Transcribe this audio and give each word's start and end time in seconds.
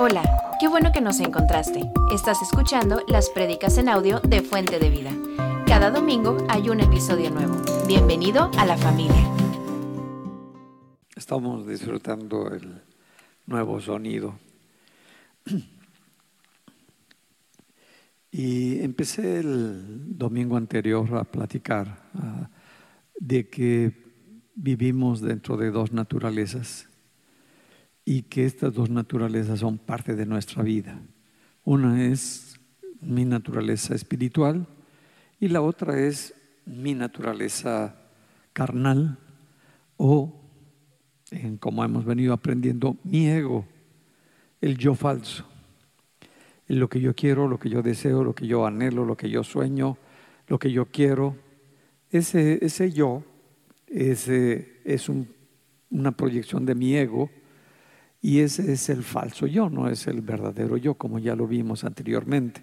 Hola, 0.00 0.22
qué 0.60 0.68
bueno 0.68 0.92
que 0.92 1.00
nos 1.00 1.18
encontraste. 1.18 1.80
Estás 2.14 2.40
escuchando 2.40 3.02
las 3.08 3.30
prédicas 3.30 3.78
en 3.78 3.88
audio 3.88 4.20
de 4.20 4.42
Fuente 4.42 4.78
de 4.78 4.90
Vida. 4.90 5.10
Cada 5.66 5.90
domingo 5.90 6.36
hay 6.48 6.70
un 6.70 6.78
episodio 6.78 7.32
nuevo. 7.32 7.56
Bienvenido 7.88 8.48
a 8.56 8.64
la 8.64 8.76
familia. 8.76 9.28
Estamos 11.16 11.66
disfrutando 11.66 12.46
el 12.54 12.80
nuevo 13.46 13.80
sonido. 13.80 14.38
Y 18.30 18.78
empecé 18.78 19.40
el 19.40 20.16
domingo 20.16 20.56
anterior 20.56 21.12
a 21.16 21.24
platicar 21.24 22.04
ah, 22.14 22.48
de 23.18 23.48
que 23.48 23.92
vivimos 24.54 25.20
dentro 25.20 25.56
de 25.56 25.72
dos 25.72 25.90
naturalezas 25.90 26.87
y 28.10 28.22
que 28.22 28.46
estas 28.46 28.72
dos 28.72 28.88
naturalezas 28.88 29.60
son 29.60 29.76
parte 29.76 30.16
de 30.16 30.24
nuestra 30.24 30.62
vida. 30.62 30.98
Una 31.62 32.06
es 32.06 32.58
mi 33.02 33.26
naturaleza 33.26 33.94
espiritual 33.94 34.66
y 35.38 35.48
la 35.48 35.60
otra 35.60 36.00
es 36.00 36.32
mi 36.64 36.94
naturaleza 36.94 37.96
carnal 38.54 39.18
o, 39.98 40.40
en, 41.30 41.58
como 41.58 41.84
hemos 41.84 42.06
venido 42.06 42.32
aprendiendo, 42.32 42.96
mi 43.04 43.26
ego, 43.26 43.66
el 44.62 44.78
yo 44.78 44.94
falso. 44.94 45.44
Lo 46.66 46.88
que 46.88 47.00
yo 47.00 47.14
quiero, 47.14 47.46
lo 47.46 47.58
que 47.58 47.68
yo 47.68 47.82
deseo, 47.82 48.24
lo 48.24 48.34
que 48.34 48.46
yo 48.46 48.64
anhelo, 48.64 49.04
lo 49.04 49.18
que 49.18 49.28
yo 49.28 49.44
sueño, 49.44 49.98
lo 50.46 50.58
que 50.58 50.72
yo 50.72 50.86
quiero. 50.86 51.36
Ese, 52.10 52.64
ese 52.64 52.90
yo 52.90 53.22
ese 53.86 54.80
es 54.86 55.10
una 55.90 56.12
proyección 56.12 56.64
de 56.64 56.74
mi 56.74 56.96
ego 56.96 57.28
y 58.20 58.40
ese 58.40 58.72
es 58.72 58.88
el 58.88 59.04
falso 59.04 59.46
yo, 59.46 59.70
no 59.70 59.88
es 59.88 60.06
el 60.06 60.22
verdadero 60.22 60.76
yo, 60.76 60.94
como 60.94 61.18
ya 61.18 61.36
lo 61.36 61.46
vimos 61.46 61.84
anteriormente. 61.84 62.62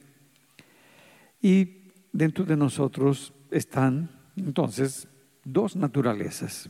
Y 1.41 1.91
dentro 2.11 2.43
de 2.45 2.57
nosotros 2.57 3.33
están 3.51 4.09
entonces 4.35 5.07
dos 5.43 5.75
naturalezas. 5.75 6.69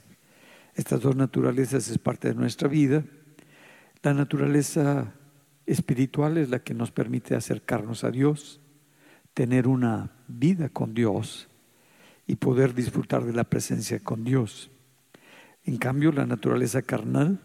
Estas 0.75 1.01
dos 1.01 1.15
naturalezas 1.15 1.89
es 1.89 1.97
parte 1.97 2.27
de 2.27 2.35
nuestra 2.35 2.67
vida. 2.67 3.03
La 4.03 4.13
naturaleza 4.13 5.13
espiritual 5.65 6.37
es 6.37 6.49
la 6.49 6.59
que 6.59 6.73
nos 6.73 6.91
permite 6.91 7.35
acercarnos 7.35 8.03
a 8.03 8.11
Dios, 8.11 8.61
tener 9.33 9.67
una 9.67 10.11
vida 10.27 10.69
con 10.69 10.93
Dios 10.93 11.47
y 12.27 12.35
poder 12.35 12.75
disfrutar 12.75 13.23
de 13.23 13.33
la 13.33 13.45
presencia 13.45 13.99
con 13.99 14.23
Dios. 14.23 14.69
En 15.63 15.77
cambio, 15.77 16.11
la 16.11 16.27
naturaleza 16.27 16.83
carnal 16.83 17.39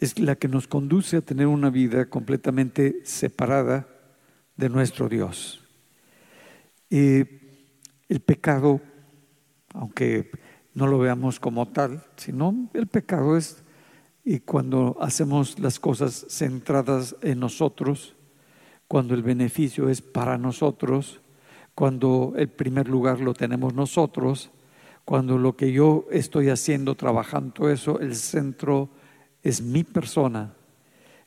es 0.00 0.18
la 0.18 0.36
que 0.36 0.48
nos 0.48 0.66
conduce 0.66 1.16
a 1.16 1.20
tener 1.22 1.46
una 1.46 1.70
vida 1.70 2.08
completamente 2.10 3.00
separada 3.04 3.88
de 4.56 4.68
nuestro 4.68 5.08
Dios. 5.08 5.60
el 6.90 8.20
pecado, 8.24 8.80
aunque 9.72 10.30
no 10.74 10.86
lo 10.86 10.98
veamos 10.98 11.40
como 11.40 11.68
tal, 11.68 12.04
sino 12.16 12.70
el 12.74 12.86
pecado 12.86 13.36
es 13.36 13.64
y 14.24 14.40
cuando 14.40 14.96
hacemos 15.00 15.58
las 15.58 15.78
cosas 15.78 16.26
centradas 16.30 17.14
en 17.20 17.40
nosotros, 17.40 18.16
cuando 18.88 19.14
el 19.14 19.22
beneficio 19.22 19.90
es 19.90 20.00
para 20.00 20.38
nosotros, 20.38 21.20
cuando 21.74 22.32
el 22.36 22.48
primer 22.48 22.88
lugar 22.88 23.20
lo 23.20 23.34
tenemos 23.34 23.74
nosotros, 23.74 24.50
cuando 25.04 25.36
lo 25.36 25.56
que 25.56 25.72
yo 25.72 26.06
estoy 26.10 26.48
haciendo, 26.48 26.94
trabajando 26.94 27.68
eso, 27.68 28.00
el 28.00 28.14
centro 28.14 28.88
es 29.44 29.60
mi 29.62 29.84
persona, 29.84 30.54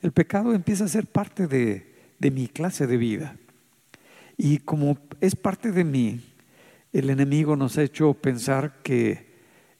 el 0.02 0.12
pecado 0.12 0.52
empieza 0.52 0.84
a 0.84 0.88
ser 0.88 1.06
parte 1.06 1.46
de, 1.46 1.94
de 2.18 2.30
mi 2.30 2.48
clase 2.48 2.86
de 2.86 2.96
vida. 2.96 3.36
Y 4.36 4.58
como 4.58 4.98
es 5.20 5.34
parte 5.34 5.72
de 5.72 5.84
mí, 5.84 6.20
el 6.92 7.10
enemigo 7.10 7.56
nos 7.56 7.78
ha 7.78 7.82
hecho 7.82 8.14
pensar 8.14 8.82
que 8.82 9.28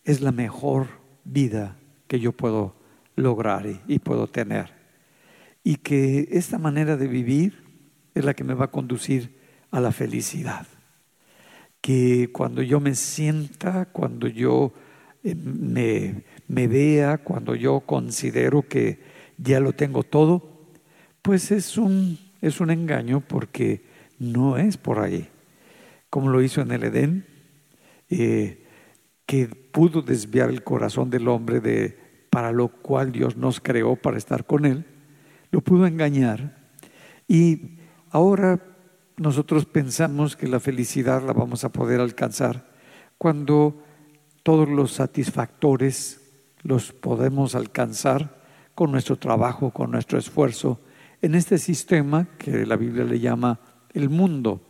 es 0.04 0.20
la 0.20 0.32
mejor 0.32 0.86
vida 1.24 1.76
que 2.06 2.20
yo 2.20 2.32
puedo 2.32 2.76
lograr 3.16 3.66
y, 3.66 3.80
y, 3.86 3.98
puedo 3.98 4.28
tener. 4.28 4.72
Y 5.62 5.76
que 5.76 6.28
esta 6.30 6.58
manera 6.58 6.96
de 6.96 7.08
vivir 7.08 7.64
es 8.14 8.24
la 8.24 8.34
que 8.34 8.44
me 8.44 8.54
va 8.54 8.66
a 8.66 8.70
conducir 8.70 9.36
a 9.70 9.80
la 9.80 9.92
felicidad. 9.92 10.66
Que 11.80 12.30
cuando 12.32 12.62
yo 12.62 12.80
me 12.80 12.94
sienta, 12.94 13.86
cuando 13.86 14.28
yo 14.28 14.72
me, 15.34 16.24
me 16.46 16.68
vea, 16.68 17.18
cuando 17.18 17.54
yo 17.54 17.80
considero 17.80 18.62
que 18.62 18.98
ya 19.36 19.60
lo 19.60 19.72
tengo 19.72 20.02
todo, 20.02 20.66
pues 21.22 21.50
es 21.50 21.78
un, 21.78 22.18
es 22.40 22.60
un 22.60 22.70
engaño 22.70 23.20
porque 23.20 23.82
no 24.18 24.56
es 24.56 24.76
por 24.76 24.98
ahí. 24.98 25.28
Como 26.10 26.30
lo 26.30 26.42
hizo 26.42 26.60
en 26.60 26.72
el 26.72 26.84
Edén, 26.84 27.26
eh, 28.10 28.64
que 29.26 29.46
pudo 29.46 30.00
desviar 30.02 30.48
el 30.48 30.64
corazón 30.64 31.10
del 31.10 31.28
hombre 31.28 31.60
de 31.60 31.98
para 32.30 32.52
lo 32.52 32.68
cual 32.68 33.12
Dios 33.12 33.36
nos 33.36 33.60
creó 33.60 33.96
para 33.96 34.16
estar 34.16 34.46
con 34.46 34.64
él, 34.64 34.84
lo 35.50 35.60
pudo 35.60 35.86
engañar 35.86 36.58
y 37.26 37.78
ahora 38.10 38.60
nosotros 39.16 39.66
pensamos 39.66 40.36
que 40.36 40.46
la 40.46 40.60
felicidad 40.60 41.22
la 41.22 41.32
vamos 41.32 41.64
a 41.64 41.72
poder 41.72 42.00
alcanzar 42.00 42.70
cuando 43.18 43.82
todos 44.48 44.70
los 44.70 44.92
satisfactores 44.92 46.22
los 46.62 46.94
podemos 46.94 47.54
alcanzar 47.54 48.40
con 48.74 48.90
nuestro 48.90 49.16
trabajo, 49.16 49.72
con 49.72 49.90
nuestro 49.90 50.18
esfuerzo, 50.18 50.80
en 51.20 51.34
este 51.34 51.58
sistema 51.58 52.26
que 52.38 52.64
la 52.64 52.76
Biblia 52.76 53.04
le 53.04 53.20
llama 53.20 53.60
el 53.92 54.08
mundo, 54.08 54.62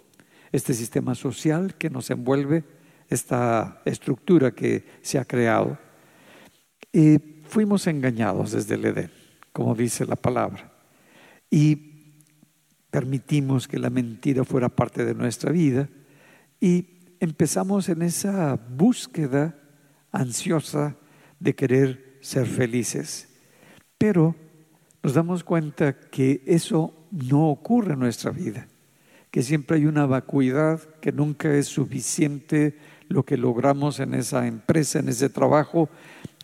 este 0.51 0.75
sistema 0.75 1.15
social 1.15 1.77
que 1.77 1.91
nos 1.91 2.11
envuelve, 2.11 2.65
esta 3.09 3.81
estructura 3.85 4.51
que 4.51 4.85
se 5.01 5.17
ha 5.17 5.25
creado. 5.25 5.79
Y 6.93 7.19
fuimos 7.45 7.87
engañados 7.87 8.51
desde 8.51 8.75
el 8.75 8.85
Edén, 8.85 9.13
como 9.53 9.77
dice 9.77 10.05
la 10.07 10.17
palabra, 10.17 10.73
y 11.49 11.77
permitimos 12.91 13.69
que 13.69 13.79
la 13.79 13.91
mentira 13.91 14.43
fuera 14.43 14.71
parte 14.71 15.05
de 15.05 15.15
nuestra 15.15 15.53
vida 15.53 15.89
y 16.61 17.15
empezamos 17.21 17.89
en 17.89 18.03
esa 18.03 18.57
búsqueda 18.57 19.55
ansiosa 20.13 20.97
de 21.41 21.55
querer 21.55 22.19
ser 22.21 22.47
felices. 22.47 23.29
Pero 23.97 24.35
nos 25.03 25.15
damos 25.15 25.45
cuenta 25.45 25.99
que 25.99 26.43
eso 26.47 26.95
no 27.11 27.49
ocurre 27.49 27.95
en 27.95 28.01
nuestra 28.01 28.31
vida, 28.31 28.67
que 29.31 29.43
siempre 29.43 29.77
hay 29.77 29.87
una 29.87 30.07
vacuidad, 30.07 30.81
que 31.01 31.13
nunca 31.13 31.55
es 31.55 31.67
suficiente 31.67 32.77
lo 33.09 33.25
que 33.25 33.37
logramos 33.37 34.01
en 34.01 34.15
esa 34.15 34.47
empresa, 34.47 34.99
en 34.99 35.09
ese 35.09 35.29
trabajo. 35.29 35.89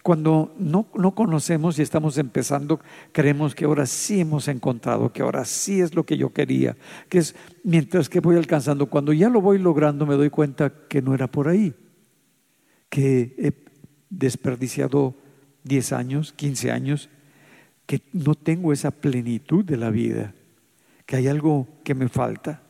Cuando 0.03 0.55
no, 0.59 0.87
no 0.95 1.15
conocemos 1.15 1.79
y 1.79 1.83
estamos 1.83 2.19
empezando, 2.19 2.81
creemos 3.13 3.55
que 3.55 3.65
ahora 3.65 3.87
sí 3.87 4.21
hemos 4.21 4.49
encontrado, 4.49 5.13
que 5.13 5.23
ahora 5.23 5.45
sí 5.45 5.81
es 5.81 5.95
lo 5.95 6.05
que 6.05 6.19
yo 6.19 6.33
quería, 6.33 6.77
que 7.09 7.19
es 7.19 7.35
mientras 7.63 8.09
que 8.09 8.21
voy 8.21 8.37
alcanzando. 8.37 8.87
Cuando 8.87 9.13
ya 9.13 9.31
lo 9.31 9.41
voy 9.41 9.59
logrando 9.59 10.05
me 10.07 10.15
doy 10.15 10.29
cuenta 10.29 10.73
que 10.89 11.01
no 11.01 11.15
era 11.15 11.27
por 11.27 11.49
ahí, 11.49 11.75
que 12.95 13.35
he 13.39 13.53
desperdiciado 14.09 15.17
10 15.65 15.93
años, 15.95 16.33
15 16.33 16.71
años, 16.71 17.11
que 17.87 18.03
no 18.13 18.37
tengo 18.37 18.73
esa 18.73 18.93
plenitud 18.93 19.65
de 19.65 19.77
la 19.77 19.91
vida, 19.91 20.33
que 21.05 21.17
hay 21.17 21.27
algo 21.27 21.67
que 21.83 21.97
me 21.97 22.09
falta. 22.09 22.63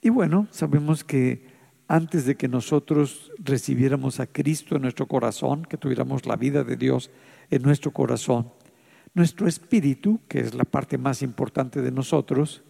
Y 0.00 0.08
bueno, 0.08 0.48
sabemos 0.52 1.04
que 1.04 1.48
antes 1.86 2.24
de 2.24 2.36
que 2.36 2.48
nosotros 2.48 3.30
recibiéramos 3.38 4.20
a 4.20 4.26
Cristo 4.26 4.76
en 4.76 4.82
nuestro 4.82 5.06
corazón, 5.06 5.66
que 5.66 5.76
tuviéramos 5.76 6.24
la 6.24 6.36
vida 6.36 6.64
de 6.64 6.78
Dios 6.78 7.10
en 7.50 7.60
nuestro 7.60 7.90
corazón, 7.90 8.50
nuestro 9.12 9.46
espíritu, 9.46 10.18
que 10.28 10.40
es 10.40 10.54
la 10.54 10.64
parte 10.64 10.96
más 10.96 11.20
importante 11.20 11.82
de 11.82 11.90
nosotros, 11.90 12.62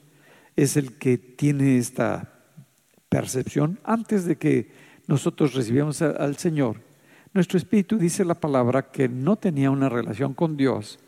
es 0.56 0.76
el 0.76 0.98
que 0.98 1.16
tiene 1.16 1.78
esta 1.78 2.42
percepción 3.08 3.78
antes 3.84 4.24
de 4.24 4.34
que 4.34 4.85
nosotros 5.06 5.54
recibamos 5.54 6.02
al 6.02 6.36
Señor 6.36 6.76
nuestro 7.36 7.58
espíritu 7.58 7.98
dice 7.98 8.24
la 8.24 8.40
palabra 8.40 8.90
que 8.90 9.10
no 9.10 9.36
tenía 9.36 9.70
una 9.70 9.90
relación 9.90 10.32
con 10.32 10.56
Dios, 10.56 10.98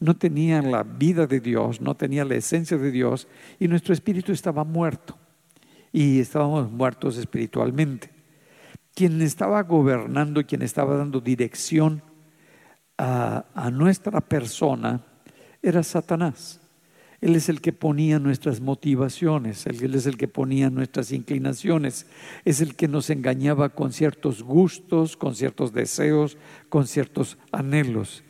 no 0.00 0.14
tenía 0.14 0.60
la 0.60 0.82
vida 0.82 1.26
de 1.26 1.40
Dios, 1.40 1.80
no 1.80 1.94
tenía 1.94 2.26
la 2.26 2.34
esencia 2.34 2.76
de 2.76 2.90
Dios 2.90 3.26
y 3.58 3.68
nuestro 3.68 3.94
espíritu 3.94 4.30
estaba 4.30 4.64
muerto 4.64 5.16
y 5.90 6.20
estábamos 6.20 6.70
muertos 6.70 7.16
espiritualmente. 7.16 8.10
Quien 8.94 9.22
estaba 9.22 9.62
gobernando, 9.62 10.44
quien 10.44 10.60
estaba 10.60 10.94
dando 10.94 11.22
dirección 11.22 12.02
a 12.98 13.70
nuestra 13.72 14.20
persona 14.20 15.00
era 15.62 15.82
Satanás. 15.82 16.60
Él 17.20 17.34
es 17.34 17.48
el 17.48 17.60
que 17.60 17.72
ponía 17.72 18.20
nuestras 18.20 18.60
motivaciones, 18.60 19.66
Él 19.66 19.94
es 19.94 20.06
el 20.06 20.16
que 20.16 20.28
ponía 20.28 20.70
nuestras 20.70 21.10
inclinaciones, 21.10 22.06
es 22.44 22.60
el 22.60 22.76
que 22.76 22.86
nos 22.86 23.10
engañaba 23.10 23.70
con 23.70 23.92
ciertos 23.92 24.42
gustos, 24.42 25.16
con 25.16 25.34
ciertos 25.34 25.72
deseos, 25.72 26.38
con 26.68 26.86
ciertos 26.86 27.36
anhelos. 27.50 28.22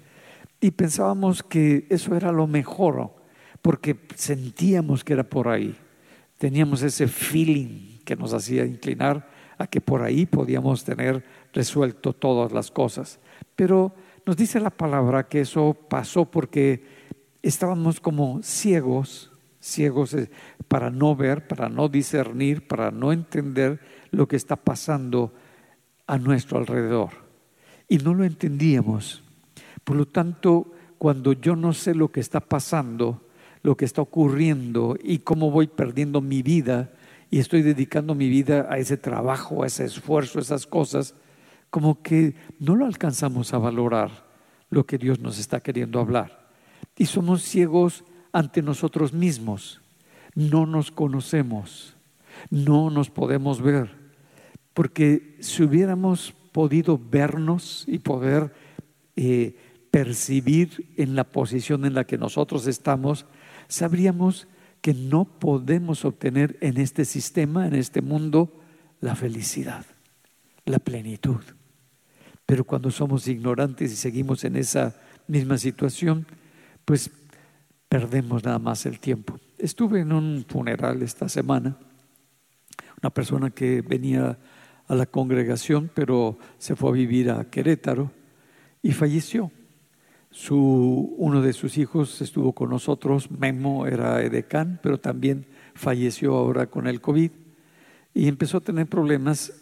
Y 0.61 0.70
pensábamos 0.70 1.43
que 1.43 1.87
eso 1.90 2.17
era 2.17 2.32
lo 2.32 2.46
mejor, 2.46 3.14
porque 3.61 3.96
sentíamos 4.14 5.05
que 5.05 5.12
era 5.12 5.25
por 5.25 5.49
ahí. 5.49 5.76
Teníamos 6.38 6.82
ese 6.82 7.08
feeling 7.08 7.99
que 8.05 8.17
nos 8.17 8.32
hacía 8.32 8.64
inclinar 8.64 9.29
a 9.58 9.67
que 9.67 9.81
por 9.81 10.02
ahí 10.02 10.25
podíamos 10.25 10.85
tener 10.85 11.23
resuelto 11.52 12.14
todas 12.14 12.52
las 12.52 12.70
cosas. 12.70 13.19
Pero 13.55 13.94
nos 14.25 14.37
dice 14.37 14.61
la 14.61 14.70
palabra 14.70 15.29
que 15.29 15.40
eso 15.40 15.76
pasó 15.88 16.25
porque 16.25 16.97
estábamos 17.43 18.00
como 18.00 18.43
ciegos, 18.43 19.31
ciegos 19.61 20.14
eh, 20.14 20.31
para 20.69 20.90
no 20.90 21.17
ver, 21.17 21.46
para 21.46 21.69
no 21.69 21.88
discernir, 21.88 22.67
para 22.67 22.90
no 22.90 23.12
entender 23.12 23.81
lo 24.11 24.29
que 24.29 24.37
está 24.37 24.56
pasando 24.56 25.32
a 26.06 26.19
nuestro 26.19 26.58
alrededor. 26.58 27.11
Y 27.88 27.99
no 27.99 28.14
lo 28.14 28.25
entendíamos. 28.25 29.23
Por 29.85 29.96
lo 29.96 30.06
tanto, 30.06 30.73
cuando 30.99 31.32
yo 31.32 31.56
no 31.56 31.73
sé 31.73 31.94
lo 31.94 32.11
que 32.11 32.20
está 32.20 32.40
pasando, 32.40 33.23
lo 33.62 33.76
que 33.76 33.85
está 33.85 34.02
ocurriendo 34.02 34.96
y 35.02 35.19
cómo 35.19 35.50
voy 35.50 35.67
perdiendo 35.67 36.20
mi 36.20 36.43
vida 36.43 36.93
y 37.31 37.38
estoy 37.38 37.62
dedicando 37.62 38.14
mi 38.14 38.29
vida 38.29 38.67
a 38.70 38.79
ese 38.79 38.96
trabajo, 38.96 39.62
a 39.62 39.67
ese 39.67 39.85
esfuerzo, 39.85 40.38
a 40.38 40.43
esas 40.43 40.67
cosas, 40.67 41.14
como 41.70 42.02
que 42.02 42.35
no 42.58 42.76
lo 42.76 42.87
alcanzamos 42.87 43.52
a 43.52 43.58
valorar 43.58 44.26
lo 44.70 44.87
que 44.87 44.99
Dios 44.99 45.20
nos 45.20 45.38
está 45.38 45.61
queriendo 45.61 46.00
hablar. 46.00 46.47
Y 46.98 47.06
somos 47.06 47.42
ciegos 47.42 48.04
ante 48.32 48.60
nosotros 48.60 49.12
mismos. 49.12 49.80
No 50.34 50.66
nos 50.66 50.90
conocemos, 50.90 51.96
no 52.50 52.90
nos 52.90 53.08
podemos 53.08 53.62
ver. 53.62 53.96
Porque 54.74 55.36
si 55.40 55.62
hubiéramos 55.62 56.34
podido 56.52 56.98
vernos 56.98 57.84
y 57.86 57.98
poder 57.98 58.52
eh, 59.16 59.56
percibir 59.90 60.92
en 60.96 61.14
la 61.14 61.24
posición 61.24 61.84
en 61.84 61.94
la 61.94 62.04
que 62.04 62.18
nosotros 62.18 62.66
estamos, 62.66 63.26
sabríamos 63.68 64.48
que 64.80 64.94
no 64.94 65.24
podemos 65.24 66.04
obtener 66.04 66.56
en 66.60 66.78
este 66.78 67.04
sistema, 67.04 67.66
en 67.66 67.74
este 67.74 68.02
mundo, 68.02 68.52
la 69.00 69.14
felicidad, 69.14 69.84
la 70.64 70.78
plenitud. 70.78 71.40
Pero 72.46 72.64
cuando 72.64 72.90
somos 72.90 73.28
ignorantes 73.28 73.92
y 73.92 73.96
seguimos 73.96 74.44
en 74.44 74.56
esa 74.56 74.96
misma 75.26 75.58
situación, 75.58 76.26
pues 76.88 77.11
perdemos 77.87 78.44
nada 78.44 78.58
más 78.58 78.87
el 78.87 78.99
tiempo. 78.99 79.38
Estuve 79.58 80.00
en 80.00 80.11
un 80.11 80.46
funeral 80.49 81.02
esta 81.02 81.29
semana, 81.29 81.76
una 83.02 83.11
persona 83.11 83.50
que 83.50 83.82
venía 83.82 84.38
a 84.87 84.94
la 84.94 85.05
congregación, 85.05 85.90
pero 85.94 86.38
se 86.56 86.76
fue 86.76 86.88
a 86.88 86.93
vivir 86.94 87.31
a 87.31 87.44
Querétaro 87.50 88.11
y 88.81 88.93
falleció. 88.93 89.52
Su, 90.31 91.14
uno 91.19 91.43
de 91.43 91.52
sus 91.52 91.76
hijos 91.76 92.23
estuvo 92.23 92.55
con 92.55 92.70
nosotros, 92.70 93.31
Memo 93.31 93.87
era 93.87 94.23
edecán, 94.23 94.81
pero 94.82 94.99
también 94.99 95.44
falleció 95.75 96.37
ahora 96.37 96.69
con 96.69 96.87
el 96.87 97.02
COVID 97.02 97.32
y 98.14 98.29
empezó 98.29 98.56
a 98.56 98.62
tener 98.62 98.87
problemas. 98.87 99.52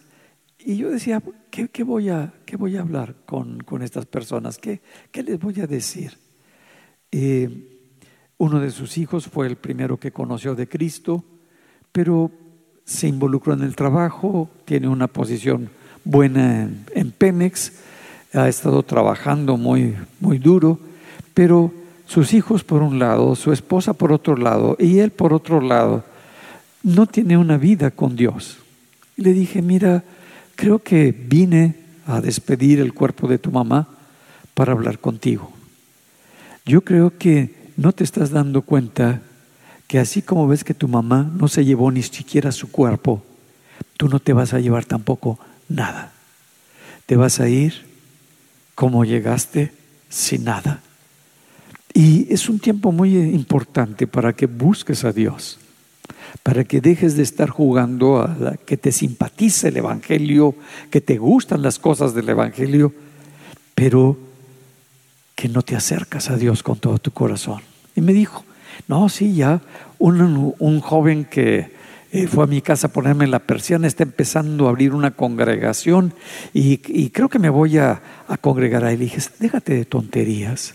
Y 0.61 0.76
yo 0.76 0.90
decía, 0.90 1.20
¿qué, 1.50 1.82
voy, 1.82 2.08
a, 2.08 2.34
qué 2.44 2.56
voy 2.56 2.76
a 2.76 2.82
hablar 2.82 3.17
con, 3.26 3.58
con 3.64 3.82
estas 3.82 4.06
personas? 4.06 4.58
¿Qué, 4.58 4.81
¿Qué, 5.11 5.25
les 5.25 5.40
voy 5.40 5.61
a 5.61 5.67
decir? 5.67 6.25
Eh, 7.12 7.50
uno 8.38 8.60
de 8.60 8.70
sus 8.70 8.98
hijos 8.98 9.26
fue 9.26 9.46
el 9.46 9.56
primero 9.56 9.98
que 9.98 10.12
conoció 10.12 10.54
de 10.54 10.68
Cristo, 10.68 11.24
pero 11.92 12.30
se 12.84 13.08
involucró 13.08 13.54
en 13.54 13.62
el 13.62 13.74
trabajo, 13.74 14.50
tiene 14.64 14.88
una 14.88 15.06
posición 15.06 15.70
buena 16.04 16.62
en, 16.62 16.84
en 16.94 17.10
Pemex 17.10 17.72
ha 18.36 18.48
estado 18.48 18.82
trabajando 18.82 19.56
muy, 19.56 19.96
muy 20.20 20.38
duro, 20.38 20.78
pero 21.34 21.72
sus 22.06 22.34
hijos 22.34 22.64
por 22.64 22.82
un 22.82 22.98
lado, 22.98 23.34
su 23.34 23.52
esposa 23.52 23.94
por 23.94 24.12
otro 24.12 24.36
lado 24.36 24.76
y 24.78 24.98
él 24.98 25.10
por 25.10 25.32
otro 25.32 25.60
lado, 25.60 26.04
no 26.82 27.06
tiene 27.06 27.36
una 27.36 27.56
vida 27.56 27.90
con 27.90 28.14
Dios. 28.14 28.58
Le 29.16 29.32
dije, 29.32 29.62
mira, 29.62 30.04
creo 30.54 30.78
que 30.78 31.12
vine 31.12 31.74
a 32.06 32.20
despedir 32.20 32.80
el 32.80 32.94
cuerpo 32.94 33.26
de 33.26 33.38
tu 33.38 33.50
mamá 33.50 33.88
para 34.54 34.72
hablar 34.72 34.98
contigo. 34.98 35.55
Yo 36.66 36.82
creo 36.82 37.16
que 37.16 37.54
no 37.76 37.92
te 37.92 38.02
estás 38.02 38.30
dando 38.30 38.62
cuenta 38.62 39.22
que 39.86 40.00
así 40.00 40.20
como 40.20 40.48
ves 40.48 40.64
que 40.64 40.74
tu 40.74 40.88
mamá 40.88 41.22
no 41.22 41.46
se 41.46 41.64
llevó 41.64 41.92
ni 41.92 42.02
siquiera 42.02 42.50
su 42.50 42.72
cuerpo, 42.72 43.22
tú 43.96 44.08
no 44.08 44.18
te 44.18 44.32
vas 44.32 44.52
a 44.52 44.58
llevar 44.58 44.84
tampoco 44.84 45.38
nada. 45.68 46.12
Te 47.06 47.14
vas 47.14 47.38
a 47.38 47.48
ir 47.48 47.86
cómo 48.74 49.04
llegaste 49.04 49.72
sin 50.08 50.42
nada. 50.44 50.80
Y 51.94 52.26
es 52.34 52.48
un 52.48 52.58
tiempo 52.58 52.90
muy 52.90 53.16
importante 53.16 54.08
para 54.08 54.32
que 54.34 54.46
busques 54.46 55.04
a 55.04 55.12
Dios, 55.12 55.60
para 56.42 56.64
que 56.64 56.80
dejes 56.80 57.16
de 57.16 57.22
estar 57.22 57.48
jugando 57.48 58.20
a 58.20 58.56
que 58.66 58.76
te 58.76 58.90
simpatice 58.90 59.68
el 59.68 59.76
Evangelio, 59.76 60.56
que 60.90 61.00
te 61.00 61.16
gustan 61.16 61.62
las 61.62 61.78
cosas 61.78 62.12
del 62.12 62.28
Evangelio, 62.28 62.92
pero 63.76 64.18
que 65.36 65.48
no 65.48 65.62
te 65.62 65.76
acercas 65.76 66.30
a 66.30 66.36
Dios 66.36 66.64
con 66.64 66.78
todo 66.78 66.98
tu 66.98 67.12
corazón. 67.12 67.60
Y 67.94 68.00
me 68.00 68.12
dijo, 68.12 68.44
no, 68.88 69.08
sí, 69.08 69.34
ya 69.34 69.60
un, 69.98 70.54
un 70.58 70.80
joven 70.80 71.24
que 71.24 71.76
eh, 72.16 72.28
fue 72.28 72.44
a 72.44 72.46
mi 72.46 72.62
casa 72.62 72.86
a 72.86 72.92
ponerme 72.92 73.26
la 73.26 73.40
persiana, 73.40 73.86
está 73.86 74.02
empezando 74.02 74.66
a 74.66 74.70
abrir 74.70 74.94
una 74.94 75.10
congregación 75.10 76.14
y, 76.54 76.78
creo 77.10 77.28
que 77.28 77.38
me 77.38 77.50
voy 77.50 77.76
a, 77.76 78.00
congregar 78.40 78.84
ahí. 78.84 78.96
Le 78.96 79.04
dije, 79.04 79.20
déjate 79.38 79.74
de 79.74 79.84
tonterías. 79.84 80.74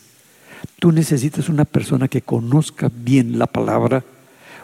Tú 0.77 0.91
necesitas 0.91 1.49
una 1.49 1.65
persona 1.65 2.07
que 2.07 2.21
conozca 2.21 2.91
bien 2.93 3.39
la 3.39 3.47
palabra, 3.47 4.03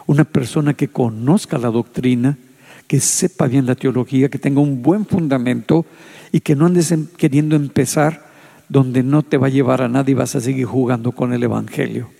una 0.06 0.22
persona 0.22 0.74
que 0.74 0.86
conozca 0.86 1.58
la 1.58 1.70
doctrina, 1.70 2.38
que 2.86 3.00
sepa 3.00 3.48
bien 3.48 3.66
la 3.66 3.74
teología, 3.74 4.28
que 4.28 4.38
tenga 4.38 4.60
un 4.60 4.80
buen 4.80 5.04
fundamento 5.04 5.84
y 6.30 6.40
que 6.40 6.54
no 6.54 6.66
andes 6.66 6.94
queriendo 7.16 7.56
empezar 7.56 8.27
donde 8.68 9.02
no 9.02 9.22
te 9.22 9.36
va 9.36 9.46
a 9.46 9.50
llevar 9.50 9.82
a 9.82 9.88
nada 9.88 10.10
y 10.10 10.14
vas 10.14 10.34
a 10.34 10.40
seguir 10.40 10.66
jugando 10.66 11.12
con 11.12 11.32
el 11.32 11.42
Evangelio. 11.42 12.10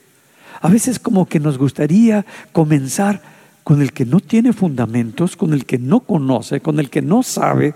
A 0.61 0.69
veces 0.69 0.99
como 0.99 1.27
que 1.27 1.41
nos 1.41 1.59
gustaría 1.59 2.25
comenzar 2.53 3.23
con 3.65 3.83
el 3.83 3.93
que 3.93 4.07
no 4.07 4.21
tiene 4.21 4.53
fundamentos, 4.53 5.37
con 5.37 5.53
el 5.53 5.67
que 5.67 5.79
no 5.79 6.01
conoce, 6.01 6.61
con 6.61 6.81
el 6.81 6.91
que 6.91 7.03
no 7.03 7.23
sabe, 7.23 7.75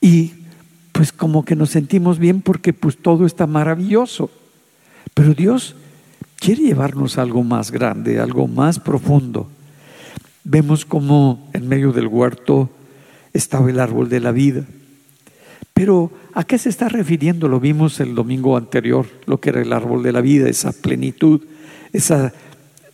y 0.00 0.32
pues 0.92 1.12
como 1.12 1.44
que 1.44 1.56
nos 1.56 1.70
sentimos 1.70 2.18
bien 2.18 2.40
porque 2.40 2.72
pues 2.72 2.96
todo 2.98 3.26
está 3.26 3.46
maravilloso. 3.46 4.30
Pero 5.14 5.34
Dios 5.34 5.76
quiere 6.38 6.62
llevarnos 6.62 7.18
algo 7.18 7.42
más 7.42 7.70
grande, 7.70 8.18
algo 8.18 8.48
más 8.48 8.78
profundo. 8.78 9.48
Vemos 10.44 10.84
como 10.84 11.48
en 11.52 11.68
medio 11.68 11.92
del 11.92 12.06
huerto 12.06 12.70
estaba 13.32 13.70
el 13.70 13.80
árbol 13.80 14.08
de 14.08 14.20
la 14.20 14.32
vida. 14.32 14.64
Pero 15.76 16.10
¿a 16.32 16.42
qué 16.44 16.56
se 16.56 16.70
está 16.70 16.88
refiriendo? 16.88 17.48
Lo 17.48 17.60
vimos 17.60 18.00
el 18.00 18.14
domingo 18.14 18.56
anterior, 18.56 19.04
lo 19.26 19.40
que 19.40 19.50
era 19.50 19.60
el 19.60 19.74
árbol 19.74 20.02
de 20.02 20.10
la 20.10 20.22
vida, 20.22 20.48
esa 20.48 20.72
plenitud, 20.72 21.42
esa 21.92 22.32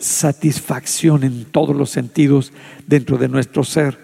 satisfacción 0.00 1.22
en 1.22 1.44
todos 1.44 1.76
los 1.76 1.90
sentidos 1.90 2.52
dentro 2.88 3.18
de 3.18 3.28
nuestro 3.28 3.62
ser. 3.62 3.96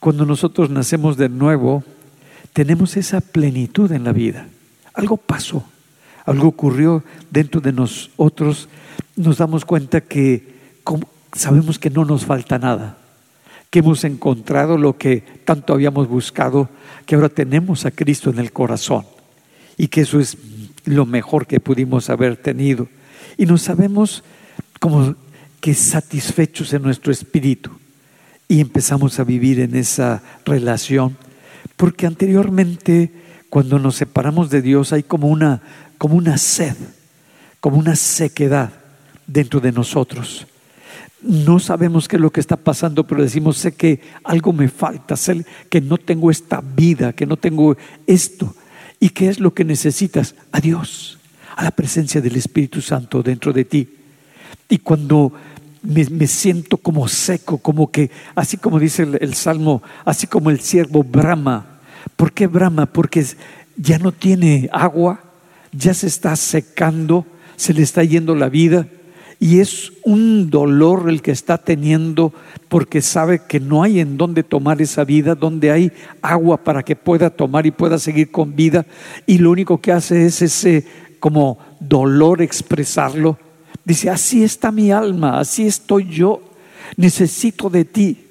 Cuando 0.00 0.24
nosotros 0.24 0.70
nacemos 0.70 1.18
de 1.18 1.28
nuevo, 1.28 1.84
tenemos 2.54 2.96
esa 2.96 3.20
plenitud 3.20 3.92
en 3.92 4.04
la 4.04 4.12
vida. 4.12 4.48
Algo 4.94 5.18
pasó, 5.18 5.62
algo 6.24 6.48
ocurrió 6.48 7.04
dentro 7.30 7.60
de 7.60 7.74
nosotros. 7.74 8.70
Nos 9.14 9.36
damos 9.36 9.66
cuenta 9.66 10.00
que 10.00 10.54
sabemos 11.34 11.78
que 11.78 11.90
no 11.90 12.06
nos 12.06 12.24
falta 12.24 12.58
nada, 12.58 12.96
que 13.70 13.78
hemos 13.78 14.02
encontrado 14.04 14.76
lo 14.76 14.98
que 14.98 15.22
tanto 15.44 15.72
habíamos 15.72 16.08
buscado, 16.08 16.68
que 17.06 17.14
ahora 17.14 17.28
tenemos 17.28 17.86
a 17.86 17.92
Cristo 17.92 18.30
en 18.30 18.40
el 18.40 18.52
corazón 18.52 19.06
y 19.76 19.88
que 19.88 20.02
eso 20.02 20.18
es 20.18 20.36
lo 20.84 21.06
mejor 21.06 21.46
que 21.46 21.60
pudimos 21.60 22.10
haber 22.10 22.36
tenido. 22.36 22.88
Y 23.36 23.46
nos 23.46 23.62
sabemos 23.62 24.24
como 24.80 25.14
que 25.60 25.74
satisfechos 25.74 26.72
en 26.72 26.82
nuestro 26.82 27.12
espíritu 27.12 27.70
y 28.48 28.60
empezamos 28.60 29.20
a 29.20 29.24
vivir 29.24 29.60
en 29.60 29.76
esa 29.76 30.22
relación, 30.44 31.16
porque 31.76 32.06
anteriormente 32.06 33.12
cuando 33.48 33.78
nos 33.78 33.96
separamos 33.96 34.50
de 34.50 34.62
Dios 34.62 34.92
hay 34.92 35.04
como 35.04 35.28
una, 35.28 35.62
como 35.98 36.16
una 36.16 36.38
sed, 36.38 36.76
como 37.60 37.78
una 37.78 37.94
sequedad 37.94 38.72
dentro 39.26 39.60
de 39.60 39.70
nosotros. 39.70 40.46
No 41.22 41.58
sabemos 41.58 42.08
qué 42.08 42.16
es 42.16 42.22
lo 42.22 42.30
que 42.30 42.40
está 42.40 42.56
pasando, 42.56 43.06
pero 43.06 43.22
decimos, 43.22 43.58
sé 43.58 43.72
que 43.72 44.00
algo 44.24 44.52
me 44.52 44.68
falta, 44.68 45.16
sé 45.16 45.44
que 45.68 45.80
no 45.80 45.98
tengo 45.98 46.30
esta 46.30 46.60
vida, 46.60 47.12
que 47.12 47.26
no 47.26 47.36
tengo 47.36 47.76
esto. 48.06 48.54
¿Y 48.98 49.10
qué 49.10 49.28
es 49.28 49.38
lo 49.38 49.52
que 49.52 49.64
necesitas? 49.64 50.34
A 50.52 50.60
Dios, 50.60 51.18
a 51.56 51.64
la 51.64 51.70
presencia 51.72 52.20
del 52.20 52.36
Espíritu 52.36 52.80
Santo 52.80 53.22
dentro 53.22 53.52
de 53.52 53.64
ti. 53.64 53.88
Y 54.68 54.78
cuando 54.78 55.32
me, 55.82 56.26
siento 56.26 56.76
como 56.78 57.06
seco, 57.08 57.58
como 57.58 57.90
que, 57.90 58.10
así 58.34 58.56
como 58.56 58.78
dice 58.78 59.02
el, 59.02 59.34
Salmo, 59.34 59.82
así 60.04 60.26
como 60.26 60.50
el 60.50 60.60
siervo 60.60 61.02
brama. 61.02 61.80
¿Por 62.16 62.32
qué 62.32 62.46
brama? 62.46 62.86
Porque 62.86 63.24
ya 63.76 63.98
no 63.98 64.12
tiene 64.12 64.70
agua, 64.72 65.20
ya 65.72 65.92
se 65.92 66.06
está 66.06 66.34
secando, 66.36 67.26
se 67.56 67.74
le 67.74 67.82
está 67.82 68.04
yendo 68.04 68.34
la 68.34 68.48
vida 68.48 68.86
y 69.42 69.60
es 69.60 69.90
un 70.04 70.50
dolor 70.50 71.08
el 71.08 71.22
que 71.22 71.30
está 71.30 71.56
teniendo 71.56 72.34
porque 72.68 73.00
sabe 73.00 73.40
que 73.48 73.58
no 73.58 73.82
hay 73.82 73.98
en 73.98 74.18
dónde 74.18 74.42
tomar 74.42 74.82
esa 74.82 75.02
vida, 75.02 75.34
donde 75.34 75.70
hay 75.70 75.90
agua 76.20 76.62
para 76.62 76.82
que 76.82 76.94
pueda 76.94 77.30
tomar 77.30 77.64
y 77.64 77.70
pueda 77.70 77.98
seguir 77.98 78.30
con 78.30 78.54
vida 78.54 78.84
y 79.26 79.38
lo 79.38 79.50
único 79.50 79.80
que 79.80 79.92
hace 79.92 80.26
es 80.26 80.42
ese 80.42 80.84
como 81.20 81.58
dolor 81.80 82.42
expresarlo. 82.42 83.38
Dice, 83.82 84.10
así 84.10 84.44
está 84.44 84.70
mi 84.70 84.92
alma, 84.92 85.40
así 85.40 85.66
estoy 85.66 86.06
yo, 86.10 86.42
necesito 86.98 87.70
de 87.70 87.86
ti. 87.86 88.26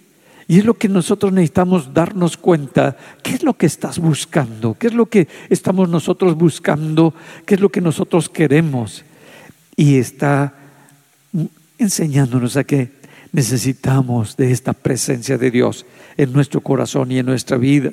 Y 0.48 0.60
es 0.60 0.66
lo 0.66 0.75
que 0.75 0.89
nosotros 0.89 1.34
necesitamos 1.34 1.92
darnos 1.92 2.38
cuenta, 2.38 2.98
qué 3.24 3.32
es 3.32 3.44
lo 3.44 3.56
que 3.56 3.66
estás 3.66 3.98
buscando, 3.98 4.75
qué 4.78 4.88
es 4.88 4.94
lo 4.94 5.08
que 5.08 5.28
estamos 5.50 5.89
nosotros 5.89 6.36
buscando, 6.36 7.16
qué 7.48 7.56
es 7.56 7.62
lo 7.62 7.70
que 7.70 7.82
nosotros 7.82 8.30
queremos. 8.30 9.04
Y 9.75 9.98
está 9.98 10.59
enseñándonos 11.79 12.57
a 12.57 12.63
que 12.63 12.91
necesitamos 13.31 14.36
de 14.38 14.51
esta 14.51 14.74
presencia 14.74 15.38
de 15.38 15.50
Dios 15.50 15.86
en 16.17 16.33
nuestro 16.33 16.62
corazón 16.62 17.12
y 17.12 17.19
en 17.19 17.25
nuestra 17.25 17.57
vida, 17.57 17.91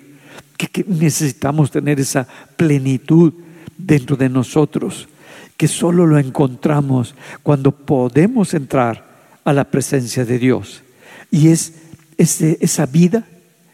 que, 0.56 0.84
necesitamos 0.88 1.70
tener 1.70 2.00
esa 2.00 2.26
plenitud 2.56 3.32
dentro 3.78 4.16
de 4.16 4.28
nosotros, 4.28 5.08
que 5.56 5.68
solo 5.68 6.06
lo 6.06 6.18
encontramos 6.18 7.14
cuando 7.42 7.72
podemos 7.72 8.54
entrar 8.54 9.06
a 9.44 9.52
la 9.52 9.64
presencia 9.64 10.24
de 10.24 10.38
Dios. 10.38 10.82
Y 11.30 11.48
es 11.48 11.74
esa 12.18 12.86
vida, 12.86 13.26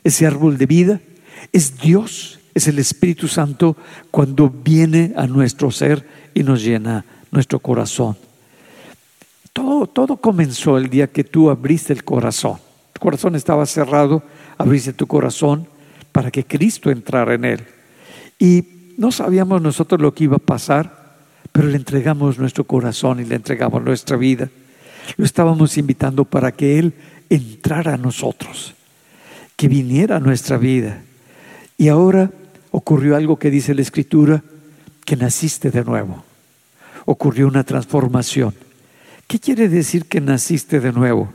ese 0.04 0.26
árbol 0.26 0.58
de 0.58 0.66
vida, 0.66 1.00
es 1.52 1.78
Dios, 1.78 2.40
es 2.54 2.68
el 2.68 2.78
Espíritu 2.78 3.28
Santo 3.28 3.76
cuando 4.10 4.50
viene 4.50 5.12
a 5.16 5.26
nuestro 5.26 5.70
ser 5.70 6.06
y 6.34 6.42
nos 6.42 6.62
llena 6.62 7.04
nuestro 7.30 7.60
corazón. 7.60 8.16
Todo, 9.52 9.86
todo 9.86 10.16
comenzó 10.16 10.78
el 10.78 10.88
día 10.88 11.08
que 11.08 11.24
tú 11.24 11.50
abriste 11.50 11.92
el 11.92 12.04
corazón. 12.04 12.58
Tu 12.92 13.00
corazón 13.00 13.34
estaba 13.34 13.66
cerrado, 13.66 14.22
abriste 14.58 14.92
tu 14.92 15.06
corazón 15.06 15.68
para 16.12 16.30
que 16.30 16.44
Cristo 16.44 16.90
entrara 16.90 17.34
en 17.34 17.44
él. 17.44 17.66
Y 18.38 18.94
no 18.98 19.12
sabíamos 19.12 19.60
nosotros 19.62 20.00
lo 20.00 20.14
que 20.14 20.24
iba 20.24 20.36
a 20.36 20.40
pasar, 20.40 21.16
pero 21.52 21.68
le 21.68 21.76
entregamos 21.76 22.38
nuestro 22.38 22.64
corazón 22.64 23.20
y 23.20 23.24
le 23.24 23.36
entregamos 23.36 23.82
nuestra 23.82 24.16
vida. 24.16 24.48
Lo 25.16 25.24
estábamos 25.24 25.76
invitando 25.76 26.24
para 26.24 26.52
que 26.52 26.78
Él 26.78 26.94
entrara 27.28 27.94
a 27.94 27.98
nosotros, 27.98 28.74
que 29.56 29.68
viniera 29.68 30.16
a 30.16 30.20
nuestra 30.20 30.56
vida. 30.56 31.02
Y 31.76 31.88
ahora 31.88 32.30
ocurrió 32.70 33.16
algo 33.16 33.38
que 33.38 33.50
dice 33.50 33.74
la 33.74 33.82
Escritura, 33.82 34.42
que 35.04 35.16
naciste 35.16 35.70
de 35.70 35.84
nuevo. 35.84 36.24
Ocurrió 37.04 37.48
una 37.48 37.64
transformación. 37.64 38.54
¿Qué 39.32 39.40
quiere 39.40 39.70
decir 39.70 40.04
que 40.04 40.20
naciste 40.20 40.78
de 40.78 40.92
nuevo? 40.92 41.32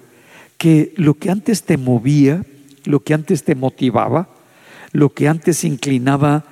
Que 0.59 0.93
lo 0.97 1.15
que 1.15 1.31
antes 1.31 1.63
te 1.63 1.77
movía, 1.77 2.45
lo 2.85 2.99
que 2.99 3.15
antes 3.15 3.43
te 3.43 3.55
motivaba, 3.55 4.29
lo 4.91 5.15
que 5.15 5.27
antes 5.27 5.63
inclinaba 5.63 6.45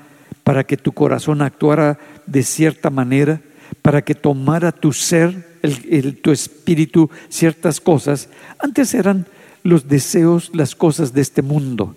para 0.44 0.64
que 0.64 0.76
tu 0.76 0.92
corazón 0.92 1.44
actuara 1.44 2.00
de 2.26 2.42
cierta 2.42 2.90
manera, 2.90 3.42
para 3.84 4.02
que 4.02 4.16
tomara 4.16 4.72
tu 4.72 4.92
ser, 4.92 5.60
tu 6.24 6.32
espíritu, 6.32 7.12
ciertas 7.30 7.80
cosas, 7.80 8.28
antes 8.58 8.96
eran 8.96 9.28
los 9.62 9.88
deseos, 9.88 10.50
las 10.52 10.74
cosas 10.74 11.14
de 11.14 11.22
este 11.22 11.44
mundo. 11.44 11.96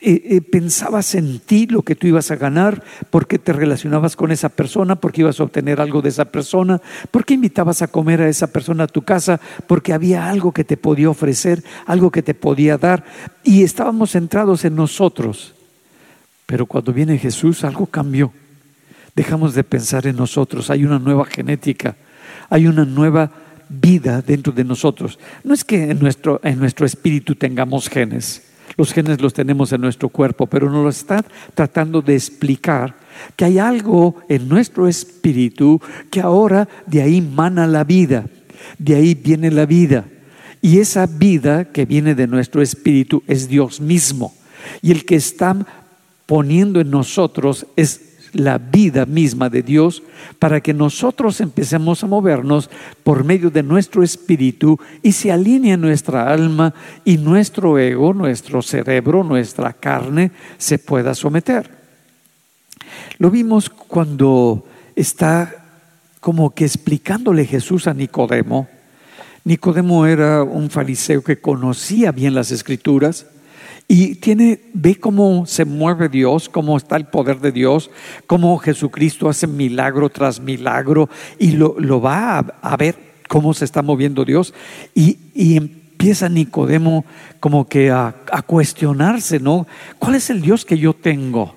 Eh, 0.00 0.36
eh, 0.36 0.40
pensabas 0.40 1.16
en 1.16 1.40
ti 1.40 1.66
lo 1.66 1.82
que 1.82 1.96
tú 1.96 2.06
ibas 2.06 2.30
a 2.30 2.36
ganar, 2.36 2.84
porque 3.10 3.36
te 3.40 3.52
relacionabas 3.52 4.14
con 4.14 4.30
esa 4.30 4.48
persona, 4.48 4.94
porque 4.94 5.22
ibas 5.22 5.40
a 5.40 5.42
obtener 5.42 5.80
algo 5.80 6.02
de 6.02 6.10
esa 6.10 6.26
persona, 6.26 6.80
porque 7.10 7.34
invitabas 7.34 7.82
a 7.82 7.88
comer 7.88 8.22
a 8.22 8.28
esa 8.28 8.46
persona 8.46 8.84
a 8.84 8.86
tu 8.86 9.02
casa, 9.02 9.40
porque 9.66 9.92
había 9.92 10.28
algo 10.28 10.52
que 10.52 10.62
te 10.62 10.76
podía 10.76 11.10
ofrecer, 11.10 11.64
algo 11.84 12.12
que 12.12 12.22
te 12.22 12.34
podía 12.34 12.78
dar, 12.78 13.04
y 13.42 13.64
estábamos 13.64 14.12
centrados 14.12 14.64
en 14.64 14.76
nosotros. 14.76 15.54
Pero 16.46 16.66
cuando 16.66 16.92
viene 16.92 17.18
Jesús, 17.18 17.64
algo 17.64 17.86
cambió. 17.86 18.32
Dejamos 19.16 19.52
de 19.54 19.64
pensar 19.64 20.06
en 20.06 20.14
nosotros, 20.14 20.70
hay 20.70 20.84
una 20.84 21.00
nueva 21.00 21.24
genética, 21.24 21.96
hay 22.48 22.68
una 22.68 22.84
nueva 22.84 23.32
vida 23.68 24.22
dentro 24.22 24.52
de 24.52 24.62
nosotros. 24.62 25.18
No 25.42 25.54
es 25.54 25.64
que 25.64 25.90
en 25.90 25.98
nuestro, 25.98 26.40
en 26.44 26.60
nuestro 26.60 26.86
espíritu 26.86 27.34
tengamos 27.34 27.88
genes, 27.88 28.47
los 28.78 28.92
genes 28.92 29.20
los 29.20 29.34
tenemos 29.34 29.72
en 29.72 29.80
nuestro 29.80 30.08
cuerpo, 30.08 30.46
pero 30.46 30.70
nos 30.70 30.84
lo 30.84 30.88
está 30.88 31.24
tratando 31.54 32.00
de 32.00 32.14
explicar 32.14 32.94
que 33.34 33.44
hay 33.44 33.58
algo 33.58 34.14
en 34.28 34.48
nuestro 34.48 34.86
espíritu 34.86 35.80
que 36.10 36.20
ahora 36.20 36.68
de 36.86 37.02
ahí 37.02 37.20
mana 37.20 37.66
la 37.66 37.82
vida, 37.82 38.26
de 38.78 38.94
ahí 38.94 39.14
viene 39.14 39.50
la 39.50 39.66
vida. 39.66 40.04
Y 40.62 40.78
esa 40.78 41.06
vida 41.06 41.64
que 41.64 41.86
viene 41.86 42.14
de 42.14 42.28
nuestro 42.28 42.62
espíritu 42.62 43.24
es 43.26 43.48
Dios 43.48 43.80
mismo. 43.80 44.32
Y 44.80 44.92
el 44.92 45.04
que 45.04 45.16
está 45.16 45.56
poniendo 46.26 46.80
en 46.80 46.90
nosotros 46.90 47.66
es 47.74 48.07
la 48.32 48.58
vida 48.58 49.06
misma 49.06 49.48
de 49.48 49.62
Dios 49.62 50.02
para 50.38 50.60
que 50.60 50.74
nosotros 50.74 51.40
empecemos 51.40 52.02
a 52.02 52.06
movernos 52.06 52.70
por 53.02 53.24
medio 53.24 53.50
de 53.50 53.62
nuestro 53.62 54.02
espíritu 54.02 54.78
y 55.02 55.12
se 55.12 55.32
alinee 55.32 55.76
nuestra 55.76 56.30
alma 56.32 56.74
y 57.04 57.18
nuestro 57.18 57.78
ego, 57.78 58.14
nuestro 58.14 58.62
cerebro, 58.62 59.24
nuestra 59.24 59.72
carne 59.72 60.32
se 60.56 60.78
pueda 60.78 61.14
someter. 61.14 61.70
Lo 63.18 63.30
vimos 63.30 63.68
cuando 63.70 64.64
está 64.94 65.64
como 66.20 66.54
que 66.54 66.64
explicándole 66.64 67.44
Jesús 67.44 67.86
a 67.86 67.94
Nicodemo. 67.94 68.68
Nicodemo 69.44 70.06
era 70.06 70.42
un 70.42 70.70
fariseo 70.70 71.22
que 71.22 71.40
conocía 71.40 72.12
bien 72.12 72.34
las 72.34 72.50
escrituras 72.50 73.26
y 73.90 74.16
tiene, 74.16 74.60
ve 74.74 74.96
cómo 74.96 75.46
se 75.46 75.64
mueve 75.64 76.10
Dios, 76.10 76.50
cómo 76.50 76.76
está 76.76 76.96
el 76.96 77.06
poder 77.06 77.40
de 77.40 77.52
Dios, 77.52 77.90
cómo 78.26 78.58
Jesucristo 78.58 79.30
hace 79.30 79.46
milagro 79.46 80.10
tras 80.10 80.40
milagro 80.40 81.08
y 81.38 81.52
lo, 81.52 81.74
va 81.98 82.38
a, 82.38 82.76
ver 82.76 82.96
cómo 83.28 83.54
se 83.54 83.64
está 83.64 83.80
moviendo 83.80 84.26
Dios. 84.26 84.52
Y, 84.94 85.16
empieza 85.56 86.28
Nicodemo 86.28 87.06
como 87.40 87.66
que 87.66 87.90
a, 87.90 88.14
a, 88.30 88.42
cuestionarse, 88.42 89.40
¿no? 89.40 89.66
¿Cuál 89.98 90.16
es 90.16 90.28
el 90.28 90.42
Dios 90.42 90.66
que 90.66 90.76
yo 90.76 90.92
tengo? 90.92 91.56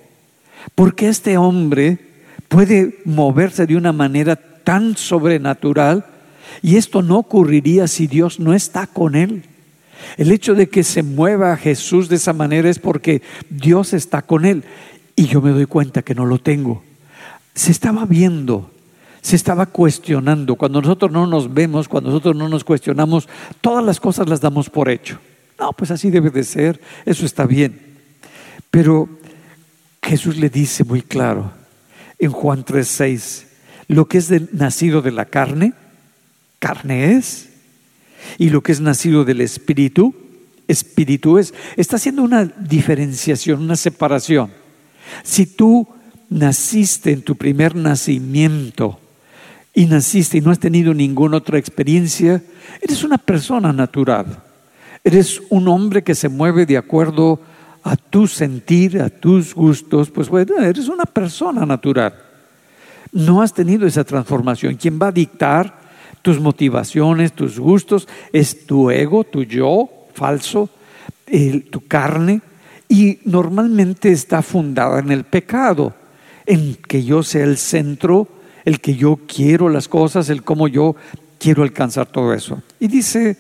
¿Por 0.74 0.96
qué 0.96 1.10
este 1.10 1.38
hombre 1.38 2.00
puede 2.48 3.02
moverse 3.04 3.68
de 3.68 3.76
una 3.76 3.92
manera 3.92 4.38
tan 4.38 4.96
sobrenatural? 4.96 6.06
Y 6.62 6.78
esto 6.78 7.02
no 7.02 7.20
ocurriría 7.20 7.88
si 7.88 8.08
Dios 8.08 8.40
no 8.40 8.54
está 8.54 8.88
con 8.88 9.16
él. 9.16 9.44
El 10.18 10.32
hecho 10.32 10.54
de 10.56 10.70
que 10.70 10.84
se 10.84 11.04
mueva 11.04 11.56
Jesús 11.58 12.10
de 12.10 12.16
esa 12.16 12.34
manera 12.34 12.70
es 12.70 12.80
porque 12.80 13.22
Dios 13.50 13.94
está 13.94 14.22
con 14.22 14.46
él. 14.46 14.64
Y 15.16 15.26
yo 15.26 15.42
me 15.42 15.52
doy 15.52 15.66
cuenta 15.66 16.02
que 16.02 16.16
no 16.16 16.26
lo 16.26 16.40
tengo. 16.40 16.84
Se 17.54 17.72
estaba 17.72 18.06
viendo, 18.06 18.72
se 19.22 19.36
estaba 19.36 19.66
cuestionando. 19.66 20.56
Cuando 20.56 20.82
nosotros 20.82 21.12
no 21.12 21.28
nos 21.28 21.54
vemos, 21.54 21.88
cuando 21.88 22.10
nosotros 22.10 22.36
no 22.36 22.50
nos 22.50 22.64
cuestionamos, 22.64 23.28
todas 23.62 23.84
las 23.84 24.00
cosas 24.00 24.28
las 24.30 24.42
damos 24.42 24.70
por 24.70 24.90
hecho. 24.90 25.20
No, 25.60 25.74
pues 25.74 25.92
así 25.92 26.10
debe 26.10 26.32
de 26.32 26.44
ser, 26.44 26.82
eso 27.06 27.26
está 27.26 27.46
bien. 27.46 27.80
Pero 28.72 29.10
Jesús 30.02 30.38
le 30.38 30.50
dice 30.50 30.84
muy 30.84 31.02
claro 31.02 31.52
en 32.18 32.32
Juan 32.32 32.66
3:6, 32.66 33.46
lo 33.88 34.08
que 34.08 34.18
es 34.18 34.54
nacido 34.54 35.02
de 35.02 35.12
la 35.12 35.26
carne, 35.26 35.74
carne 36.60 37.16
es, 37.16 37.50
y 38.38 38.50
lo 38.50 38.62
que 38.62 38.72
es 38.72 38.82
nacido 38.82 39.26
del 39.26 39.42
Espíritu, 39.42 40.14
Espíritu 40.68 41.38
es. 41.38 41.54
Está 41.76 41.98
haciendo 41.98 42.24
una 42.24 42.46
diferenciación, 42.46 43.62
una 43.62 43.76
separación. 43.76 44.52
Si 45.24 45.46
tú 45.46 45.88
naciste 46.30 47.12
en 47.12 47.22
tu 47.22 47.36
primer 47.36 47.76
nacimiento 47.76 49.00
y 49.74 49.86
naciste 49.86 50.38
y 50.38 50.42
no 50.42 50.52
has 50.52 50.60
tenido 50.60 50.94
ninguna 50.94 51.38
otra 51.38 51.60
experiencia, 51.60 52.42
eres 52.82 53.04
una 53.04 53.18
persona 53.18 53.74
natural. 53.74 54.44
Eres 55.04 55.42
un 55.50 55.68
hombre 55.68 56.04
que 56.04 56.16
se 56.16 56.30
mueve 56.30 56.66
de 56.66 56.78
acuerdo 56.78 57.40
a 57.84 57.96
tu 57.98 58.28
sentir, 58.28 59.02
a 59.02 59.10
tus 59.10 59.56
gustos, 59.56 60.12
pues 60.12 60.30
eres 60.60 60.88
una 60.88 61.06
persona 61.06 61.66
natural. 61.66 62.14
No 63.12 63.42
has 63.42 63.54
tenido 63.54 63.88
esa 63.88 64.04
transformación. 64.04 64.76
¿Quién 64.76 65.00
va 65.02 65.08
a 65.08 65.12
dictar 65.12 65.81
tus 66.22 66.40
motivaciones, 66.40 67.34
tus 67.34 67.60
gustos, 67.60 68.08
es 68.34 68.66
tu 68.66 68.92
ego, 68.92 69.24
tu 69.24 69.44
yo 69.44 69.90
falso, 70.14 70.70
tu 71.70 71.88
carne, 71.88 72.42
y 72.88 73.20
normalmente 73.24 74.12
está 74.12 74.42
fundada 74.42 75.00
en 75.00 75.12
el 75.12 75.24
pecado, 75.24 75.94
en 76.46 76.76
que 76.76 77.04
yo 77.04 77.24
sea 77.24 77.46
el 77.46 77.58
centro, 77.58 78.28
el 78.66 78.82
que 78.82 78.96
yo 78.96 79.20
quiero 79.28 79.70
las 79.70 79.88
cosas, 79.88 80.30
el 80.30 80.44
cómo 80.44 80.68
yo 80.68 80.96
quiero 81.40 81.64
alcanzar 81.64 82.08
todo 82.08 82.34
eso. 82.34 82.62
Y 82.80 82.88
dice, 82.88 83.38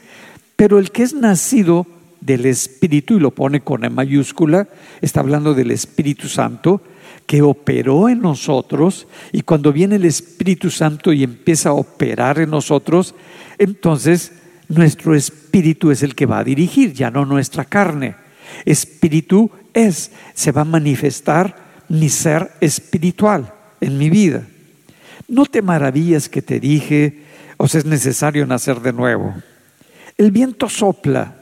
pero 0.55 0.79
el 0.79 0.91
que 0.91 1.03
es 1.03 1.13
nacido 1.13 1.85
del 2.21 2.45
Espíritu, 2.45 3.15
y 3.15 3.19
lo 3.19 3.31
pone 3.31 3.61
con 3.61 3.83
E 3.83 3.89
mayúscula, 3.89 4.67
está 5.01 5.19
hablando 5.19 5.53
del 5.53 5.71
Espíritu 5.71 6.27
Santo, 6.27 6.81
que 7.25 7.41
operó 7.41 8.09
en 8.09 8.21
nosotros 8.21 9.07
y 9.31 9.41
cuando 9.41 9.71
viene 9.71 9.95
el 9.95 10.05
Espíritu 10.05 10.69
Santo 10.69 11.13
y 11.13 11.23
empieza 11.23 11.69
a 11.69 11.73
operar 11.73 12.39
en 12.39 12.49
nosotros, 12.49 13.15
entonces 13.57 14.33
nuestro 14.67 15.15
espíritu 15.15 15.91
es 15.91 16.03
el 16.03 16.15
que 16.15 16.25
va 16.25 16.39
a 16.39 16.43
dirigir, 16.43 16.93
ya 16.93 17.11
no 17.11 17.25
nuestra 17.25 17.65
carne. 17.65 18.15
Espíritu 18.65 19.51
es, 19.73 20.11
se 20.33 20.51
va 20.51 20.61
a 20.61 20.65
manifestar 20.65 21.55
mi 21.89 22.09
ser 22.09 22.51
espiritual 22.61 23.53
en 23.79 23.97
mi 23.97 24.09
vida. 24.09 24.47
No 25.27 25.45
te 25.45 25.61
maravillas 25.61 26.29
que 26.29 26.41
te 26.41 26.59
dije, 26.59 27.23
os 27.57 27.75
es 27.75 27.85
necesario 27.85 28.45
nacer 28.45 28.81
de 28.81 28.93
nuevo. 28.93 29.33
El 30.17 30.31
viento 30.31 30.69
sopla 30.69 31.35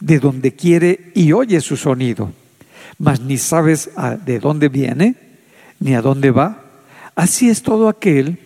de 0.00 0.18
donde 0.18 0.52
quiere 0.54 1.12
y 1.14 1.32
oye 1.32 1.60
su 1.60 1.76
sonido 1.76 2.32
mas 2.98 3.20
ni 3.20 3.38
sabes 3.38 3.90
de 4.24 4.38
dónde 4.38 4.68
viene 4.68 5.16
ni 5.80 5.94
a 5.94 6.02
dónde 6.02 6.30
va. 6.30 6.62
Así 7.14 7.48
es 7.48 7.62
todo 7.62 7.88
aquel 7.88 8.38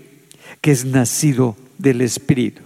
que 0.61 0.71
es 0.71 0.85
nacido 0.85 1.57
del 1.79 2.01
Espíritu. 2.01 2.63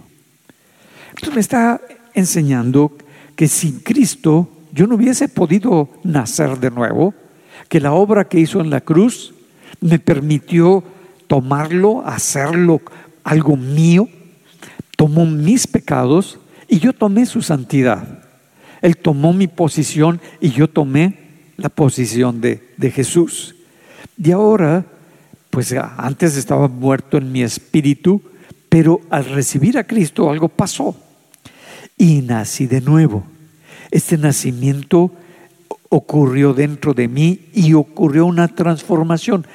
Entonces 1.09 1.35
me 1.35 1.41
está 1.41 1.81
enseñando 2.13 2.97
que 3.35 3.47
sin 3.47 3.79
Cristo 3.79 4.49
yo 4.71 4.87
no 4.87 4.95
hubiese 4.95 5.29
podido 5.29 5.89
nacer 6.03 6.59
de 6.59 6.71
nuevo, 6.71 7.13
que 7.69 7.79
la 7.79 7.93
obra 7.93 8.27
que 8.27 8.39
hizo 8.39 8.59
en 8.59 8.69
la 8.69 8.81
cruz 8.81 9.33
me 9.81 9.99
permitió 9.99 10.83
tomarlo, 11.27 12.05
hacerlo 12.05 12.81
algo 13.23 13.55
mío, 13.55 14.09
tomó 14.97 15.25
mis 15.25 15.67
pecados 15.67 16.39
y 16.67 16.79
yo 16.79 16.93
tomé 16.93 17.25
su 17.25 17.41
santidad. 17.41 18.23
Él 18.81 18.97
tomó 18.97 19.33
mi 19.33 19.47
posición 19.47 20.19
y 20.41 20.49
yo 20.49 20.67
tomé 20.69 21.22
la 21.57 21.69
posición 21.69 22.41
de, 22.41 22.73
de 22.77 22.91
Jesús. 22.91 23.55
Y 24.17 24.31
ahora, 24.31 24.85
pues 25.49 25.73
antes 25.73 26.35
estaba 26.37 26.67
muerto 26.67 27.17
en 27.17 27.31
mi 27.31 27.43
espíritu, 27.43 28.21
pero 28.69 29.01
al 29.09 29.25
recibir 29.25 29.77
a 29.77 29.85
Cristo 29.85 30.29
algo 30.29 30.49
pasó 30.49 30.95
y 31.97 32.21
nací 32.21 32.67
de 32.67 32.81
nuevo. 32.81 33.23
Este 33.91 34.17
nacimiento 34.17 35.11
ocurrió 35.89 36.53
dentro 36.53 36.95
de 36.95 37.07
mí 37.07 37.49
y 37.53 37.73
ocurrió 37.73 38.25
una 38.25 38.47
transformación. 38.47 39.45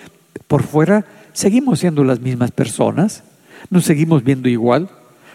Por 0.47 0.62
fuera 0.62 1.05
seguimos 1.33 1.81
siendo 1.81 2.05
las 2.05 2.21
mismas 2.21 2.52
personas, 2.52 3.25
nos 3.71 3.85
seguimos 3.85 4.23
viendo 4.23 4.49
igual, 4.49 4.88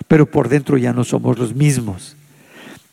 pero 0.07 0.25
por 0.25 0.47
dentro 0.47 0.77
ya 0.77 0.93
no 0.93 1.03
somos 1.03 1.37
los 1.37 1.53
mismos. 1.53 2.15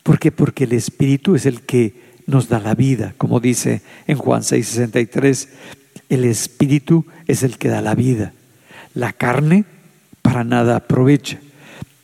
¿Por 0.03 0.19
qué? 0.19 0.31
Porque 0.31 0.65
el 0.65 0.73
Espíritu 0.73 1.35
es 1.35 1.45
el 1.45 1.61
que 1.61 2.10
nos 2.31 2.49
da 2.49 2.59
la 2.59 2.73
vida, 2.73 3.13
como 3.17 3.39
dice 3.39 3.81
en 4.07 4.17
Juan 4.17 4.41
6:63, 4.41 5.49
el 6.09 6.25
Espíritu 6.25 7.05
es 7.27 7.43
el 7.43 7.57
que 7.57 7.69
da 7.69 7.81
la 7.81 7.93
vida, 7.93 8.33
la 8.95 9.13
carne 9.13 9.65
para 10.21 10.43
nada 10.43 10.77
aprovecha. 10.77 11.39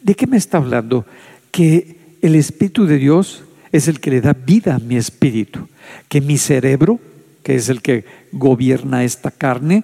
¿De 0.01 0.15
qué 0.15 0.27
me 0.27 0.37
está 0.37 0.57
hablando? 0.57 1.05
Que 1.51 1.97
el 2.21 2.35
Espíritu 2.35 2.85
de 2.85 2.97
Dios 2.97 3.43
es 3.71 3.87
el 3.87 3.99
que 3.99 4.11
le 4.11 4.21
da 4.21 4.33
vida 4.33 4.75
a 4.75 4.79
mi 4.79 4.95
espíritu, 4.95 5.67
que 6.07 6.21
mi 6.21 6.37
cerebro, 6.37 6.99
que 7.43 7.55
es 7.55 7.69
el 7.69 7.81
que 7.81 8.05
gobierna 8.31 9.03
esta 9.03 9.31
carne, 9.31 9.83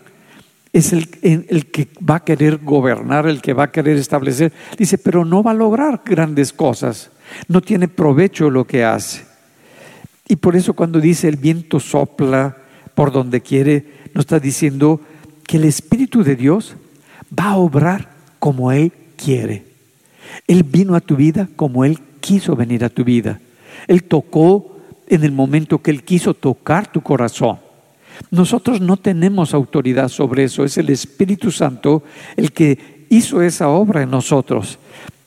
es 0.71 0.91
el, 0.91 1.07
el, 1.21 1.67
que 1.67 1.87
va 1.99 2.15
a 2.15 2.23
querer 2.23 2.57
gobernar, 2.57 3.27
el 3.27 3.41
que 3.41 3.53
va 3.53 3.65
a 3.65 3.71
querer 3.71 3.97
establecer. 3.97 4.51
Dice, 4.77 4.97
pero 4.97 5.23
no 5.23 5.43
va 5.43 5.51
a 5.51 5.55
lograr 5.55 6.01
grandes 6.03 6.51
cosas, 6.51 7.11
no 7.47 7.61
tiene 7.61 7.87
provecho 7.87 8.49
lo 8.49 8.65
que 8.65 8.83
hace. 8.83 9.32
Y 10.27 10.37
por 10.37 10.55
eso 10.55 10.73
cuando 10.73 10.99
dice 10.99 11.27
el 11.27 11.37
viento 11.37 11.79
sopla 11.79 12.57
por 12.95 13.11
donde 13.11 13.41
quiere, 13.41 13.85
nos 14.13 14.23
está 14.23 14.39
diciendo 14.39 15.01
que 15.45 15.57
el 15.57 15.65
Espíritu 15.65 16.23
de 16.23 16.35
Dios 16.35 16.75
va 17.37 17.51
a 17.51 17.57
obrar 17.57 18.13
como 18.39 18.71
Él 18.71 18.91
quiere. 19.17 19.65
Él 20.47 20.63
vino 20.63 20.95
a 20.95 21.01
tu 21.01 21.15
vida 21.15 21.49
como 21.55 21.85
Él 21.85 21.99
quiso 22.19 22.55
venir 22.55 22.83
a 22.83 22.89
tu 22.89 23.03
vida. 23.03 23.41
Él 23.87 24.03
tocó 24.03 24.77
en 25.07 25.23
el 25.23 25.31
momento 25.31 25.81
que 25.81 25.91
Él 25.91 26.03
quiso 26.03 26.33
tocar 26.33 26.91
tu 26.91 27.01
corazón. 27.01 27.59
Nosotros 28.31 28.79
no 28.79 28.97
tenemos 28.97 29.53
autoridad 29.53 30.07
sobre 30.07 30.43
eso, 30.45 30.63
es 30.63 30.77
el 30.77 30.89
Espíritu 30.89 31.51
Santo 31.51 32.03
el 32.37 32.51
que 32.51 33.05
hizo 33.09 33.41
esa 33.41 33.69
obra 33.69 34.03
en 34.03 34.11
nosotros. 34.11 34.79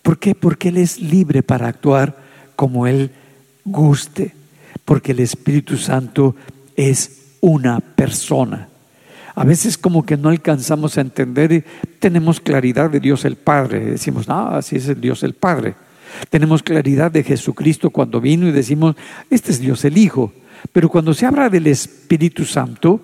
¿Por 0.03 0.19
qué? 0.19 0.35
Porque 0.35 0.69
Él 0.69 0.79
es 0.79 1.01
libre 1.01 1.43
para 1.43 1.69
actuar 1.69 2.17
como 2.55 2.87
Él 2.87 3.11
guste 3.65 4.36
porque 4.87 5.13
el 5.13 5.21
Espíritu 5.21 5.77
Santo 5.77 6.35
es 6.75 7.35
una 7.43 7.81
persona. 7.81 8.69
A 9.35 9.45
veces 9.45 9.77
como 9.77 10.07
que 10.07 10.17
no 10.17 10.31
alcanzamos 10.31 10.97
a 10.97 11.03
entender 11.03 11.53
y 11.53 11.65
tenemos 11.99 12.41
claridad 12.41 12.89
de 12.89 13.01
Dios 13.01 13.27
el 13.27 13.37
Padre. 13.37 13.85
Decimos, 13.85 14.27
no, 14.27 14.49
así 14.49 14.77
es 14.77 14.89
el 14.89 14.99
Dios 14.99 15.23
el 15.23 15.35
Padre. 15.35 15.75
Tenemos 16.31 16.63
claridad 16.63 17.11
de 17.11 17.23
Jesucristo 17.23 17.91
cuando 17.91 18.21
vino 18.21 18.49
y 18.49 18.53
decimos, 18.53 18.97
este 19.29 19.51
es 19.53 19.61
Dios 19.61 19.85
el 19.85 19.99
Hijo. 19.99 20.33
Pero 20.73 20.89
cuando 20.89 21.13
se 21.13 21.27
habla 21.27 21.51
del 21.51 21.67
Espíritu 21.67 22.47
Santo, 22.47 23.01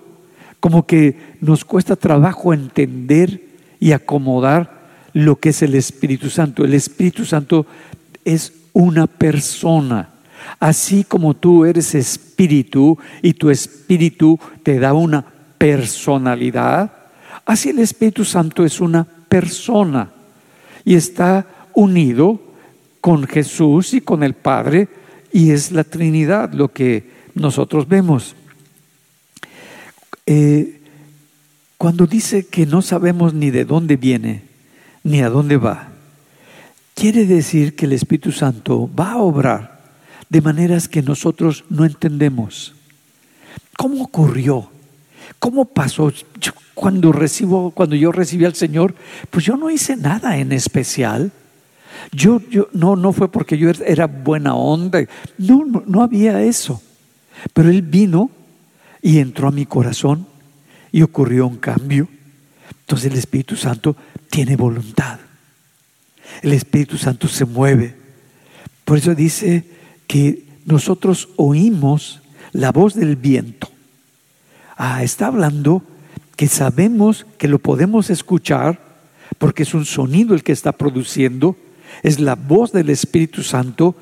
como 0.59 0.87
que 0.87 1.35
nos 1.41 1.65
cuesta 1.65 1.95
trabajo 1.95 2.53
entender 2.53 3.41
y 3.79 3.91
acomodar 3.91 4.81
lo 5.11 5.35
que 5.35 5.49
es 5.49 5.61
el 5.61 5.75
Espíritu 5.75 6.29
Santo. 6.29 6.63
El 6.63 6.73
Espíritu 6.73 7.25
Santo 7.25 7.67
es 8.25 8.53
una 8.71 9.05
persona. 9.05 10.12
Así 10.59 11.03
como 11.03 11.33
tú 11.33 11.65
eres 11.65 11.95
espíritu 11.95 12.97
y 13.21 13.33
tu 13.33 13.49
espíritu 13.49 14.39
te 14.63 14.79
da 14.79 14.93
una 14.93 15.25
personalidad, 15.57 16.91
así 17.45 17.69
el 17.69 17.79
Espíritu 17.79 18.25
Santo 18.25 18.65
es 18.65 18.81
una 18.81 19.03
persona 19.03 20.11
y 20.85 20.95
está 20.95 21.45
unido 21.73 22.39
con 23.01 23.27
Jesús 23.27 23.93
y 23.93 24.01
con 24.01 24.23
el 24.23 24.33
Padre 24.33 24.87
y 25.31 25.51
es 25.51 25.71
la 25.71 25.83
Trinidad 25.83 26.53
lo 26.53 26.71
que 26.71 27.09
nosotros 27.33 27.87
vemos. 27.87 28.35
Eh, 30.25 30.79
cuando 31.77 32.07
dice 32.07 32.45
que 32.45 32.65
no 32.65 32.81
sabemos 32.81 33.33
ni 33.33 33.49
de 33.49 33.65
dónde 33.65 33.97
viene 33.97 34.43
ni 35.03 35.21
a 35.21 35.29
dónde 35.29 35.57
va, 35.57 35.89
quiere 36.93 37.25
decir 37.25 37.75
que 37.75 37.85
el 37.85 37.93
Espíritu 37.93 38.31
Santo 38.31 38.89
va 38.97 39.13
a 39.13 39.17
obrar 39.17 39.72
de 40.33 40.41
maneras 40.41 40.87
que 40.87 41.03
nosotros 41.03 41.63
no 41.69 41.85
entendemos. 41.85 42.73
¿Cómo 43.77 44.03
ocurrió? 44.03 44.71
¿Cómo 45.37 45.65
pasó? 45.65 46.11
cuando 46.73 47.11
recibo, 47.11 47.69
cuando 47.69 47.95
yo 47.95 48.11
recibí 48.11 48.43
al 48.43 48.55
Señor, 48.55 48.95
pues 49.29 49.45
yo 49.45 49.57
no 49.57 49.69
hice 49.69 49.95
nada 49.95 50.39
en 50.39 50.51
especial. 50.51 51.31
Yo, 52.11 52.41
yo 52.49 52.67
no, 52.73 52.95
no 52.95 53.13
fue 53.13 53.31
porque 53.31 53.59
yo 53.59 53.69
era 53.85 54.07
buena 54.07 54.55
onda. 54.55 55.05
No, 55.37 55.63
no, 55.65 55.83
no 55.85 56.01
había 56.01 56.41
eso. 56.41 56.81
Pero 57.53 57.69
Él 57.69 57.83
vino 57.83 58.31
y 59.03 59.19
entró 59.19 59.49
a 59.49 59.51
mi 59.51 59.67
corazón 59.67 60.25
y 60.91 61.03
ocurrió 61.03 61.45
un 61.45 61.57
cambio. 61.57 62.07
Entonces 62.79 63.11
el 63.11 63.19
Espíritu 63.19 63.55
Santo 63.55 63.95
tiene 64.31 64.55
voluntad. 64.55 65.19
El 66.41 66.53
Espíritu 66.53 66.97
Santo 66.97 67.27
se 67.27 67.45
mueve. 67.45 67.95
Por 68.83 68.97
eso 68.97 69.13
dice 69.13 69.72
que 70.13 70.45
nosotros 70.65 71.29
oímos 71.37 72.21
la 72.51 72.71
voz 72.71 72.93
del 72.93 73.15
viento. 73.15 73.67
Ah, 74.77 75.01
está 75.01 75.25
hablando 75.25 75.81
que 76.35 76.45
sabemos 76.45 77.25
que 77.39 77.47
lo 77.47 77.57
podemos 77.57 78.11
escuchar 78.11 78.79
porque 79.39 79.63
es 79.63 79.73
un 79.73 79.85
sonido 79.85 80.35
el 80.35 80.43
que 80.43 80.51
está 80.51 80.71
produciendo, 80.71 81.55
es 82.03 82.19
la 82.19 82.35
voz 82.35 82.71
del 82.71 82.91
Espíritu 82.91 83.41
Santo, 83.41 83.95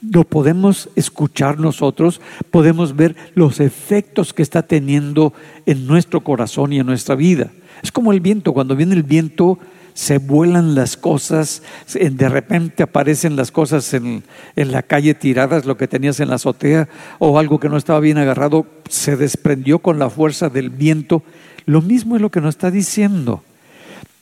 lo 0.00 0.24
podemos 0.24 0.90
escuchar 0.96 1.60
nosotros, 1.60 2.20
podemos 2.50 2.96
ver 2.96 3.14
los 3.36 3.60
efectos 3.60 4.32
que 4.32 4.42
está 4.42 4.62
teniendo 4.62 5.32
en 5.64 5.86
nuestro 5.86 6.22
corazón 6.22 6.72
y 6.72 6.80
en 6.80 6.86
nuestra 6.86 7.14
vida. 7.14 7.52
Es 7.84 7.92
como 7.92 8.12
el 8.12 8.18
viento, 8.18 8.52
cuando 8.52 8.74
viene 8.74 8.96
el 8.96 9.04
viento 9.04 9.60
se 9.94 10.18
vuelan 10.18 10.74
las 10.74 10.96
cosas, 10.96 11.62
de 11.92 12.28
repente 12.28 12.82
aparecen 12.82 13.36
las 13.36 13.50
cosas 13.50 13.92
en, 13.94 14.22
la 14.56 14.82
calle 14.82 15.14
tiradas, 15.14 15.66
lo 15.66 15.76
que 15.76 15.88
tenías 15.88 16.20
en 16.20 16.28
la 16.28 16.36
azotea 16.36 16.88
o 17.18 17.38
algo 17.38 17.60
que 17.60 17.68
no 17.68 17.76
estaba 17.76 18.00
bien 18.00 18.18
agarrado, 18.18 18.66
se 18.88 19.16
desprendió 19.16 19.80
con 19.80 19.98
la 19.98 20.10
fuerza 20.10 20.48
del 20.48 20.70
viento. 20.70 21.22
Lo 21.66 21.82
mismo 21.82 22.16
es 22.16 22.22
lo 22.22 22.30
que 22.30 22.40
nos 22.40 22.54
está 22.54 22.70
diciendo, 22.70 23.42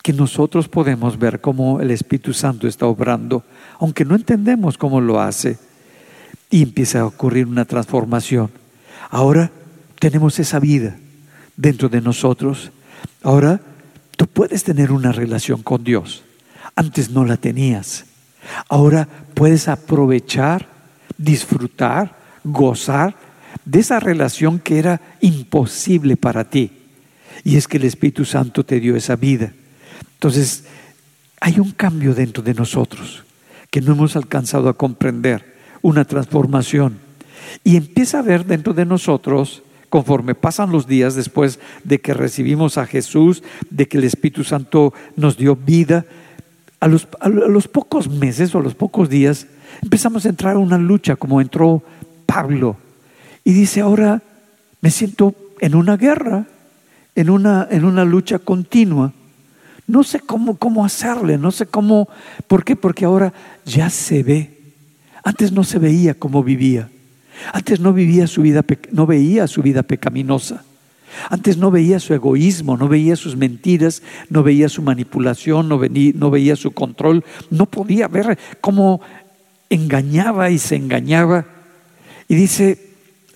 que 0.02 0.12
nosotros 0.12 0.68
podemos 0.68 1.18
ver 1.18 1.40
cómo 1.40 1.80
el 1.80 1.90
Espíritu 1.90 2.32
Santo 2.32 2.66
está 2.66 2.86
obrando, 2.86 3.44
aunque 3.78 4.04
no 4.04 4.14
entendemos 4.14 4.76
cómo 4.76 5.00
lo 5.00 5.20
hace, 5.20 5.58
y 6.50 6.62
empieza 6.62 7.00
a 7.00 7.06
ocurrir 7.06 7.46
una 7.46 7.64
transformación. 7.64 8.50
Ahora 9.08 9.52
tenemos 10.00 10.38
esa 10.40 10.58
vida 10.58 10.96
dentro 11.56 11.88
de 11.88 12.00
nosotros. 12.00 12.72
Ahora 13.22 13.60
puedes 14.32 14.64
tener 14.64 14.92
una 14.92 15.12
relación 15.12 15.62
con 15.62 15.84
Dios. 15.84 16.22
Antes 16.74 17.10
no 17.10 17.24
la 17.24 17.36
tenías. 17.36 18.06
Ahora 18.68 19.08
puedes 19.34 19.68
aprovechar, 19.68 20.68
disfrutar, 21.18 22.16
gozar 22.44 23.14
de 23.64 23.80
esa 23.80 24.00
relación 24.00 24.58
que 24.58 24.78
era 24.78 25.00
imposible 25.20 26.16
para 26.16 26.48
ti. 26.48 26.72
Y 27.44 27.56
es 27.56 27.68
que 27.68 27.76
el 27.76 27.84
Espíritu 27.84 28.24
Santo 28.24 28.64
te 28.64 28.80
dio 28.80 28.96
esa 28.96 29.16
vida. 29.16 29.52
Entonces, 30.14 30.64
hay 31.40 31.58
un 31.58 31.72
cambio 31.72 32.14
dentro 32.14 32.42
de 32.42 32.54
nosotros 32.54 33.24
que 33.70 33.80
no 33.80 33.92
hemos 33.92 34.16
alcanzado 34.16 34.68
a 34.68 34.76
comprender, 34.76 35.56
una 35.80 36.04
transformación. 36.04 36.98
Y 37.64 37.76
empieza 37.76 38.18
a 38.18 38.22
ver 38.22 38.44
dentro 38.44 38.74
de 38.74 38.84
nosotros, 38.84 39.62
conforme 39.90 40.34
pasan 40.34 40.72
los 40.72 40.86
días 40.86 41.14
después 41.14 41.58
de 41.84 42.00
que 42.00 42.14
recibimos 42.14 42.78
a 42.78 42.86
Jesús, 42.86 43.42
de 43.68 43.86
que 43.86 43.98
el 43.98 44.04
Espíritu 44.04 44.44
Santo 44.44 44.94
nos 45.16 45.36
dio 45.36 45.56
vida, 45.56 46.06
a 46.80 46.88
los, 46.88 47.06
a 47.20 47.28
los 47.28 47.68
pocos 47.68 48.08
meses 48.08 48.54
o 48.54 48.58
a 48.58 48.62
los 48.62 48.74
pocos 48.74 49.10
días 49.10 49.46
empezamos 49.82 50.24
a 50.24 50.30
entrar 50.30 50.56
en 50.56 50.62
una 50.62 50.78
lucha 50.78 51.16
como 51.16 51.40
entró 51.40 51.82
Pablo. 52.24 52.76
Y 53.44 53.52
dice, 53.52 53.80
ahora 53.80 54.22
me 54.80 54.90
siento 54.90 55.34
en 55.60 55.74
una 55.74 55.96
guerra, 55.96 56.46
en 57.14 57.30
una, 57.30 57.68
en 57.70 57.84
una 57.84 58.04
lucha 58.04 58.38
continua. 58.38 59.12
No 59.86 60.04
sé 60.04 60.20
cómo, 60.20 60.56
cómo 60.56 60.84
hacerle, 60.84 61.36
no 61.36 61.50
sé 61.50 61.66
cómo, 61.66 62.08
¿por 62.46 62.64
qué? 62.64 62.76
Porque 62.76 63.04
ahora 63.04 63.32
ya 63.66 63.90
se 63.90 64.22
ve. 64.22 64.74
Antes 65.22 65.52
no 65.52 65.64
se 65.64 65.78
veía 65.78 66.14
cómo 66.14 66.42
vivía. 66.42 66.88
Antes 67.52 67.80
no 67.80 67.92
vivía 67.92 68.26
su 68.26 68.42
vida, 68.42 68.64
no 68.92 69.06
veía 69.06 69.46
su 69.46 69.62
vida 69.62 69.82
pecaminosa. 69.82 70.64
Antes 71.28 71.56
no 71.56 71.70
veía 71.70 71.98
su 71.98 72.14
egoísmo, 72.14 72.76
no 72.76 72.88
veía 72.88 73.16
sus 73.16 73.36
mentiras, 73.36 74.02
no 74.28 74.42
veía 74.42 74.68
su 74.68 74.82
manipulación, 74.82 75.68
no, 75.68 75.80
no 76.14 76.30
veía 76.30 76.56
su 76.56 76.70
control, 76.70 77.24
no 77.50 77.66
podía 77.66 78.08
ver 78.08 78.38
cómo 78.60 79.00
engañaba 79.68 80.50
y 80.50 80.58
se 80.58 80.76
engañaba. 80.76 81.46
Y 82.28 82.34
dice, 82.36 82.78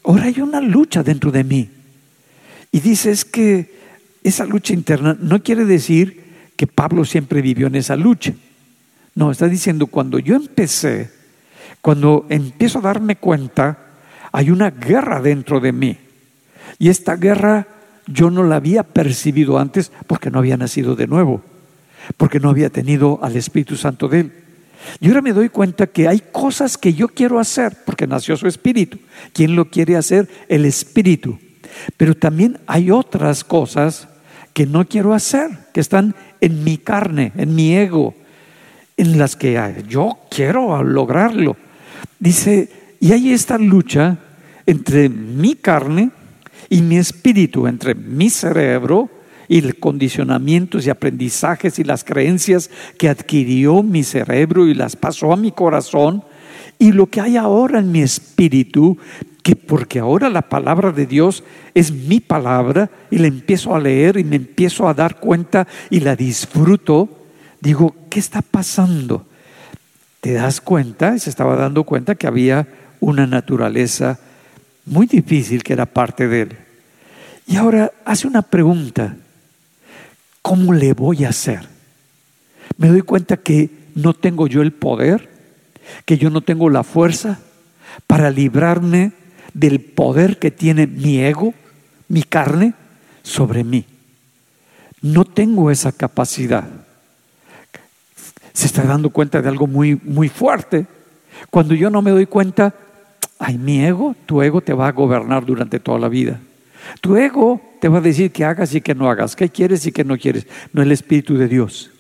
ahora 0.05 0.25
hay 0.25 0.41
una 0.41 0.61
lucha 0.61 1.03
dentro 1.03 1.33
de 1.33 1.45
mí. 1.45 1.69
Y 2.71 2.81
dice, 2.81 3.11
es 3.11 3.25
que 3.25 3.75
esa 4.23 4.45
lucha 4.45 4.73
interna 4.73 5.17
no 5.21 5.43
quiere 5.43 5.65
decir 5.65 6.25
que 6.57 6.67
Pablo 6.67 7.05
siempre 7.05 7.43
vivió 7.43 7.67
en 7.67 7.75
esa 7.75 7.97
lucha. 7.97 8.35
No, 9.15 9.31
está 9.31 9.49
diciendo, 9.49 9.87
cuando 9.87 10.19
yo 10.19 10.35
empecé, 10.37 11.11
cuando 11.81 12.27
empiezo 12.29 12.79
a 12.79 12.83
darme 12.83 13.17
cuenta, 13.17 13.79
hay 14.35 14.51
una 14.51 14.71
guerra 14.71 15.21
dentro 15.21 15.61
de 15.61 15.71
mí. 15.71 15.97
Y 16.81 16.89
esta 16.89 17.15
guerra 17.15 17.69
yo 18.09 18.31
no 18.31 18.43
la 18.43 18.57
había 18.57 18.83
percibido 18.83 19.61
antes 19.61 19.93
porque 20.09 20.29
no 20.29 20.41
había 20.41 20.57
nacido 20.57 20.97
de 20.97 21.07
nuevo, 21.07 21.41
porque 22.17 22.41
no 22.41 22.51
había 22.51 22.69
tenido 22.69 23.21
al 23.23 23.37
Espíritu 23.37 23.77
Santo 23.77 24.09
de 24.09 24.21
él. 24.21 24.33
Y 24.99 25.07
ahora 25.07 25.23
me 25.23 25.33
doy 25.33 25.51
cuenta 25.51 25.87
que 25.87 26.09
hay 26.09 26.21
cosas 26.33 26.77
que 26.77 26.95
yo 26.95 27.07
quiero 27.07 27.39
hacer 27.39 27.77
porque 27.87 28.09
nació 28.09 28.37
su 28.37 28.49
espíritu. 28.49 28.99
¿Quién 29.33 29.55
lo 29.55 29.71
quiere 29.71 29.97
hacer? 29.97 30.29
El 30.49 30.65
espíritu. 30.65 31.39
Pero 31.97 32.17
también 32.17 32.59
hay 32.67 32.91
otras 32.91 33.45
cosas 33.45 34.09
que 34.53 34.67
no 34.67 34.85
quiero 34.85 35.15
hacer, 35.15 35.49
que 35.73 35.81
están 35.81 36.17
en 36.41 36.65
mi 36.65 36.77
carne, 36.77 37.31
en 37.37 37.55
mi 37.55 37.77
ego, 37.77 38.17
en 38.97 39.17
las 39.17 39.37
que 39.37 39.85
yo 39.89 40.19
quiero 40.29 40.83
lograrlo. 40.83 41.57
Dice, 42.19 42.84
y 43.05 43.13
hay 43.13 43.35
esta 43.35 43.59
lucha 43.59 44.17
entre 44.65 45.11
mi 45.11 45.57
carne 45.57 46.11
y 46.71 46.81
mi 46.81 46.97
espíritu, 46.97 47.67
entre 47.67 47.95
mi 47.95 48.31
cerebro 48.31 49.11
y 49.47 49.61
los 49.61 49.75
condicionamientos 49.75 50.87
y 50.87 50.91
aprendizajes 50.91 51.79
y 51.79 51.85
las 51.85 52.03
creencias 52.03 52.71
que 52.97 53.11
adquirió 53.11 53.83
mi 53.83 54.05
cerebro 54.05 54.67
y 54.67 54.73
las 54.73 54.97
pasó 54.97 55.35
a 55.35 55.37
mi 55.37 55.53
corazón 55.53 56.25
y 56.79 56.93
lo 56.93 57.05
que 57.11 57.21
hay 57.21 57.37
ahora 57.37 57.81
en 57.81 57.93
mi 57.93 58.01
espíritu, 58.01 58.97
que 59.43 59.55
porque 59.55 59.99
ahora 59.99 60.31
la 60.31 60.49
palabra 60.49 60.91
de 60.91 61.05
Dios 61.05 61.45
es 61.75 61.93
mi 61.93 62.21
palabra 62.21 62.91
y 63.11 63.19
la 63.19 63.27
empiezo 63.27 63.75
a 63.75 63.81
leer 63.81 64.17
y 64.17 64.25
me 64.25 64.37
empiezo 64.37 64.89
a 64.89 64.95
dar 64.95 65.21
cuenta 65.21 65.69
y 65.91 66.01
la 66.01 66.17
disfruto, 66.17 67.27
digo, 67.61 67.95
¿qué 68.09 68.19
está 68.19 68.41
pasando? 68.41 69.27
Te 70.23 70.33
das 70.33 70.63
cuenta, 70.63 71.15
y 71.15 71.19
se 71.19 71.29
estaba 71.29 71.55
dando 71.55 71.85
cuenta 71.85 72.15
que 72.15 72.27
había 72.27 72.67
una 73.05 73.27
naturaleza 73.27 74.19
muy 74.87 75.07
difícil 75.07 75.63
que 75.63 75.73
era 75.73 75.87
parte 75.87 76.29
de 76.29 76.43
él. 76.43 76.59
Y 77.47 77.57
ahora 77.57 77.93
hace 78.05 78.27
una 78.27 78.43
pregunta, 78.43 79.17
¿cómo 80.43 80.73
le 80.73 80.93
voy 80.95 81.25
a 81.25 81.29
hacer? 81.31 81.69
Me 82.77 82.89
doy 82.89 83.03
cuenta 83.03 83.37
que 83.37 83.71
no 83.95 84.15
tengo 84.15 84.47
yo 84.47 84.63
el 84.63 84.73
poder, 84.73 85.31
que 86.05 86.19
yo 86.19 86.31
no 86.31 86.41
tengo 86.41 86.71
la 86.71 86.83
fuerza 86.83 87.39
para 88.07 88.31
librarme 88.31 89.13
del 89.53 89.81
poder 89.81 90.39
que 90.39 90.51
tiene 90.51 90.87
mi 90.87 91.19
ego, 91.19 91.55
mi 92.09 92.23
carne, 92.23 92.75
sobre 93.23 93.65
mí. 93.65 93.85
No 95.01 95.25
tengo 95.25 95.71
esa 95.71 95.93
capacidad. 95.93 96.65
Se 98.53 98.67
está 98.67 98.83
dando 98.83 99.11
cuenta 99.11 99.43
de 99.43 99.49
algo 99.49 99.67
muy, 99.67 100.01
muy 100.03 100.29
fuerte. 100.29 100.87
Cuando 101.51 101.75
yo 101.75 101.91
no 101.91 102.03
me 102.03 102.11
doy 102.11 102.27
cuenta, 102.27 102.75
ay, 103.45 103.59
mi 103.59 103.85
ego, 103.85 104.17
tu 104.25 104.41
ego 104.41 104.63
te 104.63 104.73
va 104.73 104.89
a 104.89 104.93
gobernar 104.93 105.45
durante 105.45 105.79
toda 105.79 105.99
la 105.99 106.09
vida. 106.09 106.41
Tu 107.03 107.17
ego 107.17 107.61
te 107.79 107.89
va 107.89 107.99
a 107.99 108.01
decir 108.01 108.31
que 108.33 108.45
hagas 108.45 108.75
y 108.75 108.81
que 108.81 108.95
no 108.95 109.11
hagas, 109.11 109.37
qué 109.37 109.51
quieres 109.51 109.87
y 109.87 109.93
qué 109.93 110.03
no 110.03 110.17
quieres. 110.17 110.47
No 110.73 110.81
el 110.81 110.93
Espíritu 110.93 111.37
de 111.37 111.47
Dios, 111.47 111.91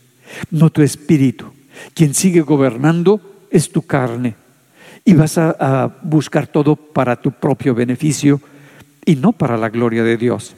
no 0.50 0.70
tu 0.70 0.80
Espíritu. 0.80 1.52
Quien 1.92 2.14
sigue 2.14 2.40
gobernando 2.40 3.20
es 3.50 3.70
tu 3.70 3.83
carne. 3.83 4.37
Y 5.04 5.12
vas 5.12 5.37
a, 5.37 5.54
a 5.59 5.98
buscar 6.02 6.46
todo 6.46 6.76
para 6.76 7.20
tu 7.20 7.30
propio 7.33 7.74
beneficio 7.74 8.40
y 9.04 9.16
no 9.16 9.33
para 9.33 9.59
la 9.59 9.68
gloria 9.68 10.02
de 10.02 10.16
Dios. 10.16 10.54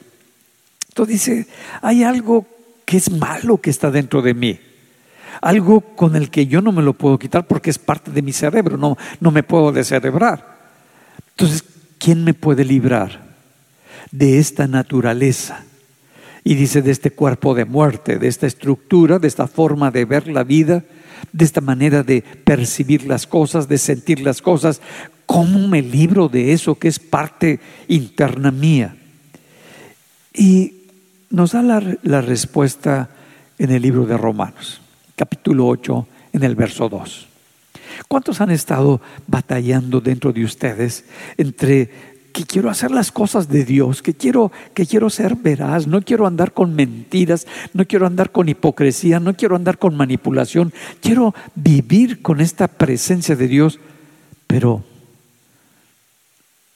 Entonces 0.87 1.13
dice, 1.13 1.47
hay 1.81 2.03
algo 2.03 2.45
que 2.85 2.95
es 2.95 3.11
malo 3.11 3.57
que 3.57 3.69
está 3.69 3.91
dentro 3.91 4.21
de 4.21 4.33
mí. 4.33 4.57
Algo 5.41 5.81
con 5.81 6.15
el 6.15 6.29
que 6.29 6.47
yo 6.47 6.61
no 6.61 6.71
me 6.71 6.81
lo 6.81 6.93
puedo 6.93 7.19
quitar 7.19 7.45
porque 7.45 7.71
es 7.71 7.77
parte 7.77 8.09
de 8.09 8.21
mi 8.21 8.31
cerebro, 8.31 8.77
no, 8.77 8.97
no 9.19 9.31
me 9.31 9.43
puedo 9.43 9.73
descerebrar. 9.73 10.56
Entonces, 11.37 11.63
¿quién 11.99 12.23
me 12.23 12.33
puede 12.33 12.65
librar? 12.65 13.27
de 14.11 14.39
esta 14.39 14.67
naturaleza. 14.67 15.63
Y 16.43 16.55
dice 16.55 16.81
de 16.81 16.91
este 16.91 17.11
cuerpo 17.11 17.55
de 17.55 17.65
muerte, 17.65 18.17
de 18.17 18.27
esta 18.27 18.47
estructura, 18.47 19.19
de 19.19 19.27
esta 19.27 19.47
forma 19.47 19.91
de 19.91 20.05
ver 20.05 20.27
la 20.27 20.43
vida, 20.43 20.83
de 21.33 21.45
esta 21.45 21.61
manera 21.61 22.03
de 22.03 22.21
percibir 22.21 23.05
las 23.05 23.27
cosas, 23.27 23.67
de 23.67 23.77
sentir 23.77 24.21
las 24.21 24.41
cosas. 24.41 24.81
¿Cómo 25.25 25.67
me 25.67 25.81
libro 25.81 26.29
de 26.29 26.53
eso 26.53 26.75
que 26.75 26.87
es 26.87 26.99
parte 26.99 27.59
interna 27.89 28.51
mía? 28.51 28.95
Y 30.33 30.73
nos 31.29 31.51
da 31.51 31.61
la, 31.61 32.21
respuesta 32.21 33.09
en 33.57 33.71
el 33.71 33.81
libro 33.81 34.05
de 34.05 34.15
Romanos, 34.15 34.79
capítulo 35.17 35.67
8, 35.67 36.07
en 36.31 36.43
el 36.43 36.55
verso 36.55 36.87
2. 36.87 37.26
¿Cuántos 38.07 38.41
han 38.41 38.51
estado 38.51 39.01
batallando 39.27 40.01
dentro 40.01 40.33
de 40.33 40.43
ustedes 40.43 41.05
entre 41.37 42.17
que 42.37 42.45
quiero 42.45 42.69
hacer 42.69 42.91
las 42.91 43.11
cosas 43.11 43.49
de 43.49 43.65
Dios, 43.65 44.03
que 44.03 44.13
quiero, 44.13 44.51
que 44.75 44.85
quiero 44.85 45.09
ser 45.09 45.35
veraz, 45.35 45.87
no 45.87 46.03
quiero 46.03 46.27
andar 46.27 46.53
con 46.53 46.75
mentiras, 46.75 47.47
no 47.73 47.85
quiero 47.87 48.05
andar 48.05 48.31
con 48.31 48.47
hipocresía, 48.47 49.19
no 49.19 49.35
quiero 49.35 49.55
andar 49.55 49.79
con 49.79 49.95
manipulación, 49.95 50.71
quiero 51.01 51.33
vivir 51.55 52.21
con 52.21 52.39
esta 52.39 52.67
presencia 52.67 53.35
de 53.35 53.47
Dios, 53.47 53.79
pero 54.45 54.83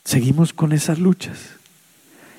seguimos 0.04 0.52
con 0.52 0.72
esas 0.72 0.98
luchas. 0.98 1.38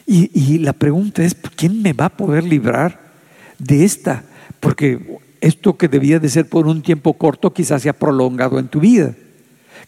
Y, 0.05 0.31
y 0.35 0.59
la 0.59 0.73
pregunta 0.73 1.23
es, 1.23 1.37
¿quién 1.55 1.81
me 1.81 1.93
va 1.93 2.07
a 2.07 2.17
poder 2.17 2.43
librar 2.43 3.13
de 3.61 3.85
esta? 3.85 4.25
Porque 4.59 5.21
esto 5.43 5.77
que 5.77 5.89
debía 5.89 6.21
de 6.21 6.29
ser 6.29 6.49
por 6.49 6.69
un 6.69 6.83
tiempo 6.83 7.15
corto 7.15 7.53
quizás 7.53 7.83
se 7.83 7.89
ha 7.89 7.99
prolongado 7.99 8.61
en 8.61 8.69
tu 8.69 8.79
vida. 8.79 9.13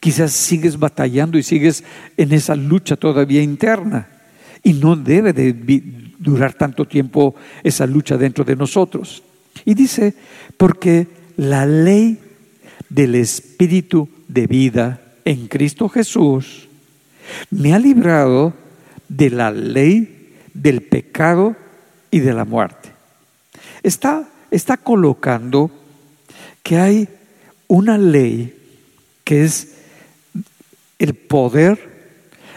Quizás 0.01 0.33
sigues 0.33 0.77
batallando 0.77 1.39
y 1.39 1.45
sigues 1.45 1.85
en 2.17 2.33
esa 2.33 2.57
lucha 2.57 2.97
todavía 2.97 3.41
interna. 3.41 4.09
Y 4.65 4.73
no 4.73 4.97
debe 4.97 5.33
de 5.33 5.53
durar 6.19 6.55
tanto 6.55 6.87
tiempo 6.87 7.37
esa 7.63 7.87
lucha 7.87 8.17
dentro 8.17 8.45
de 8.45 8.57
nosotros. 8.57 9.23
Y 9.65 9.75
dice, 9.75 10.15
porque 10.57 11.07
la 11.37 11.67
ley 11.67 12.19
del 12.89 13.15
Espíritu 13.15 14.09
de 14.27 14.49
vida 14.49 15.01
en 15.25 15.47
Cristo 15.47 15.89
Jesús 15.89 16.69
me 17.51 17.73
ha 17.73 17.79
librado 17.79 18.55
de 19.09 19.31
la 19.31 19.53
ley 19.53 20.33
del 20.53 20.83
pecado 20.83 21.55
y 22.11 22.19
de 22.19 22.35
la 22.35 22.45
muerte. 22.45 22.91
Está, 23.85 24.29
está 24.55 24.77
colocando 24.77 25.71
que 26.63 26.79
hay 26.79 27.09
una 27.67 27.99
ley 27.99 28.55
que 29.25 29.45
es 29.45 29.75
el 30.99 31.15
poder, 31.15 31.93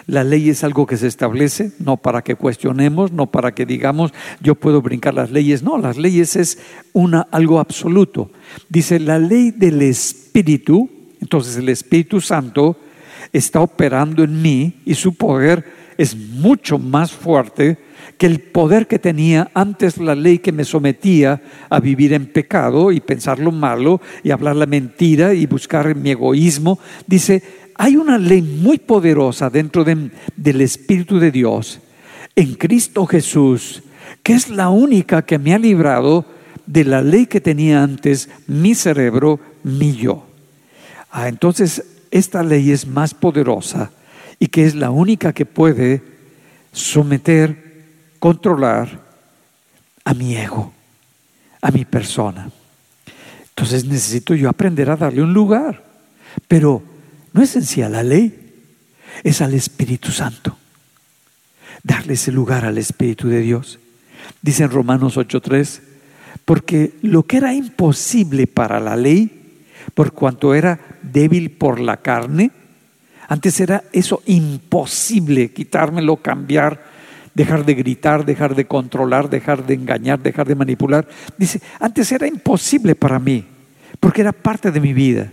la 0.06 0.24
ley 0.24 0.50
es 0.50 0.64
algo 0.64 0.86
que 0.86 0.96
se 0.96 1.08
establece, 1.08 1.72
no 1.80 1.98
para 1.98 2.22
que 2.22 2.36
cuestionemos, 2.36 3.12
no 3.12 3.28
para 3.28 3.54
que 3.54 3.66
digamos 3.66 4.14
yo 4.42 4.56
puedo 4.56 4.82
brincar 4.82 5.14
las 5.14 5.32
leyes, 5.32 5.64
no, 5.64 5.78
las 5.78 5.98
leyes 5.98 6.36
es 6.36 6.60
una, 6.94 7.28
algo 7.32 7.60
absoluto. 7.60 8.32
Dice 8.70 9.00
la 9.00 9.18
ley 9.20 9.52
del 9.52 9.82
Espíritu, 9.82 10.90
entonces 11.20 11.58
el 11.58 11.68
Espíritu 11.70 12.22
Santo 12.22 12.78
está 13.34 13.60
operando 13.60 14.24
en 14.24 14.42
mí 14.42 14.82
y 14.86 14.94
su 14.94 15.16
poder 15.16 15.77
es 15.98 16.16
mucho 16.16 16.78
más 16.78 17.12
fuerte 17.12 17.78
que 18.18 18.26
el 18.26 18.40
poder 18.40 18.88
que 18.88 19.00
tenía 19.00 19.50
antes 19.54 19.98
la 19.98 20.16
ley 20.16 20.40
que 20.40 20.52
me 20.52 20.66
sometía 20.66 21.42
a 21.70 21.80
vivir 21.80 22.14
en 22.14 22.28
pecado 22.28 22.92
y 22.92 23.00
pensar 23.00 23.40
lo 23.40 23.52
malo 23.52 24.02
y 24.24 24.32
hablar 24.32 24.56
la 24.56 24.66
mentira 24.66 25.34
y 25.34 25.46
buscar 25.46 25.96
mi 25.96 26.12
egoísmo. 26.12 26.80
Dice, 27.06 27.44
hay 27.76 27.96
una 27.96 28.18
ley 28.18 28.42
muy 28.42 28.80
poderosa 28.80 29.50
dentro 29.50 29.84
del 29.84 30.62
Espíritu 30.62 31.20
de 31.20 31.32
Dios 31.32 31.80
en 32.36 32.56
Cristo 32.56 33.06
Jesús, 33.06 33.84
que 34.24 34.34
es 34.34 34.50
la 34.50 34.70
única 34.70 35.24
que 35.24 35.40
me 35.40 35.54
ha 35.54 35.60
librado 35.60 36.26
de 36.66 36.84
la 36.84 37.02
ley 37.02 37.26
que 37.26 37.42
tenía 37.42 37.84
antes 37.84 38.30
mi 38.48 38.76
cerebro, 38.76 39.40
mi 39.64 39.96
yo. 39.96 40.26
Ah, 41.10 41.30
entonces, 41.30 41.84
esta 42.12 42.44
ley 42.44 42.72
es 42.72 42.86
más 42.86 43.14
poderosa 43.14 43.92
y 44.40 44.48
que 44.48 44.66
es 44.66 44.76
la 44.76 44.92
única 44.92 45.34
que 45.34 45.46
puede 45.46 46.02
someter 46.72 47.86
controlar 48.20 49.02
a 50.04 50.14
mi 50.14 50.36
ego, 50.36 50.74
a 51.62 51.72
mi 51.72 51.86
persona. 51.86 52.50
Entonces 53.50 53.86
necesito 53.86 54.36
yo 54.36 54.50
aprender 54.50 54.90
a 54.90 54.96
darle 54.96 55.24
un 55.24 55.34
lugar. 55.34 55.84
Pero 56.48 56.84
no 57.34 57.42
es 57.42 57.56
en 57.56 57.64
sí 57.64 57.82
a 57.82 57.90
la 57.90 58.04
ley, 58.04 58.54
es 59.24 59.42
al 59.42 59.54
Espíritu 59.54 60.12
Santo. 60.12 60.58
Darle 61.84 62.14
ese 62.14 62.32
lugar 62.32 62.66
al 62.66 62.78
Espíritu 62.78 63.28
de 63.28 63.40
Dios. 63.40 63.80
Dice 64.42 64.64
en 64.64 64.72
Romanos 64.72 65.18
8:3, 65.18 65.82
porque 66.46 66.94
lo 67.02 67.24
que 67.24 67.38
era 67.38 67.54
imposible 67.54 68.46
para 68.48 68.80
la 68.80 68.96
ley, 68.96 69.66
por 69.94 70.14
cuanto 70.14 70.54
era 70.54 70.80
débil 71.02 71.52
por 71.52 71.80
la 71.80 71.98
carne, 71.98 72.52
antes 73.28 73.60
era 73.60 73.84
eso 73.92 74.22
imposible, 74.26 75.52
quitármelo, 75.52 76.18
cambiar, 76.18 76.84
dejar 77.34 77.66
de 77.66 77.76
gritar, 77.76 78.26
dejar 78.26 78.56
de 78.56 78.66
controlar, 78.66 79.30
dejar 79.30 79.66
de 79.66 79.76
engañar, 79.76 80.20
dejar 80.20 80.48
de 80.48 80.56
manipular. 80.56 81.08
Dice, 81.38 81.62
antes 81.80 82.12
era 82.12 82.28
imposible 82.28 82.96
para 82.96 83.20
mí, 83.20 83.46
porque 84.00 84.22
era 84.22 84.32
parte 84.32 84.72
de 84.72 84.80
mi 84.80 84.94
vida. 84.94 85.32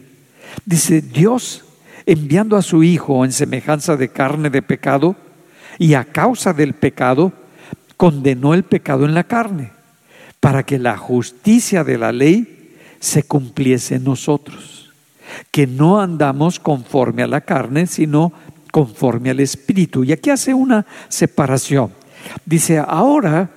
Dice, 0.66 1.00
Dios 1.00 1.64
enviando 2.06 2.56
a 2.56 2.62
su 2.62 2.82
Hijo 2.82 3.24
en 3.24 3.32
semejanza 3.32 3.96
de 3.96 4.08
carne 4.08 4.50
de 4.50 4.62
pecado, 4.62 5.16
y 5.78 5.94
a 5.94 6.04
causa 6.04 6.52
del 6.52 6.74
pecado, 6.74 7.32
condenó 7.96 8.54
el 8.54 8.62
pecado 8.62 9.04
en 9.04 9.14
la 9.14 9.24
carne, 9.24 9.72
para 10.40 10.64
que 10.64 10.78
la 10.78 10.96
justicia 10.96 11.84
de 11.84 11.98
la 11.98 12.12
ley 12.12 12.76
se 13.00 13.22
cumpliese 13.22 13.96
en 13.96 14.04
nosotros, 14.04 14.83
que 15.50 15.66
no 15.66 16.00
andamos 16.00 16.58
conforme 16.58 17.22
a 17.22 17.26
la 17.26 17.42
carne, 17.42 17.86
sino 17.86 18.32
conforme 18.70 19.30
al 19.30 19.40
Espíritu. 19.40 20.04
Y 20.04 20.12
aquí 20.12 20.30
hace 20.30 20.52
una 20.52 20.84
separación. 21.08 21.92
Dice, 22.44 22.78
ahora 22.78 23.50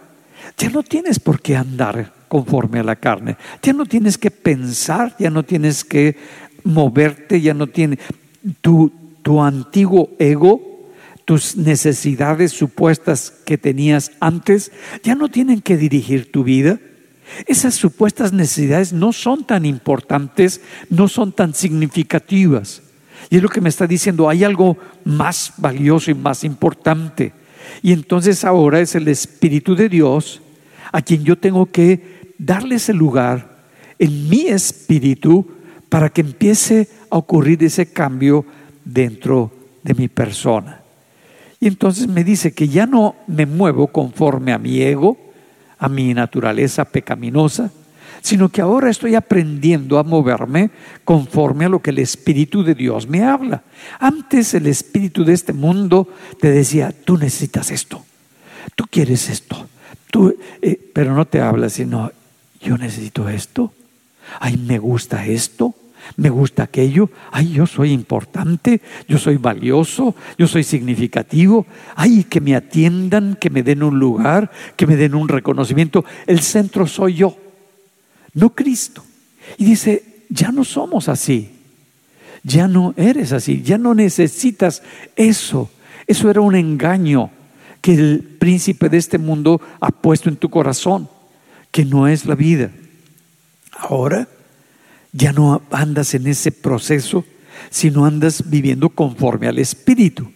ya 0.57 0.69
no 0.69 0.83
tienes 0.83 1.19
por 1.19 1.41
qué 1.41 1.55
andar 1.55 2.13
conforme 2.27 2.79
a 2.79 2.83
la 2.83 2.97
carne, 2.97 3.37
ya 3.61 3.73
no 3.73 3.85
tienes 3.85 4.17
que 4.17 4.31
pensar, 4.31 5.15
ya 5.17 5.29
no 5.29 5.43
tienes 5.43 5.83
que 5.83 6.17
moverte, 6.63 7.39
ya 7.41 7.53
no 7.53 7.67
tienes 7.67 7.99
tu, 8.61 8.91
tu 9.21 9.41
antiguo 9.41 10.09
ego, 10.19 10.61
tus 11.25 11.57
necesidades 11.57 12.51
supuestas 12.51 13.31
que 13.45 13.57
tenías 13.57 14.11
antes, 14.19 14.71
ya 15.03 15.15
no 15.15 15.29
tienen 15.29 15.61
que 15.61 15.77
dirigir 15.77 16.31
tu 16.31 16.43
vida. 16.43 16.79
Esas 17.45 17.75
supuestas 17.75 18.33
necesidades 18.33 18.93
no 18.93 19.13
son 19.13 19.45
tan 19.45 19.65
importantes, 19.65 20.61
no 20.89 21.07
son 21.07 21.31
tan 21.31 21.53
significativas. 21.53 22.81
Y 23.29 23.37
es 23.37 23.43
lo 23.43 23.49
que 23.49 23.61
me 23.61 23.69
está 23.69 23.87
diciendo, 23.87 24.29
hay 24.29 24.43
algo 24.43 24.77
más 25.03 25.53
valioso 25.57 26.11
y 26.11 26.15
más 26.15 26.43
importante. 26.43 27.33
Y 27.81 27.91
entonces 27.91 28.43
ahora 28.43 28.79
es 28.79 28.95
el 28.95 29.07
Espíritu 29.07 29.75
de 29.75 29.89
Dios 29.89 30.41
a 30.91 31.01
quien 31.01 31.23
yo 31.23 31.37
tengo 31.37 31.65
que 31.65 32.33
darle 32.37 32.75
ese 32.75 32.93
lugar 32.93 33.57
en 33.99 34.29
mi 34.29 34.47
espíritu 34.47 35.47
para 35.89 36.09
que 36.09 36.21
empiece 36.21 36.87
a 37.09 37.17
ocurrir 37.17 37.63
ese 37.63 37.91
cambio 37.91 38.45
dentro 38.85 39.51
de 39.83 39.93
mi 39.93 40.07
persona. 40.07 40.81
Y 41.59 41.67
entonces 41.67 42.07
me 42.07 42.23
dice 42.23 42.53
que 42.53 42.67
ya 42.67 42.85
no 42.85 43.15
me 43.25 43.45
muevo 43.45 43.87
conforme 43.87 44.53
a 44.53 44.59
mi 44.59 44.81
ego, 44.81 45.17
a 45.79 45.89
mi 45.89 46.13
naturaleza 46.13 46.85
pecaminosa, 46.85 47.71
sino 48.21 48.49
que 48.49 48.61
ahora 48.61 48.89
estoy 48.89 49.15
aprendiendo 49.15 49.99
a 49.99 50.03
moverme 50.03 50.71
conforme 51.03 51.65
a 51.65 51.69
lo 51.69 51.81
que 51.81 51.91
el 51.91 51.99
Espíritu 51.99 52.63
de 52.63 52.75
Dios 52.75 53.07
me 53.07 53.23
habla. 53.23 53.63
Antes 53.99 54.53
el 54.53 54.67
Espíritu 54.67 55.23
de 55.23 55.33
este 55.33 55.53
mundo 55.53 56.09
te 56.39 56.51
decía, 56.51 56.93
tú 57.05 57.17
necesitas 57.17 57.71
esto, 57.71 58.03
tú 58.75 58.85
quieres 58.89 59.29
esto, 59.29 59.67
tú, 60.11 60.35
eh, 60.61 60.79
pero 60.93 61.13
no 61.13 61.25
te 61.25 61.41
habla, 61.41 61.69
sino, 61.69 62.11
yo 62.61 62.77
necesito 62.77 63.29
esto, 63.29 63.71
ay, 64.39 64.57
me 64.57 64.79
gusta 64.79 65.25
esto, 65.25 65.75
me 66.15 66.29
gusta 66.29 66.63
aquello, 66.63 67.09
ay, 67.31 67.53
yo 67.53 67.67
soy 67.67 67.91
importante, 67.91 68.81
yo 69.07 69.17
soy 69.17 69.37
valioso, 69.37 70.15
yo 70.37 70.47
soy 70.47 70.63
significativo, 70.63 71.65
ay, 71.95 72.23
que 72.23 72.41
me 72.41 72.55
atiendan, 72.55 73.37
que 73.39 73.49
me 73.49 73.63
den 73.63 73.83
un 73.83 73.99
lugar, 73.99 74.51
que 74.75 74.87
me 74.87 74.95
den 74.95 75.15
un 75.15 75.27
reconocimiento, 75.27 76.05
el 76.25 76.39
centro 76.39 76.87
soy 76.87 77.15
yo 77.15 77.37
no 78.37 78.51
Cristo. 78.51 79.03
Y 79.57 79.65
dice, 79.65 80.03
ya 80.29 80.51
no 80.51 80.63
somos 80.63 81.09
así, 81.09 81.49
ya 82.43 82.67
no 82.67 82.93
eres 82.95 83.33
así, 83.33 83.63
ya 83.63 83.77
no 83.77 83.95
necesitas 83.95 84.83
eso. 85.15 85.71
Eso 86.05 86.29
era 86.29 86.41
un 86.41 86.55
engaño 86.55 87.31
que 87.81 87.95
el 87.95 88.21
príncipe 88.39 88.89
de 88.89 88.97
este 88.97 89.17
mundo 89.17 89.59
ha 89.79 89.89
puesto 89.89 90.29
en 90.29 90.35
tu 90.35 90.49
corazón, 90.49 91.09
que 91.71 91.83
no 91.83 92.07
es 92.07 92.25
la 92.25 92.35
vida. 92.35 92.71
Ahora 93.71 94.27
ya 95.17 95.33
no 95.33 95.63
andas 95.71 96.13
en 96.13 96.27
ese 96.27 96.51
proceso, 96.51 97.25
sino 97.69 98.05
andas 98.05 98.49
viviendo 98.49 98.89
conforme 98.89 99.47
al 99.47 99.57
Espíritu. 99.57 100.31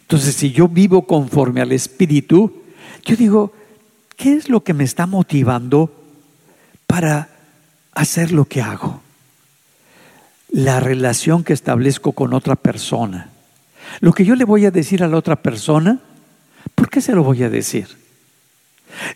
Entonces, 0.00 0.34
si 0.34 0.50
yo 0.50 0.66
vivo 0.66 1.06
conforme 1.06 1.60
al 1.60 1.72
Espíritu, 1.72 2.62
yo 3.04 3.16
digo, 3.16 3.52
¿qué 4.16 4.34
es 4.34 4.48
lo 4.48 4.64
que 4.64 4.74
me 4.74 4.84
está 4.84 5.06
motivando 5.06 5.92
para 6.86 7.28
hacer 7.94 8.32
lo 8.32 8.44
que 8.44 8.60
hago, 8.60 9.02
la 10.50 10.80
relación 10.80 11.44
que 11.44 11.52
establezco 11.52 12.12
con 12.12 12.34
otra 12.34 12.56
persona. 12.56 13.30
Lo 14.00 14.12
que 14.12 14.24
yo 14.24 14.34
le 14.34 14.44
voy 14.44 14.66
a 14.66 14.70
decir 14.70 15.02
a 15.02 15.08
la 15.08 15.16
otra 15.16 15.36
persona, 15.42 16.00
¿por 16.74 16.90
qué 16.90 17.00
se 17.00 17.14
lo 17.14 17.22
voy 17.22 17.42
a 17.42 17.50
decir? 17.50 17.88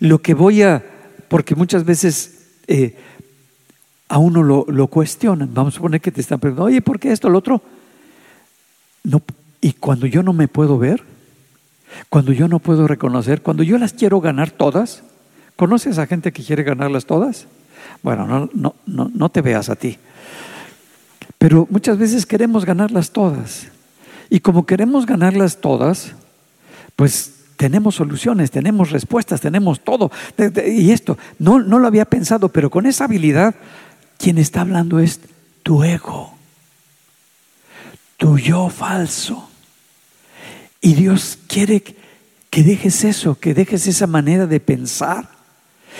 Lo 0.01 0.21
que 0.23 0.35
voy 0.35 0.63
a, 0.63 0.85
porque 1.29 1.55
muchas 1.55 1.85
veces 1.85 2.47
eh, 2.67 2.97
a 4.09 4.19
uno 4.19 4.43
lo, 4.43 4.65
lo, 4.69 4.87
cuestionan, 4.87 5.53
vamos 5.53 5.75
a 5.75 5.77
suponer 5.77 6.01
que 6.01 6.11
te 6.11 6.21
están 6.21 6.41
preguntando, 6.41 6.67
oye, 6.67 6.81
¿por 6.81 6.99
qué 6.99 7.13
esto, 7.13 7.29
lo 7.29 7.39
otro? 7.39 7.61
No, 9.05 9.23
y 9.61 9.73
cuando 9.75 10.07
yo 10.07 10.23
no 10.23 10.33
me 10.33 10.49
puedo 10.49 10.79
ver, 10.79 11.03
cuando 12.09 12.33
yo 12.33 12.49
no 12.49 12.59
puedo 12.59 12.87
reconocer, 12.87 13.43
cuando 13.43 13.63
yo 13.63 13.79
las 13.79 13.93
quiero 13.93 14.21
ganar 14.21 14.51
todas, 14.51 15.03
¿conoces 15.57 15.99
a 15.99 16.07
gente 16.07 16.33
que 16.33 16.43
quiere 16.43 16.63
ganarlas 16.63 17.07
todas? 17.07 17.47
Bueno, 18.03 18.27
no, 18.27 18.49
no, 18.55 18.75
no, 18.87 19.11
no 19.13 19.29
te 19.29 19.43
veas 19.43 19.69
a 19.69 19.77
ti. 19.77 19.99
Pero 21.39 21.67
muchas 21.71 21.99
veces 21.99 22.27
queremos 22.27 22.65
ganarlas 22.65 23.11
todas. 23.11 23.69
Y 24.31 24.41
como 24.41 24.67
queremos 24.67 25.07
ganarlas 25.07 25.61
todas, 25.61 26.13
pues 26.97 27.35
tenemos 27.57 27.97
soluciones, 27.97 28.51
tenemos 28.51 28.91
respuestas, 28.91 29.41
tenemos 29.41 29.81
todo. 29.81 30.11
Y 30.67 30.91
esto, 30.93 31.19
no, 31.39 31.61
no 31.61 31.79
lo 31.79 31.87
había 31.87 32.05
pensado, 32.05 32.49
pero 32.51 32.71
con 32.71 32.87
esa 32.87 33.05
habilidad, 33.05 33.55
quien 34.19 34.39
está 34.39 34.61
hablando 34.61 34.99
es 34.99 35.21
tu 35.63 35.83
ego, 35.83 36.35
tu 38.17 38.39
yo 38.39 38.69
falso. 38.69 39.49
Y 40.81 40.95
Dios 40.95 41.39
quiere 41.49 41.83
que 42.51 42.63
dejes 42.63 43.05
eso, 43.05 43.39
que 43.39 43.55
dejes 43.55 43.87
esa 43.87 44.07
manera 44.07 44.47
de 44.47 44.61
pensar, 44.61 45.29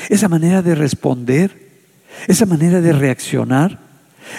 esa 0.09 0.29
manera 0.29 0.63
de 0.63 0.75
responder 0.75 1.69
esa 2.27 2.47
manera 2.47 2.81
de 2.81 2.93
reaccionar, 2.93 3.79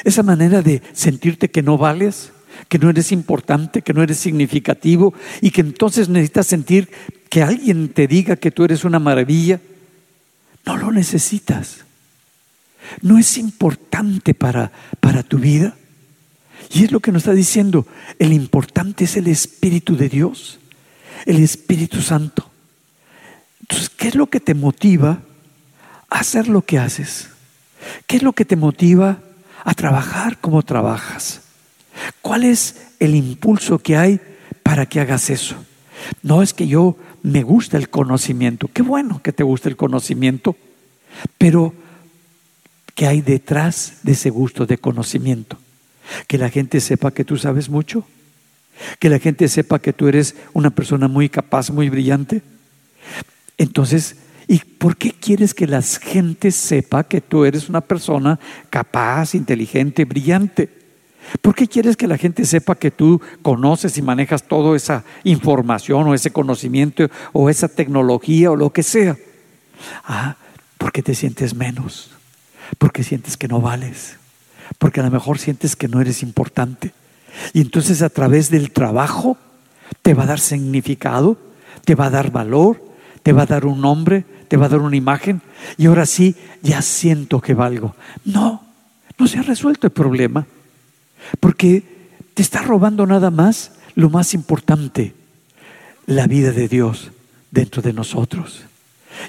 esa 0.03 0.23
manera 0.23 0.61
de 0.61 0.81
sentirte 0.93 1.49
que 1.49 1.61
no 1.61 1.77
vales, 1.77 2.31
que 2.67 2.79
no 2.79 2.89
eres 2.89 3.11
importante, 3.11 3.81
que 3.81 3.93
no 3.93 4.03
eres 4.03 4.17
significativo 4.17 5.13
y 5.41 5.51
que 5.51 5.61
entonces 5.61 6.09
necesitas 6.09 6.47
sentir 6.47 6.89
que 7.29 7.41
alguien 7.41 7.89
te 7.89 8.07
diga 8.07 8.35
que 8.35 8.51
tú 8.51 8.65
eres 8.65 8.83
una 8.83 8.99
maravilla. 8.99 9.61
No 10.65 10.77
lo 10.77 10.91
necesitas. 10.91 11.85
No 13.01 13.17
es 13.17 13.37
importante 13.37 14.33
para, 14.33 14.71
para 14.99 15.23
tu 15.23 15.37
vida. 15.37 15.75
Y 16.71 16.83
es 16.83 16.91
lo 16.91 16.99
que 16.99 17.11
nos 17.11 17.21
está 17.23 17.33
diciendo. 17.33 17.87
El 18.19 18.33
importante 18.33 19.05
es 19.05 19.17
el 19.17 19.27
Espíritu 19.27 19.95
de 19.95 20.09
Dios, 20.09 20.59
el 21.25 21.41
Espíritu 21.41 22.01
Santo. 22.01 22.49
Entonces, 23.61 23.89
¿qué 23.89 24.09
es 24.09 24.15
lo 24.15 24.27
que 24.27 24.39
te 24.39 24.53
motiva 24.53 25.21
a 26.09 26.19
hacer 26.19 26.47
lo 26.47 26.63
que 26.63 26.79
haces? 26.79 27.29
¿Qué 28.07 28.17
es 28.17 28.23
lo 28.23 28.33
que 28.33 28.45
te 28.45 28.55
motiva 28.55 29.19
a 29.63 29.73
trabajar 29.73 30.39
como 30.39 30.63
trabajas? 30.63 31.41
¿Cuál 32.21 32.43
es 32.43 32.87
el 32.99 33.15
impulso 33.15 33.79
que 33.79 33.97
hay 33.97 34.19
para 34.63 34.85
que 34.85 34.99
hagas 34.99 35.29
eso? 35.29 35.55
No 36.23 36.41
es 36.41 36.53
que 36.53 36.67
yo 36.67 36.97
me 37.23 37.43
gusta 37.43 37.77
el 37.77 37.89
conocimiento. 37.89 38.69
Qué 38.71 38.81
bueno 38.81 39.21
que 39.21 39.33
te 39.33 39.43
guste 39.43 39.69
el 39.69 39.75
conocimiento, 39.75 40.55
pero 41.37 41.73
¿qué 42.99 43.07
hay 43.07 43.21
detrás 43.21 43.99
de 44.03 44.11
ese 44.11 44.29
gusto 44.29 44.65
de 44.65 44.77
conocimiento? 44.77 45.57
Que 46.27 46.37
la 46.37 46.49
gente 46.49 46.81
sepa 46.81 47.11
que 47.11 47.23
tú 47.23 47.37
sabes 47.37 47.69
mucho, 47.69 48.05
que 48.99 49.07
la 49.07 49.19
gente 49.19 49.47
sepa 49.47 49.79
que 49.79 49.93
tú 49.93 50.09
eres 50.09 50.35
una 50.51 50.69
persona 50.69 51.07
muy 51.07 51.29
capaz, 51.29 51.69
muy 51.71 51.87
brillante. 51.87 52.41
Entonces, 53.57 54.17
¿y 54.49 54.59
por 54.59 54.97
qué 54.97 55.13
quieres 55.13 55.53
que 55.53 55.65
la 55.65 55.81
gente 55.81 56.51
sepa 56.51 57.05
que 57.05 57.21
tú 57.21 57.45
eres 57.45 57.69
una 57.69 57.79
persona 57.79 58.37
capaz, 58.69 59.33
inteligente, 59.33 60.03
brillante? 60.03 60.67
¿Por 61.41 61.55
qué 61.55 61.67
quieres 61.67 61.95
que 61.95 62.05
la 62.05 62.17
gente 62.17 62.43
sepa 62.43 62.75
que 62.75 62.91
tú 62.91 63.21
conoces 63.41 63.97
y 63.97 64.01
manejas 64.01 64.43
toda 64.43 64.75
esa 64.75 65.05
información 65.23 66.05
o 66.05 66.13
ese 66.13 66.31
conocimiento 66.31 67.09
o 67.31 67.49
esa 67.49 67.69
tecnología 67.69 68.51
o 68.51 68.57
lo 68.57 68.73
que 68.73 68.83
sea? 68.83 69.15
Ah, 70.03 70.35
porque 70.77 71.01
te 71.01 71.15
sientes 71.15 71.55
menos, 71.55 72.18
porque 72.77 73.03
sientes 73.03 73.37
que 73.37 73.47
no 73.47 73.61
vales, 73.61 74.17
porque 74.77 74.99
a 74.99 75.03
lo 75.03 75.11
mejor 75.11 75.39
sientes 75.39 75.75
que 75.75 75.87
no 75.87 76.01
eres 76.01 76.23
importante. 76.23 76.93
Y 77.53 77.61
entonces 77.61 78.01
a 78.01 78.09
través 78.09 78.49
del 78.49 78.71
trabajo 78.71 79.37
te 80.01 80.13
va 80.13 80.23
a 80.23 80.27
dar 80.27 80.39
significado, 80.39 81.37
te 81.85 81.95
va 81.95 82.05
a 82.05 82.09
dar 82.09 82.31
valor, 82.31 82.83
te 83.23 83.33
va 83.33 83.43
a 83.43 83.47
dar 83.47 83.65
un 83.65 83.81
nombre, 83.81 84.25
te 84.47 84.57
va 84.57 84.65
a 84.65 84.69
dar 84.69 84.79
una 84.79 84.95
imagen. 84.95 85.41
Y 85.77 85.87
ahora 85.87 86.05
sí, 86.05 86.35
ya 86.61 86.81
siento 86.81 87.41
que 87.41 87.53
valgo. 87.53 87.95
No, 88.25 88.63
no 89.17 89.27
se 89.27 89.39
ha 89.39 89.43
resuelto 89.43 89.87
el 89.87 89.93
problema. 89.93 90.45
Porque 91.39 91.83
te 92.33 92.41
está 92.41 92.61
robando 92.61 93.05
nada 93.05 93.31
más 93.31 93.71
lo 93.95 94.09
más 94.09 94.33
importante, 94.33 95.13
la 96.05 96.27
vida 96.27 96.51
de 96.51 96.67
Dios 96.67 97.11
dentro 97.51 97.81
de 97.81 97.93
nosotros. 97.93 98.61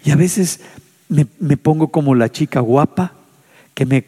Y 0.05 0.11
a 0.11 0.17
veces 0.17 0.61
me, 1.09 1.57
pongo 1.57 1.89
como 1.89 2.15
la 2.15 2.31
chica 2.31 2.61
guapa, 2.61 3.15
que 3.81 3.87
me 3.87 4.05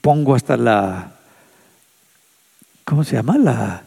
pongo 0.00 0.36
hasta 0.36 0.56
la, 0.56 1.10
¿cómo 2.84 3.02
se 3.02 3.16
llama? 3.16 3.36
La 3.36 3.82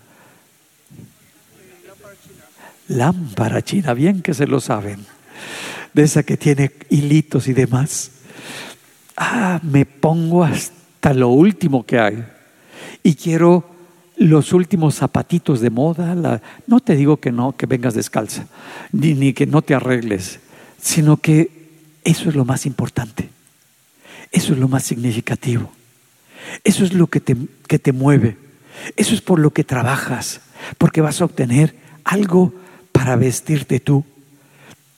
lámpara 2.90 3.62
china, 3.62 3.94
bien 3.94 4.22
que 4.22 4.34
se 4.34 4.46
lo 4.46 4.60
saben, 4.60 5.06
de 5.94 6.04
esa 6.04 6.24
que 6.24 6.36
tiene 6.36 6.74
hilitos 6.90 7.48
y 7.48 7.54
demás. 7.54 8.12
Ah, 9.16 9.62
me 9.64 9.86
pongo 9.86 10.44
hasta 10.44 11.14
lo 11.14 11.30
último 11.30 11.86
que 11.86 11.98
hay 11.98 12.26
y 13.02 13.16
quiero 13.16 13.64
los 14.18 14.52
últimos 14.52 14.96
zapatitos 14.96 15.62
de 15.62 15.70
moda. 15.70 16.42
no 16.68 16.82
te 16.82 16.98
digo 16.98 17.22
que 17.22 17.32
no, 17.32 17.56
que 17.56 17.68
vengas 17.68 17.94
descalza, 17.94 18.48
ni, 18.92 19.14
ni 19.14 19.32
que 19.32 19.46
no 19.46 19.62
te 19.62 19.76
arregles, 19.76 20.42
sino 20.82 21.16
que 21.16 21.70
eso 22.04 22.28
es 22.28 22.36
lo 22.36 22.44
más 22.44 22.66
importante. 22.66 23.30
Eso 24.32 24.54
es 24.54 24.60
lo 24.60 24.68
más 24.68 24.84
significativo. 24.84 25.72
Eso 26.64 26.84
es 26.84 26.94
lo 26.94 27.08
que 27.08 27.20
te, 27.20 27.36
que 27.68 27.80
te 27.80 27.92
mueve. 27.92 28.38
Eso 28.96 29.14
es 29.14 29.22
por 29.22 29.40
lo 29.40 29.52
que 29.52 29.64
trabajas, 29.64 30.42
porque 30.78 31.02
vas 31.02 31.22
a 31.22 31.26
obtener 31.26 31.76
algo 32.04 32.54
para 32.92 33.16
vestirte 33.16 33.80
tú. 33.80 34.06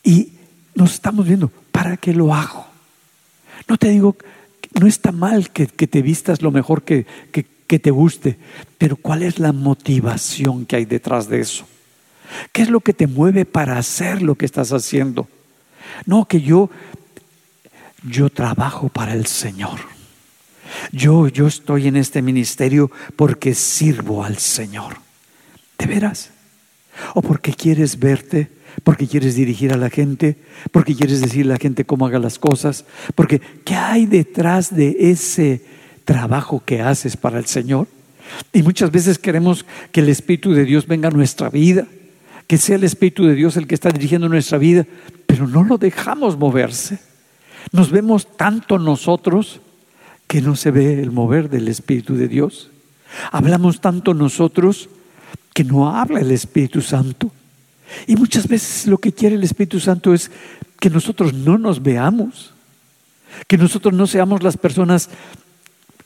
Y 0.03 0.33
nos 0.75 0.93
estamos 0.93 1.27
viendo, 1.27 1.51
¿para 1.71 1.97
qué 1.97 2.13
lo 2.13 2.33
hago? 2.33 2.67
No 3.67 3.77
te 3.77 3.89
digo, 3.89 4.15
no 4.79 4.87
está 4.87 5.11
mal 5.11 5.51
que, 5.51 5.67
que 5.67 5.87
te 5.87 6.01
vistas 6.01 6.41
lo 6.41 6.51
mejor 6.51 6.83
que, 6.83 7.05
que, 7.31 7.45
que 7.67 7.79
te 7.79 7.91
guste, 7.91 8.37
pero 8.77 8.95
¿cuál 8.95 9.23
es 9.23 9.39
la 9.39 9.51
motivación 9.51 10.65
que 10.65 10.77
hay 10.77 10.85
detrás 10.85 11.27
de 11.27 11.41
eso? 11.41 11.65
¿Qué 12.51 12.63
es 12.63 12.69
lo 12.69 12.79
que 12.79 12.93
te 12.93 13.07
mueve 13.07 13.45
para 13.45 13.77
hacer 13.77 14.21
lo 14.21 14.35
que 14.35 14.45
estás 14.45 14.71
haciendo? 14.71 15.27
No, 16.05 16.25
que 16.25 16.41
yo, 16.41 16.69
yo 18.03 18.29
trabajo 18.29 18.89
para 18.89 19.13
el 19.13 19.25
Señor. 19.25 19.79
Yo, 20.91 21.27
yo 21.27 21.47
estoy 21.47 21.87
en 21.87 21.97
este 21.97 22.21
ministerio 22.21 22.91
porque 23.15 23.53
sirvo 23.53 24.23
al 24.23 24.37
Señor. 24.37 24.97
¿De 25.77 25.85
veras? 25.85 26.31
¿O 27.13 27.21
porque 27.21 27.53
quieres 27.53 27.99
verte? 27.99 28.49
¿Porque 28.83 29.07
quieres 29.07 29.35
dirigir 29.35 29.71
a 29.73 29.77
la 29.77 29.89
gente? 29.89 30.37
¿Porque 30.71 30.95
quieres 30.95 31.21
decirle 31.21 31.53
a 31.53 31.55
la 31.55 31.61
gente 31.61 31.85
cómo 31.85 32.05
haga 32.05 32.19
las 32.19 32.39
cosas? 32.39 32.85
Porque 33.15 33.39
¿qué 33.39 33.75
hay 33.75 34.05
detrás 34.05 34.75
de 34.75 34.95
ese 34.99 35.61
trabajo 36.05 36.61
que 36.65 36.81
haces 36.81 37.17
para 37.17 37.39
el 37.39 37.45
Señor. 37.45 37.87
Y 38.51 38.63
muchas 38.63 38.91
veces 38.91 39.17
queremos 39.17 39.65
que 39.91 40.01
el 40.01 40.09
Espíritu 40.09 40.53
de 40.53 40.65
Dios 40.65 40.87
venga 40.87 41.09
a 41.09 41.11
nuestra 41.11 41.49
vida, 41.49 41.87
que 42.47 42.57
sea 42.57 42.75
el 42.75 42.83
Espíritu 42.83 43.25
de 43.25 43.35
Dios 43.35 43.57
el 43.57 43.67
que 43.67 43.75
está 43.75 43.89
dirigiendo 43.89 44.29
nuestra 44.29 44.57
vida, 44.57 44.85
pero 45.25 45.47
no 45.47 45.63
lo 45.63 45.77
dejamos 45.77 46.37
moverse. 46.37 46.99
Nos 47.71 47.91
vemos 47.91 48.27
tanto 48.37 48.77
nosotros 48.77 49.61
que 50.27 50.41
no 50.41 50.55
se 50.55 50.71
ve 50.71 51.01
el 51.01 51.11
mover 51.11 51.49
del 51.49 51.67
Espíritu 51.67 52.15
de 52.15 52.27
Dios. 52.27 52.69
Hablamos 53.31 53.81
tanto 53.81 54.13
nosotros 54.13 54.89
que 55.53 55.63
no 55.63 55.95
habla 55.95 56.19
el 56.19 56.31
Espíritu 56.31 56.81
Santo. 56.81 57.31
Y 58.07 58.15
muchas 58.15 58.47
veces 58.47 58.87
lo 58.87 58.97
que 58.97 59.13
quiere 59.13 59.35
el 59.35 59.43
Espíritu 59.43 59.79
Santo 59.79 60.13
es 60.13 60.31
que 60.79 60.89
nosotros 60.89 61.33
no 61.33 61.57
nos 61.57 61.81
veamos, 61.81 62.53
que 63.47 63.57
nosotros 63.57 63.93
no 63.93 64.07
seamos 64.07 64.43
las 64.43 64.57
personas 64.57 65.09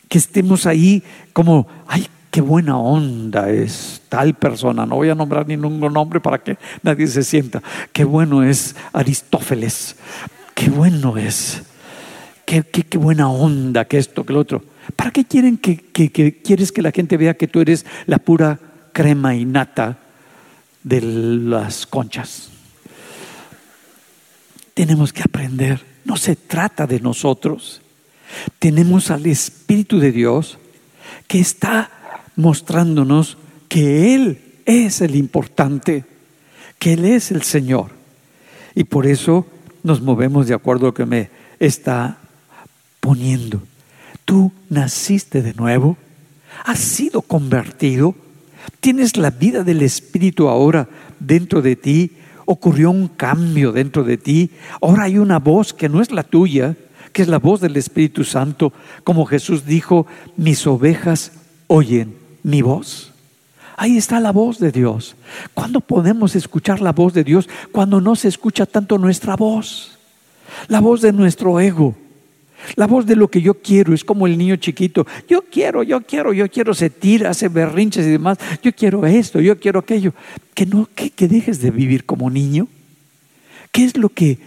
que 0.10 0.18
estemos 0.18 0.66
ahí 0.66 1.04
como, 1.34 1.68
ay, 1.88 2.08
qué 2.32 2.42
buena 2.42 2.78
onda 2.78 3.50
es 3.50 4.02
tal 4.10 4.34
persona. 4.34 4.86
No 4.86 4.96
voy 4.96 5.10
a 5.10 5.16
nombrar 5.16 5.48
ningún 5.48 5.80
nombre 5.80 6.20
para 6.20 6.38
que 6.38 6.58
nadie 6.84 7.08
se 7.08 7.24
sienta. 7.24 7.62
Qué 7.92 8.04
bueno 8.04 8.44
es 8.44 8.76
Aristófeles. 8.94 9.96
Qué 10.58 10.72
bueno 10.72 11.16
es. 11.18 11.62
Qué, 12.44 12.64
qué, 12.64 12.98
buena 12.98 13.30
onda 13.30 13.86
que 13.86 14.00
esto, 14.00 14.26
que 14.26 14.34
lo 14.34 14.40
otro. 14.40 14.64
¿Para 14.96 15.12
qué 15.12 15.24
quieren 15.24 15.58
que, 15.58 15.78
que, 15.78 16.42
quieres 16.42 16.72
que 16.72 16.82
la 16.82 16.92
gente 16.92 17.16
vea 17.16 17.38
que 17.38 17.48
tú 17.48 17.62
eres 17.62 17.86
la 18.08 18.18
pura 18.18 18.60
crema 18.92 19.36
y 19.36 19.46
nata 19.46 20.00
de 20.82 21.02
las 21.02 21.86
conchas? 21.86 22.50
Tenemos 24.74 25.14
que 25.14 25.22
aprender. 25.22 25.80
No 26.06 26.18
se 26.18 26.36
trata 26.36 26.88
de 26.88 27.02
nosotros 27.02 27.82
tenemos 28.58 29.12
al 29.12 29.28
Espíritu 29.28 30.00
de 30.00 30.12
Dios 30.12 30.58
que 31.28 31.40
está 31.40 31.92
mostrándonos 32.36 33.38
que 33.70 34.16
Él 34.16 34.42
es 34.66 35.02
el 35.02 35.16
importante, 35.16 36.06
que 36.80 36.94
Él 36.94 37.06
es 37.06 37.32
el 37.32 37.44
Señor. 37.44 37.92
Y 38.76 38.86
por 38.86 39.06
eso 39.06 39.46
nos 39.88 40.02
movemos 40.02 40.48
de 40.48 40.54
acuerdo 40.54 40.86
a 40.86 40.90
lo 40.90 40.94
que 40.94 41.06
me 41.06 41.30
está 41.60 42.18
poniendo. 43.00 43.64
Tú 44.26 44.52
naciste 44.70 45.42
de 45.42 45.54
nuevo, 45.54 45.98
has 46.66 46.80
sido 46.80 47.22
convertido, 47.22 48.14
tienes 48.82 49.16
la 49.16 49.32
vida 49.32 49.64
del 49.64 49.82
Espíritu 49.82 50.50
ahora 50.50 50.90
dentro 51.20 51.62
de 51.62 51.78
ti, 51.78 52.12
ocurrió 52.46 52.92
un 52.92 53.08
cambio 53.08 53.72
dentro 53.72 54.04
de 54.04 54.18
ti, 54.18 54.52
ahora 54.82 55.04
hay 55.04 55.18
una 55.18 55.40
voz 55.40 55.74
que 55.74 55.88
no 55.88 56.02
es 56.02 56.12
la 56.12 56.24
tuya, 56.24 56.76
que 57.14 57.22
es 57.22 57.30
la 57.30 57.40
voz 57.40 57.62
del 57.62 57.78
Espíritu 57.78 58.26
Santo, 58.26 58.74
como 59.06 59.26
Jesús 59.26 59.66
dijo, 59.66 60.06
mis 60.36 60.68
ovejas 60.68 61.32
oyen 61.68 62.14
mi 62.44 62.62
voz. 62.62 63.14
Ahí 63.78 63.96
está 63.96 64.20
la 64.20 64.34
voz 64.34 64.60
de 64.60 64.74
Dios. 64.74 65.16
¿Cuándo 65.54 65.80
podemos 65.80 66.36
escuchar 66.36 66.82
la 66.82 66.92
voz 66.92 67.14
de 67.14 67.24
Dios? 67.24 67.48
Cuando 67.72 68.02
no 68.02 68.18
se 68.18 68.28
escucha 68.28 68.66
tanto 68.66 68.98
nuestra 68.98 69.38
voz, 69.38 69.98
la 70.68 70.82
voz 70.82 71.02
de 71.02 71.14
nuestro 71.14 71.60
ego. 71.62 71.96
La 72.76 72.88
voz 72.88 73.06
de 73.06 73.16
lo 73.16 73.30
que 73.30 73.42
yo 73.42 73.54
quiero 73.54 73.94
es 73.94 74.04
como 74.04 74.28
el 74.28 74.38
niño 74.38 74.56
chiquito. 74.58 75.08
Yo 75.30 75.44
quiero, 75.44 75.84
yo 75.84 76.02
quiero, 76.02 76.34
yo 76.34 76.50
quiero, 76.50 76.74
se 76.74 76.90
tira, 76.90 77.30
hace 77.30 77.48
berrinches 77.48 78.06
y 78.06 78.10
demás. 78.10 78.40
Yo 78.62 78.74
quiero 78.74 79.06
esto, 79.06 79.40
yo 79.40 79.60
quiero 79.60 79.80
aquello. 79.80 80.12
Que 80.54 80.66
no, 80.66 80.90
que, 80.94 81.12
que 81.12 81.28
dejes 81.28 81.62
de 81.62 81.72
vivir 81.72 82.04
como 82.06 82.30
niño. 82.30 82.68
¿Qué 83.72 83.86
es 83.86 83.96
lo 83.96 84.10
que 84.10 84.40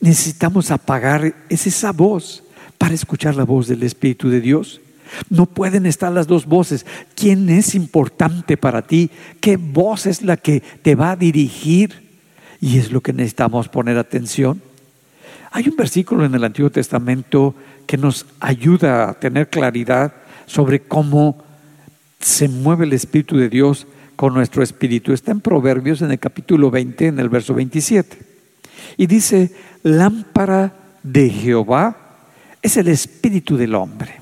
necesitamos 0.00 0.70
apagar 0.70 1.34
es 1.48 1.66
esa 1.66 1.92
voz 1.92 2.42
para 2.78 2.94
escuchar 2.94 3.34
la 3.34 3.44
voz 3.44 3.66
del 3.68 3.82
Espíritu 3.82 4.28
de 4.30 4.40
Dios. 4.40 4.80
No 5.30 5.46
pueden 5.46 5.86
estar 5.86 6.12
las 6.12 6.26
dos 6.26 6.46
voces. 6.46 6.86
¿Quién 7.14 7.48
es 7.48 7.74
importante 7.74 8.56
para 8.56 8.82
ti? 8.82 9.10
¿Qué 9.40 9.56
voz 9.56 10.06
es 10.06 10.22
la 10.22 10.36
que 10.36 10.62
te 10.82 10.94
va 10.94 11.12
a 11.12 11.16
dirigir? 11.16 12.08
Y 12.60 12.78
es 12.78 12.90
lo 12.90 13.00
que 13.00 13.12
necesitamos 13.12 13.68
poner 13.68 13.98
atención. 13.98 14.62
Hay 15.50 15.68
un 15.68 15.76
versículo 15.76 16.24
en 16.24 16.34
el 16.34 16.44
Antiguo 16.44 16.70
Testamento 16.70 17.54
que 17.86 17.96
nos 17.96 18.26
ayuda 18.40 19.08
a 19.08 19.14
tener 19.14 19.48
claridad 19.48 20.12
sobre 20.46 20.80
cómo 20.80 21.38
se 22.20 22.48
mueve 22.48 22.84
el 22.84 22.92
Espíritu 22.92 23.36
de 23.36 23.48
Dios 23.48 23.86
con 24.16 24.34
nuestro 24.34 24.62
espíritu. 24.62 25.12
Está 25.12 25.30
en 25.30 25.40
Proverbios 25.40 26.02
en 26.02 26.10
el 26.10 26.18
capítulo 26.18 26.70
20, 26.70 27.06
en 27.06 27.20
el 27.20 27.28
verso 27.28 27.54
27. 27.54 28.18
Y 28.96 29.06
dice, 29.06 29.52
lámpara 29.84 30.74
de 31.02 31.30
Jehová 31.30 31.96
es 32.60 32.76
el 32.76 32.88
espíritu 32.88 33.56
del 33.56 33.74
hombre, 33.74 34.16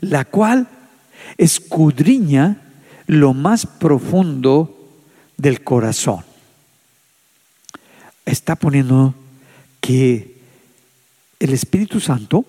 la 0.00 0.24
cual 0.24 0.68
escudriña 1.38 2.62
lo 3.06 3.34
más 3.34 3.66
profundo 3.66 4.72
del 5.36 5.62
corazón. 5.62 6.24
está 8.24 8.56
poniendo 8.56 9.14
que 9.80 10.36
el 11.38 11.52
Espíritu 11.52 12.00
Santo 12.00 12.44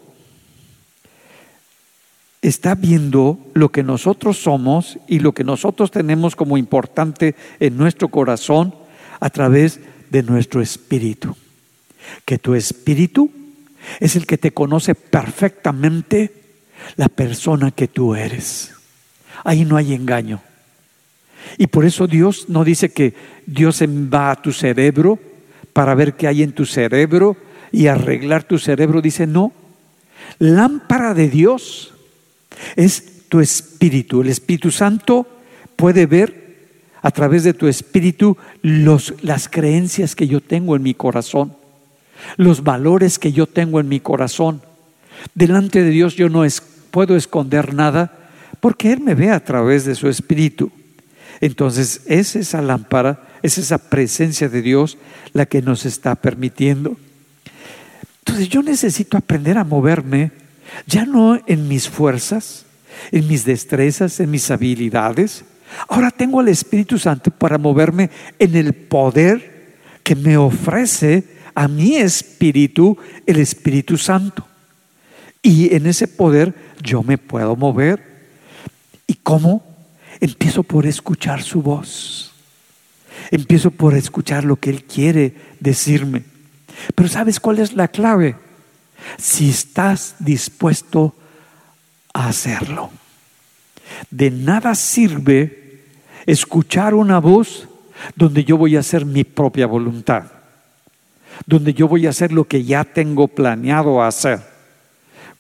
está 2.42 2.76
viendo 2.76 3.40
lo 3.54 3.70
que 3.70 3.84
nosotros 3.84 4.38
somos 4.38 4.98
y 5.08 5.20
lo 5.20 5.34
que 5.34 5.44
nosotros 5.44 5.92
tenemos 5.92 6.36
como 6.36 6.58
importante 6.58 7.36
en 7.60 7.78
nuestro 7.78 8.08
corazón 8.10 8.74
a 9.20 9.30
través 9.30 9.80
de 10.10 10.24
nuestro 10.24 10.62
espíritu. 10.62 11.36
Que 12.26 12.38
tu 12.38 12.56
espíritu 12.56 13.30
es 14.00 14.16
el 14.16 14.26
que 14.26 14.38
te 14.38 14.52
conoce 14.52 14.96
perfectamente 14.96 16.47
la 16.96 17.10
persona 17.10 17.72
que 17.72 17.88
tú 17.88 18.16
eres. 18.16 18.74
Ahí 19.44 19.66
no 19.66 19.78
hay 19.78 19.94
engaño. 19.94 20.42
Y 21.58 21.68
por 21.68 21.86
eso 21.86 22.08
Dios 22.08 22.50
no 22.50 22.64
dice 22.64 22.90
que 22.90 23.14
Dios 23.46 23.82
va 23.82 24.32
a 24.32 24.42
tu 24.42 24.52
cerebro 24.52 25.20
para 25.74 25.96
ver 25.96 26.14
qué 26.16 26.28
hay 26.28 26.44
en 26.44 26.52
tu 26.52 26.66
cerebro 26.66 27.38
y 27.72 27.88
arreglar 27.88 28.44
tu 28.44 28.58
cerebro. 28.58 29.02
Dice, 29.02 29.28
no, 29.28 29.54
lámpara 30.40 31.14
de 31.14 31.30
Dios 31.30 31.94
es 32.76 33.28
tu 33.30 33.40
espíritu. 33.40 34.22
El 34.22 34.30
Espíritu 34.30 34.72
Santo 34.72 35.28
puede 35.76 36.06
ver 36.06 36.48
a 37.02 37.12
través 37.12 37.44
de 37.44 37.54
tu 37.54 37.68
espíritu 37.68 38.38
los, 38.62 39.14
las 39.22 39.48
creencias 39.48 40.16
que 40.16 40.28
yo 40.28 40.42
tengo 40.42 40.76
en 40.76 40.84
mi 40.84 40.94
corazón, 40.94 41.56
los 42.36 42.64
valores 42.64 43.20
que 43.20 43.32
yo 43.32 43.48
tengo 43.48 43.80
en 43.80 43.88
mi 43.88 44.00
corazón. 44.00 44.62
Delante 45.34 45.84
de 45.84 45.90
Dios 45.90 46.16
yo 46.16 46.30
no 46.30 46.44
puedo 46.92 47.16
esconder 47.16 47.74
nada 47.74 48.30
porque 48.60 48.92
Él 48.92 49.02
me 49.02 49.16
ve 49.16 49.30
a 49.30 49.44
través 49.44 49.86
de 49.86 49.96
su 49.96 50.08
espíritu. 50.08 50.72
Entonces 51.42 52.02
es 52.08 52.36
esa 52.36 52.62
lámpara, 52.62 53.24
es 53.44 53.58
esa 53.58 53.78
presencia 53.78 54.50
de 54.50 54.62
Dios 54.62 54.98
la 55.34 55.46
que 55.46 55.62
nos 55.62 55.86
está 55.86 56.16
permitiendo. 56.16 56.98
Entonces 58.20 58.50
yo 58.50 58.64
necesito 58.64 59.18
aprender 59.18 59.58
a 59.58 59.64
moverme 59.64 60.32
ya 60.86 61.06
no 61.06 61.40
en 61.48 61.68
mis 61.68 61.88
fuerzas, 61.88 62.66
en 63.12 63.28
mis 63.28 63.46
destrezas, 63.46 64.20
en 64.20 64.32
mis 64.32 64.50
habilidades. 64.52 65.46
Ahora 65.88 66.12
tengo 66.12 66.42
el 66.42 66.48
Espíritu 66.48 66.98
Santo 66.98 67.32
para 67.32 67.58
moverme 67.58 68.10
en 68.40 68.56
el 68.56 68.74
poder 68.74 69.76
que 70.04 70.16
me 70.16 70.38
ofrece 70.38 71.24
a 71.54 71.68
mi 71.68 71.96
espíritu 71.96 72.98
el 73.26 73.38
Espíritu 73.40 73.98
Santo. 73.98 74.47
Y 75.42 75.76
en 75.76 75.88
ese 75.88 76.08
poder 76.08 76.54
yo 76.82 77.04
me 77.04 77.18
puedo 77.18 77.56
mover. 77.56 78.04
¿Y 79.06 79.16
cómo? 79.16 79.64
Empiezo 80.20 80.64
por 80.64 80.86
escuchar 80.86 81.42
su 81.42 81.62
voz. 81.62 82.34
Empiezo 83.32 83.72
por 83.72 83.96
escuchar 83.96 84.44
lo 84.44 84.58
que 84.58 84.70
Él 84.70 84.84
quiere 84.84 85.36
decirme. 85.60 86.24
Pero 86.96 87.10
¿sabes 87.10 87.40
cuál 87.40 87.60
es 87.60 87.74
la 87.74 87.88
clave? 87.88 88.36
si 89.18 89.50
estás 89.50 90.16
dispuesto 90.20 91.16
a 92.14 92.28
hacerlo. 92.28 92.90
De 94.10 94.32
nada 94.32 94.76
sirve 94.76 95.84
escuchar 96.26 96.94
una 96.94 97.20
voz 97.20 97.68
donde 98.16 98.44
yo 98.44 98.58
voy 98.58 98.76
a 98.76 98.82
hacer 98.82 99.06
mi 99.06 99.24
propia 99.24 99.66
voluntad, 99.66 100.24
donde 101.46 101.74
yo 101.74 101.88
voy 101.88 102.06
a 102.06 102.10
hacer 102.10 102.32
lo 102.32 102.46
que 102.46 102.64
ya 102.64 102.84
tengo 102.84 103.28
planeado 103.28 104.04
hacer. 104.04 104.57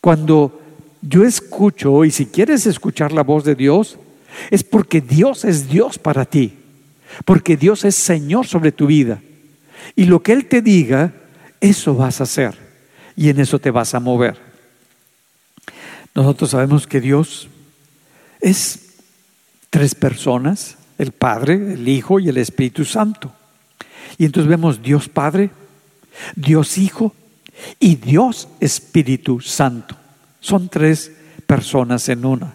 Cuando 0.08 0.62
yo 1.01 1.26
escucho, 1.26 2.05
y 2.05 2.12
si 2.12 2.28
quieres 2.28 2.66
escuchar 2.66 3.12
la 3.12 3.24
voz 3.24 3.43
de 3.43 3.55
Dios, 3.55 3.97
es 4.49 4.64
porque 4.64 5.01
Dios 5.01 5.43
es 5.43 5.68
Dios 5.68 5.99
para 5.99 6.24
ti, 6.24 6.53
porque 7.26 7.58
Dios 7.58 7.84
es 7.84 7.95
Señor 7.95 8.47
sobre 8.47 8.72
tu 8.72 8.88
vida. 8.88 9.22
Y 9.97 10.05
lo 10.05 10.24
que 10.24 10.32
Él 10.32 10.45
te 10.45 10.62
diga, 10.62 11.12
eso 11.60 11.93
vas 11.93 12.22
a 12.22 12.24
hacer 12.24 12.58
y 13.18 13.28
en 13.28 13.41
eso 13.41 13.60
te 13.60 13.70
vas 13.70 13.93
a 13.95 13.99
mover. 13.99 14.38
Nosotros 16.16 16.51
sabemos 16.51 16.88
que 16.88 17.01
Dios 17.01 17.49
es 18.39 18.80
tres 19.70 19.93
personas, 19.93 20.78
el 20.97 21.12
Padre, 21.12 21.74
el 21.74 21.86
Hijo 21.86 22.22
y 22.22 22.30
el 22.30 22.38
Espíritu 22.38 22.86
Santo. 22.86 23.34
Y 24.18 24.24
entonces 24.24 24.49
vemos 24.49 24.82
Dios 24.82 25.10
Padre, 25.10 25.49
Dios 26.34 26.78
Hijo 26.78 27.14
y 27.80 27.95
Dios 27.95 28.47
Espíritu 28.60 29.39
Santo. 29.41 29.95
Son 30.39 30.70
tres 30.70 31.12
personas 31.45 32.08
en 32.10 32.26
una. 32.26 32.53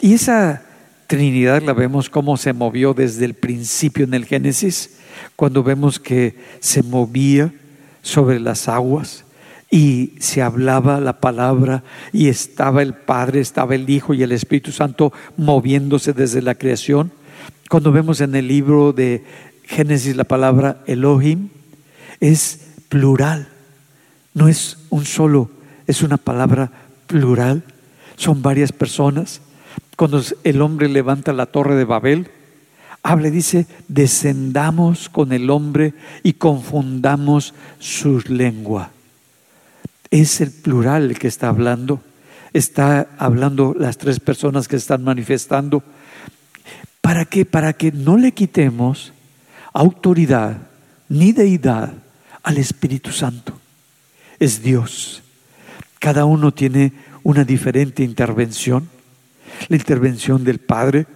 Y 0.00 0.14
esa 0.14 0.62
Trinidad 1.10 1.60
la 1.62 1.72
vemos 1.72 2.08
cómo 2.08 2.36
se 2.36 2.52
movió 2.52 2.94
desde 2.94 3.24
el 3.24 3.34
principio 3.34 4.04
en 4.04 4.14
el 4.14 4.26
Génesis, 4.26 4.98
cuando 5.34 5.64
vemos 5.64 5.98
que 5.98 6.36
se 6.60 6.84
movía 6.84 7.52
sobre 8.00 8.38
las 8.38 8.68
aguas 8.68 9.24
y 9.72 10.12
se 10.20 10.40
hablaba 10.40 11.00
la 11.00 11.18
palabra 11.18 11.82
y 12.12 12.28
estaba 12.28 12.82
el 12.82 12.94
Padre, 12.94 13.40
estaba 13.40 13.74
el 13.74 13.90
Hijo 13.90 14.14
y 14.14 14.22
el 14.22 14.30
Espíritu 14.30 14.70
Santo 14.70 15.12
moviéndose 15.36 16.12
desde 16.12 16.42
la 16.42 16.54
creación. 16.54 17.10
Cuando 17.68 17.90
vemos 17.90 18.20
en 18.20 18.36
el 18.36 18.46
libro 18.46 18.92
de 18.92 19.24
Génesis 19.64 20.14
la 20.14 20.22
palabra 20.22 20.82
Elohim, 20.86 21.48
es 22.20 22.68
plural, 22.88 23.48
no 24.34 24.48
es 24.48 24.78
un 24.90 25.04
solo, 25.04 25.50
es 25.86 26.02
una 26.02 26.16
palabra 26.16 26.70
plural, 27.06 27.64
son 28.16 28.42
varias 28.42 28.72
personas. 28.72 29.40
Cuando 29.96 30.22
el 30.44 30.62
hombre 30.62 30.88
levanta 30.88 31.32
la 31.32 31.46
torre 31.46 31.74
de 31.74 31.84
Babel, 31.84 32.30
habla 33.02 33.28
y 33.28 33.32
dice, 33.32 33.66
descendamos 33.88 35.08
con 35.08 35.32
el 35.32 35.50
hombre 35.50 35.94
y 36.22 36.34
confundamos 36.34 37.54
su 37.78 38.22
lengua. 38.28 38.90
Es 40.10 40.40
el 40.40 40.50
plural 40.50 41.18
que 41.18 41.28
está 41.28 41.48
hablando. 41.48 42.00
Está 42.52 43.08
hablando 43.18 43.74
las 43.78 43.96
tres 43.96 44.18
personas 44.18 44.66
que 44.66 44.76
están 44.76 45.04
manifestando. 45.04 45.82
¿Para 47.00 47.24
qué? 47.24 47.44
Para 47.44 47.72
que 47.72 47.92
no 47.92 48.16
le 48.16 48.32
quitemos 48.32 49.12
autoridad 49.72 50.58
ni 51.08 51.32
deidad 51.32 51.92
al 52.42 52.58
Espíritu 52.58 53.12
Santo. 53.12 53.60
Es 54.40 54.62
Dios. 54.62 55.22
Cada 56.00 56.24
uno 56.24 56.52
tiene 56.52 56.92
una 57.22 57.44
diferente 57.44 58.02
intervención. 58.02 58.88
La 59.68 59.76
intervención 59.76 60.42
del 60.42 60.58
Padre 60.58 61.06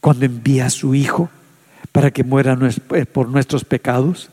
cuando 0.00 0.24
envía 0.24 0.66
a 0.66 0.70
su 0.70 0.94
Hijo 0.94 1.28
para 1.90 2.12
que 2.12 2.24
muera 2.24 2.56
por 3.12 3.28
nuestros 3.28 3.64
pecados. 3.64 4.30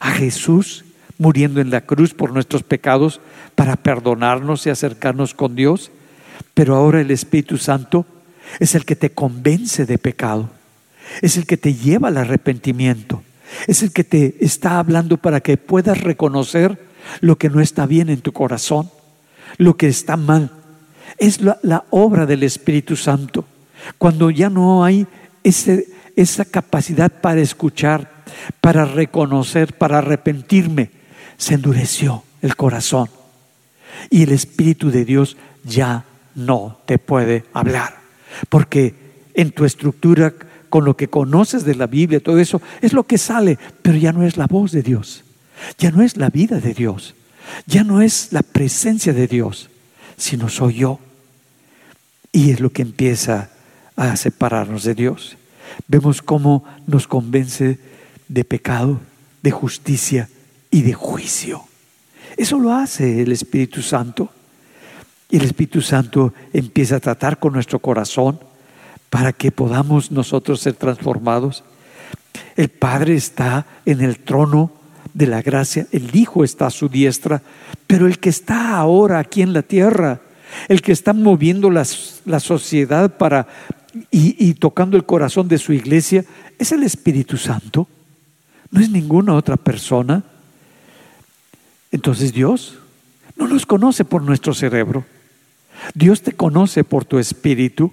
A 0.00 0.12
Jesús 0.12 0.84
muriendo 1.18 1.60
en 1.60 1.70
la 1.70 1.82
cruz 1.82 2.14
por 2.14 2.32
nuestros 2.32 2.62
pecados 2.62 3.20
para 3.54 3.76
perdonarnos 3.76 4.66
y 4.66 4.70
acercarnos 4.70 5.34
con 5.34 5.54
Dios. 5.54 5.90
Pero 6.54 6.76
ahora 6.76 7.00
el 7.00 7.10
Espíritu 7.10 7.58
Santo 7.58 8.06
es 8.60 8.74
el 8.74 8.84
que 8.84 8.96
te 8.96 9.10
convence 9.10 9.86
de 9.86 9.98
pecado, 9.98 10.50
es 11.20 11.36
el 11.36 11.46
que 11.46 11.56
te 11.56 11.74
lleva 11.74 12.08
al 12.08 12.16
arrepentimiento, 12.16 13.22
es 13.66 13.82
el 13.82 13.92
que 13.92 14.04
te 14.04 14.36
está 14.44 14.78
hablando 14.78 15.16
para 15.16 15.40
que 15.40 15.56
puedas 15.56 16.00
reconocer 16.00 16.91
lo 17.20 17.36
que 17.36 17.50
no 17.50 17.60
está 17.60 17.86
bien 17.86 18.08
en 18.08 18.20
tu 18.20 18.32
corazón, 18.32 18.90
lo 19.58 19.76
que 19.76 19.88
está 19.88 20.16
mal. 20.16 20.50
Es 21.18 21.40
la, 21.40 21.84
obra 21.90 22.26
del 22.26 22.42
Espíritu 22.42 22.96
Santo. 22.96 23.44
Cuando 23.98 24.30
ya 24.30 24.48
no 24.50 24.84
hay 24.84 25.06
esa 25.44 26.44
capacidad 26.44 27.10
para 27.10 27.40
escuchar, 27.40 28.24
para 28.60 28.84
reconocer, 28.84 29.76
para 29.76 29.98
arrepentirme, 29.98 30.90
se 31.36 31.54
endureció 31.54 32.22
el 32.40 32.56
corazón 32.56 33.08
y 34.10 34.22
el 34.22 34.32
Espíritu 34.32 34.90
de 34.90 35.04
Dios 35.04 35.36
ya 35.64 36.04
no 36.34 36.78
te 36.86 36.98
puede 36.98 37.44
hablar. 37.52 37.96
Porque 38.48 38.94
en 39.34 39.50
tu 39.52 39.64
estructura, 39.64 40.32
con 40.68 40.84
lo 40.84 40.96
que 40.96 41.08
conoces 41.08 41.64
de 41.64 41.74
la 41.74 41.86
Biblia, 41.86 42.20
todo 42.20 42.38
eso, 42.38 42.62
es 42.80 42.92
lo 42.92 43.04
que 43.04 43.18
sale, 43.18 43.58
pero 43.82 43.96
ya 43.98 44.12
no 44.12 44.22
es 44.22 44.36
la 44.36 44.46
voz 44.46 44.72
de 44.72 44.82
Dios, 44.82 45.24
ya 45.78 45.90
no 45.90 46.02
es 46.02 46.16
la 46.16 46.30
vida 46.30 46.58
de 46.58 46.74
Dios, 46.74 47.14
ya 47.66 47.84
no 47.84 48.00
es 48.02 48.32
la 48.32 48.42
presencia 48.42 49.12
de 49.12 49.26
Dios, 49.26 49.68
sino 50.16 50.48
soy 50.48 50.74
yo. 50.74 51.00
Y 52.32 52.50
es 52.50 52.60
lo 52.60 52.70
que 52.70 52.82
empieza 52.82 53.50
a 53.96 54.16
separarnos 54.16 54.84
de 54.84 54.94
Dios. 54.94 55.36
Vemos 55.88 56.22
cómo 56.22 56.64
nos 56.86 57.06
convence 57.06 57.78
de 58.28 58.44
pecado, 58.44 59.00
de 59.42 59.50
justicia 59.50 60.28
y 60.70 60.82
de 60.82 60.94
juicio. 60.94 61.64
Eso 62.36 62.58
lo 62.58 62.72
hace 62.72 63.22
el 63.22 63.32
Espíritu 63.32 63.82
Santo. 63.82 64.30
Y 65.28 65.36
el 65.36 65.44
Espíritu 65.44 65.80
Santo 65.80 66.32
empieza 66.52 66.96
a 66.96 67.00
tratar 67.00 67.38
con 67.38 67.52
nuestro 67.52 67.78
corazón 67.78 68.40
para 69.10 69.32
que 69.32 69.52
podamos 69.52 70.10
nosotros 70.10 70.60
ser 70.60 70.74
transformados. 70.74 71.64
El 72.56 72.70
Padre 72.70 73.14
está 73.14 73.66
en 73.84 74.00
el 74.00 74.18
trono 74.18 74.72
de 75.14 75.26
la 75.26 75.42
gracia, 75.42 75.86
el 75.92 76.14
Hijo 76.14 76.44
está 76.44 76.66
a 76.66 76.70
su 76.70 76.88
diestra, 76.88 77.42
pero 77.86 78.06
el 78.06 78.18
que 78.18 78.28
está 78.28 78.76
ahora 78.76 79.18
aquí 79.18 79.42
en 79.42 79.52
la 79.52 79.62
tierra, 79.62 80.20
el 80.68 80.82
que 80.82 80.92
está 80.92 81.12
moviendo 81.12 81.70
la 81.70 81.84
sociedad 82.40 83.16
para 83.16 83.46
y, 84.10 84.36
y 84.38 84.54
tocando 84.54 84.96
el 84.96 85.04
corazón 85.04 85.48
de 85.48 85.58
su 85.58 85.72
iglesia, 85.72 86.24
es 86.58 86.72
el 86.72 86.82
Espíritu 86.82 87.36
Santo, 87.36 87.88
no 88.70 88.80
es 88.80 88.90
ninguna 88.90 89.34
otra 89.34 89.56
persona. 89.56 90.24
Entonces 91.90 92.32
Dios 92.32 92.78
no 93.36 93.46
nos 93.48 93.66
conoce 93.66 94.04
por 94.04 94.22
nuestro 94.22 94.54
cerebro. 94.54 95.04
Dios 95.94 96.22
te 96.22 96.32
conoce 96.32 96.84
por 96.84 97.04
tu 97.04 97.18
espíritu 97.18 97.92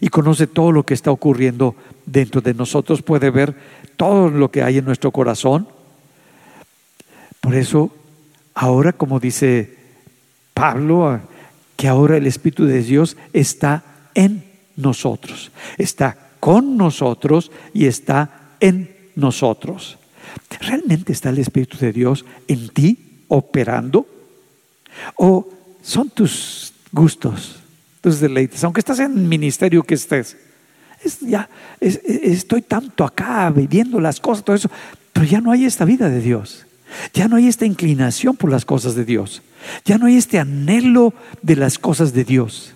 y 0.00 0.08
conoce 0.08 0.46
todo 0.46 0.72
lo 0.72 0.84
que 0.84 0.94
está 0.94 1.10
ocurriendo 1.10 1.74
dentro 2.06 2.40
de 2.40 2.54
nosotros, 2.54 3.02
puede 3.02 3.30
ver 3.30 3.54
todo 3.96 4.30
lo 4.30 4.50
que 4.50 4.62
hay 4.62 4.78
en 4.78 4.84
nuestro 4.84 5.10
corazón. 5.10 5.68
Por 7.40 7.54
eso, 7.54 7.90
ahora 8.54 8.92
como 8.92 9.20
dice 9.20 9.76
Pablo, 10.54 11.20
que 11.76 11.88
ahora 11.88 12.16
el 12.16 12.26
Espíritu 12.26 12.66
de 12.66 12.82
Dios 12.82 13.16
está 13.32 13.82
en 14.14 14.44
nosotros, 14.76 15.50
está 15.78 16.30
con 16.38 16.76
nosotros 16.76 17.50
y 17.72 17.86
está 17.86 18.54
en 18.60 18.94
nosotros. 19.16 19.98
¿Realmente 20.60 21.12
está 21.12 21.30
el 21.30 21.38
Espíritu 21.38 21.78
de 21.78 21.92
Dios 21.92 22.24
en 22.48 22.68
ti 22.68 23.24
operando? 23.28 24.06
¿O 25.16 25.48
son 25.82 26.10
tus 26.10 26.72
gustos, 26.92 27.60
tus 28.00 28.20
deleites? 28.20 28.62
Aunque 28.64 28.80
estás 28.80 28.98
en 28.98 29.16
el 29.16 29.24
ministerio 29.26 29.82
que 29.82 29.94
estés, 29.94 30.36
es, 31.02 31.20
ya 31.20 31.48
estoy 31.80 32.62
tanto 32.62 33.04
acá 33.04 33.50
viviendo 33.50 34.00
las 34.00 34.20
cosas, 34.20 34.44
todo 34.44 34.56
eso, 34.56 34.70
pero 35.12 35.24
ya 35.24 35.40
no 35.40 35.50
hay 35.50 35.64
esta 35.64 35.84
vida 35.84 36.10
de 36.10 36.20
Dios. 36.20 36.66
Ya 37.14 37.28
no 37.28 37.36
hay 37.36 37.48
esta 37.48 37.66
inclinación 37.66 38.36
por 38.36 38.50
las 38.50 38.64
cosas 38.64 38.94
de 38.94 39.04
Dios. 39.04 39.42
Ya 39.84 39.98
no 39.98 40.06
hay 40.06 40.16
este 40.16 40.38
anhelo 40.38 41.14
de 41.42 41.56
las 41.56 41.78
cosas 41.78 42.12
de 42.12 42.24
Dios. 42.24 42.74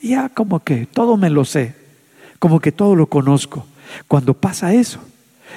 Ya 0.00 0.28
como 0.28 0.60
que 0.60 0.86
todo 0.86 1.16
me 1.16 1.30
lo 1.30 1.44
sé, 1.44 1.74
como 2.38 2.60
que 2.60 2.72
todo 2.72 2.94
lo 2.94 3.06
conozco. 3.06 3.66
Cuando 4.08 4.34
pasa 4.34 4.74
eso, 4.74 5.00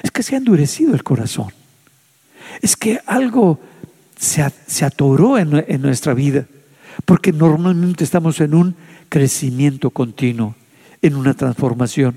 es 0.02 0.10
que 0.10 0.22
se 0.22 0.34
ha 0.34 0.38
endurecido 0.38 0.94
el 0.94 1.02
corazón. 1.02 1.52
Es 2.62 2.76
que 2.76 3.00
algo 3.06 3.60
se, 4.18 4.42
atoró 4.84 5.38
en, 5.38 5.82
nuestra 5.82 6.14
vida, 6.14 6.46
porque 7.04 7.32
normalmente 7.32 8.04
estamos 8.04 8.40
en 8.40 8.54
un 8.54 8.74
crecimiento 9.08 9.90
continuo, 9.90 10.54
en 11.02 11.14
una 11.14 11.34
transformación. 11.34 12.16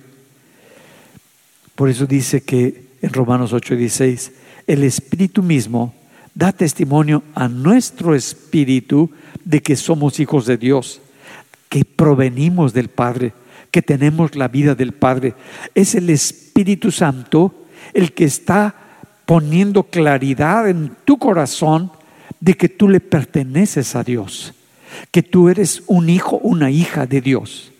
Por 1.75 1.89
eso 1.89 2.05
dice 2.05 2.41
que 2.41 2.85
en 3.01 3.13
Romanos 3.13 3.53
8:16, 3.53 4.31
el 4.67 4.83
Espíritu 4.83 5.43
mismo 5.43 5.93
da 6.33 6.51
testimonio 6.51 7.23
a 7.35 7.47
nuestro 7.47 8.15
espíritu 8.15 9.11
de 9.43 9.61
que 9.61 9.75
somos 9.75 10.19
hijos 10.19 10.45
de 10.45 10.57
Dios, 10.57 11.01
que 11.69 11.83
provenimos 11.83 12.73
del 12.73 12.89
Padre, 12.89 13.33
que 13.69 13.81
tenemos 13.81 14.35
la 14.35 14.47
vida 14.47 14.75
del 14.75 14.93
Padre. 14.93 15.33
Es 15.75 15.95
el 15.95 16.09
Espíritu 16.09 16.91
Santo 16.91 17.53
el 17.93 18.13
que 18.13 18.25
está 18.25 18.75
poniendo 19.25 19.83
claridad 19.83 20.69
en 20.69 20.95
tu 21.05 21.17
corazón 21.17 21.91
de 22.39 22.55
que 22.55 22.69
tú 22.69 22.89
le 22.89 22.99
perteneces 22.99 23.95
a 23.95 24.03
Dios, 24.03 24.53
que 25.11 25.23
tú 25.23 25.49
eres 25.49 25.83
un 25.87 26.09
hijo, 26.09 26.37
una 26.37 26.71
hija 26.71 27.05
de 27.05 27.21
Dios. 27.21 27.71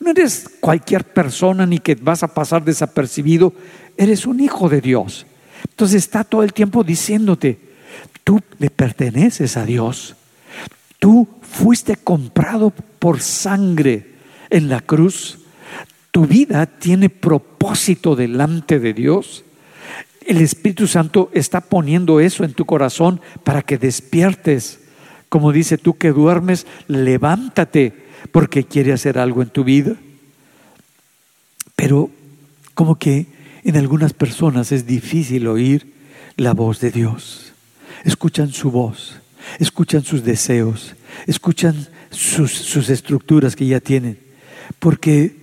No 0.00 0.10
eres 0.10 0.48
cualquier 0.60 1.04
persona 1.04 1.66
ni 1.66 1.78
que 1.78 1.94
vas 1.94 2.22
a 2.22 2.34
pasar 2.34 2.64
desapercibido, 2.64 3.52
eres 3.96 4.26
un 4.26 4.40
hijo 4.40 4.68
de 4.68 4.80
Dios. 4.80 5.26
Entonces 5.70 6.04
está 6.04 6.24
todo 6.24 6.42
el 6.42 6.52
tiempo 6.52 6.84
diciéndote, 6.84 7.58
tú 8.24 8.40
le 8.58 8.70
perteneces 8.70 9.56
a 9.56 9.64
Dios. 9.64 10.16
Tú 10.98 11.28
fuiste 11.42 11.96
comprado 11.96 12.70
por 12.98 13.20
sangre 13.20 14.14
en 14.50 14.68
la 14.68 14.80
cruz. 14.80 15.38
Tu 16.10 16.26
vida 16.26 16.66
tiene 16.66 17.10
propósito 17.10 18.16
delante 18.16 18.78
de 18.78 18.94
Dios. 18.94 19.44
El 20.26 20.40
Espíritu 20.40 20.86
Santo 20.86 21.30
está 21.32 21.60
poniendo 21.60 22.20
eso 22.20 22.42
en 22.42 22.52
tu 22.52 22.64
corazón 22.64 23.20
para 23.44 23.62
que 23.62 23.78
despiertes. 23.78 24.80
Como 25.28 25.52
dice 25.52 25.78
tú 25.78 25.96
que 25.96 26.10
duermes, 26.10 26.66
levántate 26.88 28.06
porque 28.32 28.64
quiere 28.64 28.92
hacer 28.92 29.18
algo 29.18 29.42
en 29.42 29.50
tu 29.50 29.62
vida. 29.62 29.94
Pero 31.76 32.10
como 32.74 32.98
que 32.98 33.26
en 33.66 33.76
algunas 33.76 34.12
personas 34.12 34.70
es 34.70 34.86
difícil 34.86 35.48
oír 35.48 35.92
la 36.36 36.54
voz 36.54 36.78
de 36.78 36.92
Dios. 36.92 37.52
Escuchan 38.04 38.52
su 38.52 38.70
voz, 38.70 39.16
escuchan 39.58 40.04
sus 40.04 40.22
deseos, 40.22 40.94
escuchan 41.26 41.88
sus, 42.10 42.88
estructuras 42.88 43.56
que 43.56 43.66
ya 43.66 43.80
tienen, 43.80 44.20
porque 44.78 45.34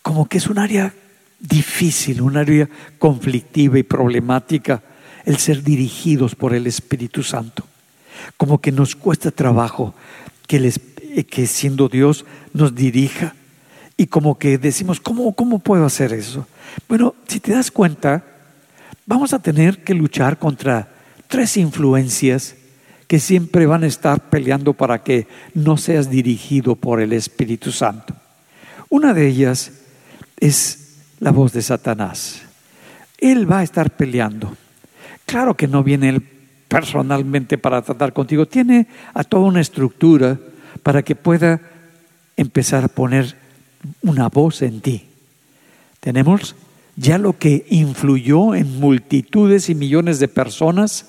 como 0.00 0.28
que 0.28 0.38
es 0.38 0.46
un 0.46 0.60
área 0.60 0.94
difícil, 1.40 2.20
un 2.20 2.36
área 2.36 2.68
conflictiva 3.00 3.80
y 3.80 3.82
problemática 3.82 4.84
el 5.24 5.38
ser 5.38 5.64
dirigidos 5.64 6.36
por 6.36 6.54
el 6.54 6.68
Espíritu 6.68 7.24
Santo. 7.24 7.66
Como 8.36 8.60
que 8.60 8.70
nos 8.70 8.94
cuesta 8.94 9.32
trabajo 9.32 9.92
que, 10.46 10.72
que 11.28 11.46
siendo 11.48 11.88
Dios 11.88 12.24
nos 12.52 12.76
dirija 12.76 13.34
y 13.96 14.06
como 14.06 14.38
que 14.38 14.58
decimos, 14.58 15.00
¿cómo, 15.00 15.34
¿cómo 15.34 15.58
puedo 15.58 15.86
hacer 15.86 16.12
eso? 16.12 16.46
Bueno, 16.88 17.14
si 17.26 17.40
te 17.40 17.52
das 17.52 17.70
cuenta, 17.70 18.24
vamos 19.06 19.32
a 19.32 19.38
tener 19.38 19.82
que 19.82 19.94
luchar 19.94 20.38
contra 20.38 20.88
tres 21.28 21.56
influencias 21.56 22.56
que 23.06 23.20
siempre 23.20 23.66
van 23.66 23.84
a 23.84 23.86
estar 23.86 24.28
peleando 24.28 24.74
para 24.74 25.02
que 25.02 25.28
no 25.54 25.76
seas 25.76 26.10
dirigido 26.10 26.74
por 26.74 27.00
el 27.00 27.12
Espíritu 27.12 27.72
Santo. 27.72 28.14
Una 28.88 29.14
de 29.14 29.28
ellas 29.28 29.72
es 30.38 30.96
la 31.20 31.30
voz 31.30 31.52
de 31.52 31.62
Satanás. 31.62 32.42
Él 33.18 33.50
va 33.50 33.60
a 33.60 33.62
estar 33.62 33.96
peleando. 33.96 34.56
Claro 35.24 35.54
que 35.54 35.68
no 35.68 35.82
viene 35.82 36.10
él 36.10 36.22
personalmente 36.68 37.58
para 37.58 37.80
tratar 37.82 38.12
contigo, 38.12 38.46
tiene 38.46 38.88
a 39.14 39.24
toda 39.24 39.44
una 39.44 39.60
estructura 39.60 40.38
para 40.82 41.02
que 41.02 41.14
pueda 41.14 41.60
empezar 42.36 42.84
a 42.84 42.88
poner 42.88 43.45
una 44.02 44.28
voz 44.28 44.62
en 44.62 44.80
ti. 44.80 45.06
Tenemos 46.00 46.54
ya 46.96 47.18
lo 47.18 47.38
que 47.38 47.66
influyó 47.70 48.54
en 48.54 48.80
multitudes 48.80 49.68
y 49.68 49.74
millones 49.74 50.18
de 50.18 50.28
personas 50.28 51.06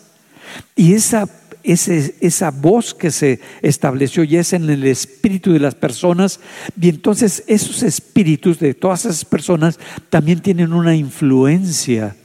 y 0.76 0.94
esa 0.94 1.28
esa 1.68 2.52
voz 2.52 2.94
que 2.94 3.12
se 3.12 3.42
estableció 3.62 4.24
ya 4.24 4.40
es 4.40 4.54
en 4.54 4.70
el 4.70 4.86
espíritu 4.86 5.52
de 5.52 5.60
las 5.60 5.76
personas 5.76 6.40
y 6.80 6.88
entonces 6.88 7.44
esos 7.48 7.84
espíritus 7.84 8.60
de 8.60 8.74
todas 8.74 9.04
esas 9.04 9.26
personas 9.26 9.78
también 10.10 10.40
tienen 10.40 10.72
una 10.72 10.96
influencia 10.96 12.16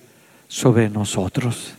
sobre 0.46 0.88
nosotros. 0.90 1.74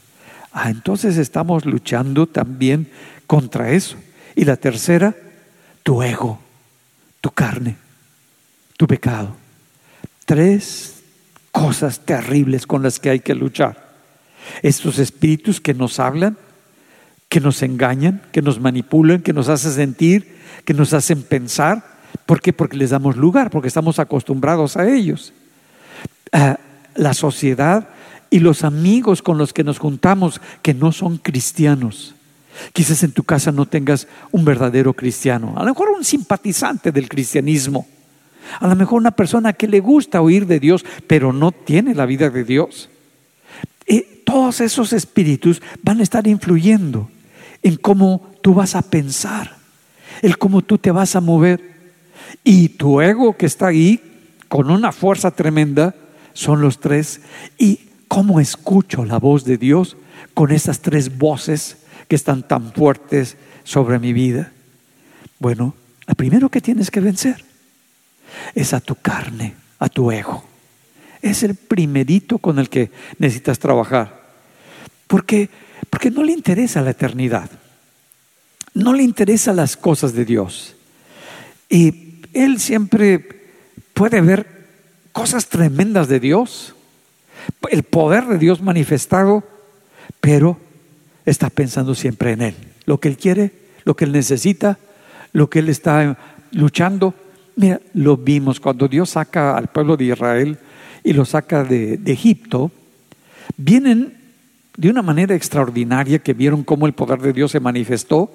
Ah, 0.52 0.70
entonces 0.70 1.18
estamos 1.18 1.66
luchando 1.66 2.28
también 2.28 2.90
contra 3.28 3.72
eso. 3.72 3.96
Y 4.36 4.46
la 4.46 4.58
tercera, 4.58 5.16
tu 5.84 6.04
ego, 6.04 6.40
tu 7.22 7.32
carne, 7.32 7.78
tu 8.84 8.88
pecado. 8.88 9.34
Tres 10.26 11.04
cosas 11.54 12.02
terribles 12.02 12.68
con 12.68 12.84
las 12.84 13.00
que 13.00 13.10
hay 13.10 13.22
que 13.22 13.34
luchar. 13.34 13.94
Estos 14.62 15.00
espíritus 15.00 15.62
que 15.62 15.74
nos 15.74 16.00
hablan 16.00 16.38
que 17.30 17.40
nos 17.40 17.64
engañan, 17.64 18.22
que 18.32 18.42
nos 18.44 18.60
manipulan, 18.60 19.22
que 19.22 19.34
nos 19.34 19.48
hacen 19.50 19.72
sentir, 19.72 20.38
que 20.66 20.74
nos 20.76 20.94
hacen 20.94 21.24
pensar. 21.24 21.84
¿Por 22.28 22.42
qué? 22.42 22.54
Porque 22.54 22.78
les 22.78 22.92
damos 22.92 23.16
lugar, 23.16 23.50
porque 23.50 23.70
estamos 23.70 23.98
acostumbrados 24.00 24.76
a 24.76 24.88
ellos. 24.88 25.34
la 26.96 27.14
sociedad 27.14 27.88
y 28.30 28.40
los 28.40 28.64
amigos 28.64 29.22
con 29.22 29.38
los 29.38 29.54
que 29.54 29.64
nos 29.64 29.80
juntamos 29.80 30.42
que 30.62 30.74
no 30.74 30.92
son 30.92 31.18
cristianos. 31.18 32.14
Quizás 32.74 33.02
en 33.02 33.14
tu 33.14 33.24
casa 33.24 33.52
no 33.52 33.66
tengas 33.66 34.08
un 34.32 34.44
verdadero 34.44 34.94
cristiano, 34.94 35.56
a 35.56 35.62
lo 35.62 35.70
mejor 35.70 35.90
un 35.90 36.04
simpatizante 36.04 36.92
del 36.92 37.10
cristianismo, 37.10 37.88
a 38.60 38.68
lo 38.68 38.76
mejor 38.76 39.00
una 39.00 39.12
persona 39.12 39.54
que 39.54 39.68
le 39.68 39.80
gusta 39.80 40.22
oír 40.22 40.46
de 40.46 40.60
Dios, 40.60 40.86
pero 41.08 41.34
no 41.34 41.52
tiene 41.52 41.96
la 41.96 42.06
vida 42.06 42.30
de 42.30 42.44
Dios. 42.44 42.90
Y 43.88 44.02
todos 44.26 44.62
esos 44.62 44.94
espíritus 44.94 45.62
van 45.82 46.00
a 46.00 46.04
estar 46.04 46.28
influyendo 46.28 47.10
en 47.62 47.78
cómo 47.78 48.32
tú 48.42 48.54
vas 48.54 48.76
a 48.76 48.82
pensar, 48.82 49.58
el 50.22 50.38
cómo 50.38 50.62
tú 50.62 50.78
te 50.78 50.92
vas 50.92 51.16
a 51.16 51.22
mover. 51.22 51.74
Y 52.44 52.70
tu 52.70 53.02
ego 53.02 53.36
que 53.38 53.46
está 53.46 53.68
ahí 53.68 54.02
con 54.48 54.70
una 54.70 54.92
fuerza 54.92 55.32
tremenda 55.32 55.96
son 56.34 56.62
los 56.62 56.80
tres. 56.80 57.22
Y 57.58 57.80
cómo 58.08 58.40
escucho 58.40 59.06
la 59.06 59.18
voz 59.18 59.46
de 59.46 59.58
Dios 59.58 59.98
con 60.34 60.52
esas 60.52 60.82
tres 60.82 61.18
voces 61.18 61.78
que 62.08 62.16
están 62.16 62.48
tan 62.48 62.74
fuertes 62.74 63.38
sobre 63.64 64.00
mi 64.00 64.14
vida. 64.14 64.52
Bueno, 65.40 65.76
lo 66.06 66.16
primero 66.16 66.50
que 66.50 66.62
tienes 66.62 66.92
que 66.92 67.00
vencer 67.00 67.53
es 68.56 68.74
a 68.74 68.80
tu 68.80 68.96
carne, 68.96 69.56
a 69.80 69.90
tu 69.90 70.12
ego. 70.12 70.44
Es 71.22 71.44
el 71.44 71.56
primerito 71.56 72.38
con 72.38 72.60
el 72.60 72.70
que 72.70 72.92
necesitas 73.18 73.60
trabajar. 73.60 74.22
Porque 75.08 75.50
porque 75.94 76.10
no 76.10 76.24
le 76.24 76.32
interesa 76.32 76.82
la 76.82 76.90
eternidad. 76.90 77.52
No 78.74 78.94
le 78.94 79.04
interesan 79.04 79.58
las 79.58 79.78
cosas 79.78 80.14
de 80.14 80.26
Dios. 80.26 80.76
Y 81.70 82.22
él 82.34 82.60
siempre 82.60 83.44
puede 83.94 84.22
ver 84.22 84.48
cosas 85.12 85.50
tremendas 85.50 86.08
de 86.08 86.20
Dios, 86.20 86.74
el 87.70 87.84
poder 87.84 88.26
de 88.26 88.40
Dios 88.40 88.62
manifestado, 88.62 89.44
pero 90.20 90.58
está 91.28 91.52
pensando 91.52 91.94
siempre 91.94 92.32
en 92.32 92.42
Él. 92.42 92.56
Lo 92.86 93.00
que 93.00 93.10
Él 93.10 93.18
quiere, 93.18 93.52
lo 93.84 93.96
que 93.96 94.06
Él 94.06 94.14
necesita, 94.14 94.80
lo 95.32 95.50
que 95.50 95.60
Él 95.60 95.70
está 95.70 96.18
luchando. 96.52 97.14
Mira, 97.56 97.80
lo 97.94 98.18
vimos 98.18 98.60
cuando 98.60 98.88
Dios 98.88 99.12
saca 99.12 99.56
al 99.56 99.68
pueblo 99.68 99.96
de 99.98 100.06
Israel 100.06 100.58
y 101.04 101.14
lo 101.14 101.26
saca 101.26 101.64
de, 101.64 101.98
de 101.98 102.12
Egipto. 102.12 102.72
Vienen 103.58 104.18
de 104.76 104.90
una 104.90 105.02
manera 105.02 105.36
extraordinaria 105.36 106.20
que 106.20 106.34
vieron 106.34 106.64
cómo 106.64 106.88
el 106.88 106.94
poder 106.94 107.20
de 107.22 107.34
Dios 107.34 107.52
se 107.52 107.60
manifestó. 107.60 108.32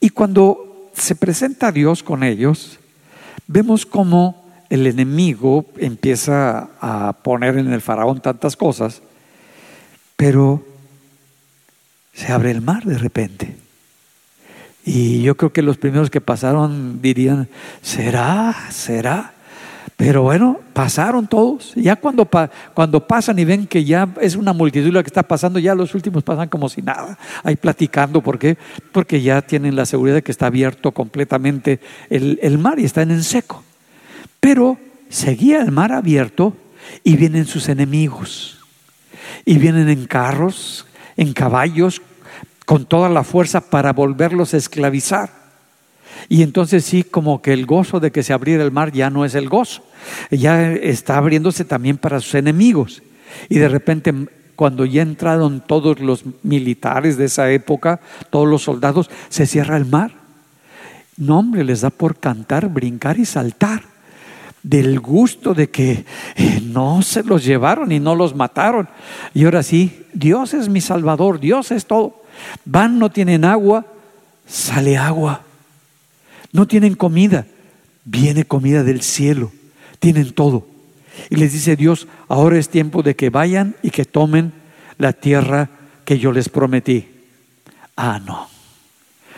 Y 0.00 0.10
cuando 0.10 0.90
se 0.94 1.16
presenta 1.16 1.72
Dios 1.72 2.02
con 2.02 2.22
ellos, 2.22 2.78
vemos 3.46 3.86
cómo 3.86 4.46
el 4.70 4.86
enemigo 4.86 5.66
empieza 5.76 6.70
a 6.80 7.12
poner 7.22 7.58
en 7.58 7.72
el 7.72 7.80
faraón 7.80 8.20
tantas 8.20 8.56
cosas, 8.56 9.02
pero 10.16 10.64
se 12.12 12.32
abre 12.32 12.50
el 12.50 12.62
mar 12.62 12.84
de 12.84 12.98
repente. 12.98 13.65
Y 14.88 15.22
yo 15.22 15.36
creo 15.36 15.52
que 15.52 15.62
los 15.62 15.78
primeros 15.78 16.10
que 16.10 16.20
pasaron 16.20 17.02
dirían, 17.02 17.48
¿será? 17.82 18.54
¿Será? 18.70 19.32
Pero 19.96 20.22
bueno, 20.22 20.60
pasaron 20.72 21.26
todos. 21.26 21.72
Ya 21.74 21.96
cuando, 21.96 22.30
cuando 22.72 23.04
pasan 23.04 23.36
y 23.40 23.44
ven 23.44 23.66
que 23.66 23.84
ya 23.84 24.08
es 24.20 24.36
una 24.36 24.52
multitud 24.52 24.92
la 24.92 25.02
que 25.02 25.08
está 25.08 25.24
pasando, 25.24 25.58
ya 25.58 25.74
los 25.74 25.92
últimos 25.96 26.22
pasan 26.22 26.48
como 26.48 26.68
si 26.68 26.82
nada, 26.82 27.18
ahí 27.42 27.56
platicando. 27.56 28.20
¿Por 28.20 28.38
qué? 28.38 28.56
Porque 28.92 29.20
ya 29.20 29.42
tienen 29.42 29.74
la 29.74 29.86
seguridad 29.86 30.14
de 30.14 30.22
que 30.22 30.30
está 30.30 30.46
abierto 30.46 30.92
completamente 30.92 31.80
el, 32.08 32.38
el 32.40 32.56
mar 32.56 32.78
y 32.78 32.84
están 32.84 33.10
en 33.10 33.24
seco. 33.24 33.64
Pero 34.38 34.78
seguía 35.08 35.62
el 35.62 35.72
mar 35.72 35.90
abierto 35.90 36.56
y 37.02 37.16
vienen 37.16 37.46
sus 37.46 37.68
enemigos. 37.68 38.58
Y 39.44 39.58
vienen 39.58 39.88
en 39.88 40.06
carros, 40.06 40.86
en 41.16 41.32
caballos, 41.32 42.00
con 42.66 42.84
toda 42.84 43.08
la 43.08 43.24
fuerza 43.24 43.62
para 43.62 43.94
volverlos 43.94 44.52
a 44.52 44.58
esclavizar. 44.58 45.30
Y 46.28 46.42
entonces 46.42 46.84
sí, 46.84 47.04
como 47.04 47.40
que 47.40 47.52
el 47.52 47.64
gozo 47.64 48.00
de 48.00 48.10
que 48.10 48.22
se 48.22 48.32
abriera 48.32 48.64
el 48.64 48.72
mar 48.72 48.92
ya 48.92 49.08
no 49.08 49.24
es 49.24 49.34
el 49.34 49.48
gozo, 49.48 49.82
ya 50.30 50.72
está 50.72 51.16
abriéndose 51.16 51.64
también 51.64 51.96
para 51.96 52.20
sus 52.20 52.34
enemigos. 52.34 53.02
Y 53.48 53.58
de 53.58 53.68
repente, 53.68 54.12
cuando 54.56 54.84
ya 54.84 55.02
entraron 55.02 55.62
todos 55.64 56.00
los 56.00 56.24
militares 56.42 57.16
de 57.16 57.26
esa 57.26 57.50
época, 57.50 58.00
todos 58.30 58.48
los 58.48 58.62
soldados, 58.62 59.08
se 59.28 59.46
cierra 59.46 59.76
el 59.76 59.86
mar. 59.86 60.12
No, 61.16 61.38
hombre, 61.38 61.64
les 61.64 61.82
da 61.82 61.90
por 61.90 62.18
cantar, 62.18 62.68
brincar 62.68 63.18
y 63.18 63.24
saltar 63.24 63.82
del 64.62 64.98
gusto 64.98 65.54
de 65.54 65.70
que 65.70 66.04
eh, 66.34 66.60
no 66.60 67.00
se 67.00 67.22
los 67.22 67.44
llevaron 67.44 67.92
y 67.92 68.00
no 68.00 68.16
los 68.16 68.34
mataron. 68.34 68.88
Y 69.32 69.44
ahora 69.44 69.62
sí, 69.62 70.06
Dios 70.12 70.54
es 70.54 70.68
mi 70.68 70.80
Salvador, 70.80 71.38
Dios 71.38 71.70
es 71.70 71.86
todo. 71.86 72.25
Van, 72.64 72.98
no 72.98 73.10
tienen 73.10 73.44
agua, 73.44 73.86
sale 74.46 74.96
agua. 74.96 75.42
No 76.52 76.66
tienen 76.66 76.94
comida, 76.94 77.46
viene 78.04 78.44
comida 78.44 78.82
del 78.82 79.02
cielo. 79.02 79.52
Tienen 79.98 80.32
todo. 80.32 80.66
Y 81.30 81.36
les 81.36 81.52
dice 81.52 81.76
Dios, 81.76 82.08
ahora 82.28 82.58
es 82.58 82.68
tiempo 82.68 83.02
de 83.02 83.16
que 83.16 83.30
vayan 83.30 83.76
y 83.82 83.90
que 83.90 84.04
tomen 84.04 84.52
la 84.98 85.12
tierra 85.12 85.70
que 86.04 86.18
yo 86.18 86.32
les 86.32 86.48
prometí. 86.48 87.08
Ah, 87.96 88.20
no. 88.24 88.48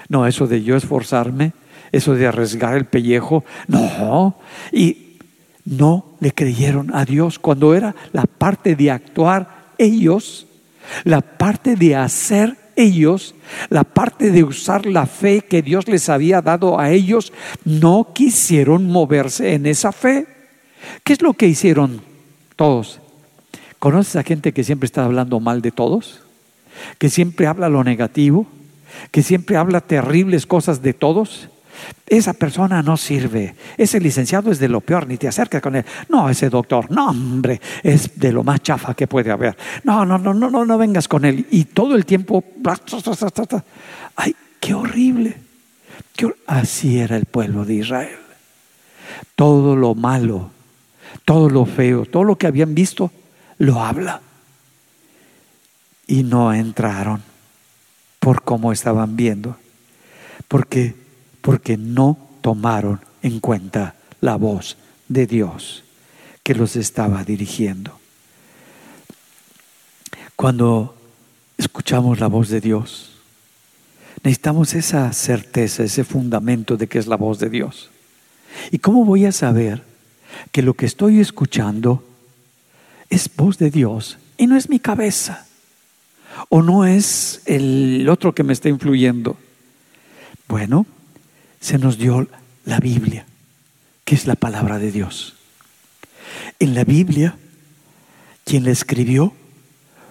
No, 0.09 0.27
eso 0.27 0.47
de 0.47 0.63
yo 0.63 0.77
esforzarme, 0.77 1.53
eso 1.93 2.15
de 2.15 2.27
arriesgar 2.27 2.77
el 2.77 2.87
pellejo, 2.87 3.45
no. 3.67 4.37
Y 4.73 5.17
no 5.65 6.17
le 6.21 6.33
creyeron 6.33 6.95
a 6.95 7.05
Dios 7.05 7.39
cuando 7.39 7.75
era 7.75 7.95
la 8.13 8.25
parte 8.25 8.75
de 8.75 8.91
actuar 8.91 9.73
ellos, 9.77 10.47
la 11.05 11.21
parte 11.21 11.77
de 11.77 11.95
hacer 11.95 12.57
ellos, 12.79 13.35
la 13.69 13.85
parte 13.85 14.31
de 14.31 14.45
usar 14.45 14.87
la 14.87 15.07
fe 15.07 15.41
que 15.43 15.63
Dios 15.63 15.89
les 15.89 16.09
había 16.09 16.41
dado 16.41 16.79
a 16.79 16.91
ellos, 16.91 17.33
no 17.65 18.13
quisieron 18.15 18.87
moverse 18.87 19.55
en 19.55 19.67
esa 19.67 19.93
fe. 19.93 20.27
¿Qué 21.05 21.13
es 21.13 21.23
lo 21.23 21.35
que 21.35 21.49
hicieron 21.49 22.01
todos? 22.57 23.01
¿Conoces 23.79 24.17
a 24.17 24.23
gente 24.23 24.53
que 24.53 24.65
siempre 24.65 24.87
está 24.87 25.05
hablando 25.05 25.41
mal 25.41 25.61
de 25.61 25.71
todos? 25.71 26.21
¿Que 26.99 27.11
siempre 27.11 27.47
habla 27.47 27.69
lo 27.69 27.85
negativo? 27.85 28.47
¿Que 29.11 29.23
siempre 29.23 29.57
habla 29.57 29.81
terribles 29.81 30.47
cosas 30.47 30.83
de 30.83 30.95
todos? 30.95 31.49
Esa 32.07 32.33
persona 32.33 32.83
no 32.83 32.97
sirve. 32.97 33.55
Ese 33.77 34.01
licenciado 34.01 34.51
es 34.51 34.59
de 34.59 34.69
lo 34.69 34.81
peor, 34.81 35.07
ni 35.07 35.17
te 35.17 35.29
acercas 35.29 35.61
con 35.61 35.77
él. 35.77 35.85
No, 36.09 36.29
ese 36.31 36.49
doctor, 36.49 36.91
no, 36.91 37.11
hombre, 37.11 37.61
es 37.83 38.19
de 38.19 38.33
lo 38.33 38.43
más 38.43 38.63
chafa 38.63 38.95
que 38.95 39.07
puede 39.07 39.31
haber. 39.31 39.57
No, 39.85 40.05
no, 40.05 40.19
no, 40.19 40.33
no, 40.33 40.51
no, 40.51 40.65
no 40.65 40.79
vengas 40.79 41.09
con 41.09 41.25
él. 41.25 41.47
Y 41.51 41.65
todo 41.67 41.95
el 41.95 42.07
tiempo, 42.07 42.43
ay, 44.17 44.37
qué 44.61 44.75
horrible. 44.75 45.49
Así 46.47 46.99
era 46.99 47.17
el 47.17 47.27
pueblo 47.27 47.65
de 47.65 47.75
Israel. 47.75 48.19
Todo 49.35 49.77
lo 49.77 49.95
malo, 49.95 50.51
todo 51.25 51.49
lo 51.49 51.65
feo, 51.65 52.07
todo 52.07 52.25
lo 52.25 52.37
que 52.37 52.47
habían 52.47 52.75
visto, 52.75 53.13
lo 53.59 53.81
habla. 53.81 54.21
Y 56.07 56.23
no 56.23 56.53
entraron 56.53 57.23
por 58.19 58.43
cómo 58.43 58.73
estaban 58.73 59.15
viendo. 59.15 59.57
Porque 60.49 60.95
porque 61.41 61.77
no 61.77 62.19
tomaron 62.41 63.01
en 63.23 63.41
cuenta 63.41 63.95
la 64.21 64.37
voz 64.37 64.77
de 65.09 65.27
Dios 65.27 65.85
que 66.43 66.55
los 66.55 66.77
estaba 66.77 67.25
dirigiendo. 67.25 67.99
Cuando 70.37 70.97
escuchamos 71.57 72.21
la 72.21 72.29
voz 72.29 72.49
de 72.49 72.61
Dios, 72.61 73.19
necesitamos 74.23 74.75
esa 74.75 75.13
certeza, 75.13 75.83
ese 75.83 76.05
fundamento 76.05 76.77
de 76.77 76.87
que 76.87 76.99
es 76.99 77.07
la 77.07 77.17
voz 77.17 77.39
de 77.39 77.51
Dios. 77.51 77.91
¿Y 78.71 78.79
cómo 78.79 79.05
voy 79.05 79.27
a 79.27 79.33
saber 79.33 79.83
que 80.53 80.63
lo 80.63 80.75
que 80.75 80.87
estoy 80.87 81.21
escuchando 81.21 82.05
es 83.11 83.29
voz 83.35 83.59
de 83.59 83.71
Dios 83.71 84.19
y 84.37 84.47
no 84.47 84.57
es 84.57 84.69
mi 84.69 84.79
cabeza? 84.79 85.47
¿O 86.49 86.63
no 86.63 86.85
es 86.85 87.43
el 87.47 88.09
otro 88.09 88.35
que 88.35 88.45
me 88.45 88.53
está 88.53 88.69
influyendo? 88.69 89.37
Bueno, 90.47 90.87
se 91.61 91.79
nos 91.79 91.99
dio 91.99 92.29
la 92.65 92.81
Biblia, 92.81 93.27
que 94.05 94.15
es 94.15 94.27
la 94.27 94.35
palabra 94.35 94.79
de 94.79 94.93
Dios. 94.93 95.37
En 96.59 96.75
la 96.75 96.85
Biblia, 96.85 97.37
quien 98.45 98.65
la 98.65 98.71
escribió 98.71 99.33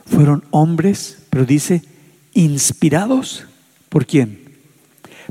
fueron 0.06 0.44
hombres, 0.52 1.20
pero 1.30 1.46
dice, 1.46 1.84
inspirados 2.34 3.46
por 3.90 4.06
quién? 4.06 4.58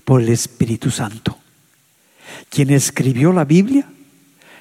Por 0.04 0.22
el 0.22 0.28
Espíritu 0.28 0.90
Santo. 0.90 1.38
Quien 2.50 2.70
escribió 2.70 3.32
la 3.32 3.44
Biblia 3.44 3.86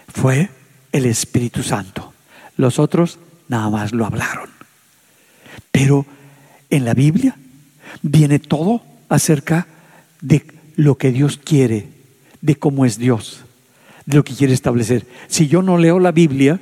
fue 0.08 0.50
el 0.92 1.06
Espíritu 1.06 1.64
Santo. 1.64 2.14
Los 2.58 2.80
otros 2.80 3.20
nada 3.48 3.70
más 3.70 3.92
lo 3.92 4.06
hablaron. 4.06 4.50
Pero 5.72 6.06
en 6.70 6.86
la 6.86 6.94
Biblia 6.94 7.36
viene 8.02 8.40
todo 8.40 8.82
acerca 9.10 9.68
de 10.22 10.55
lo 10.76 10.96
que 10.98 11.12
Dios 11.12 11.40
quiere, 11.44 11.88
de 12.42 12.56
cómo 12.56 12.86
es 12.86 12.98
Dios, 12.98 13.42
de 14.06 14.18
lo 14.18 14.24
que 14.24 14.34
quiere 14.34 14.54
establecer. 14.54 15.06
Si 15.28 15.48
yo 15.48 15.62
no 15.62 15.78
leo 15.78 16.00
la 16.00 16.12
Biblia, 16.12 16.60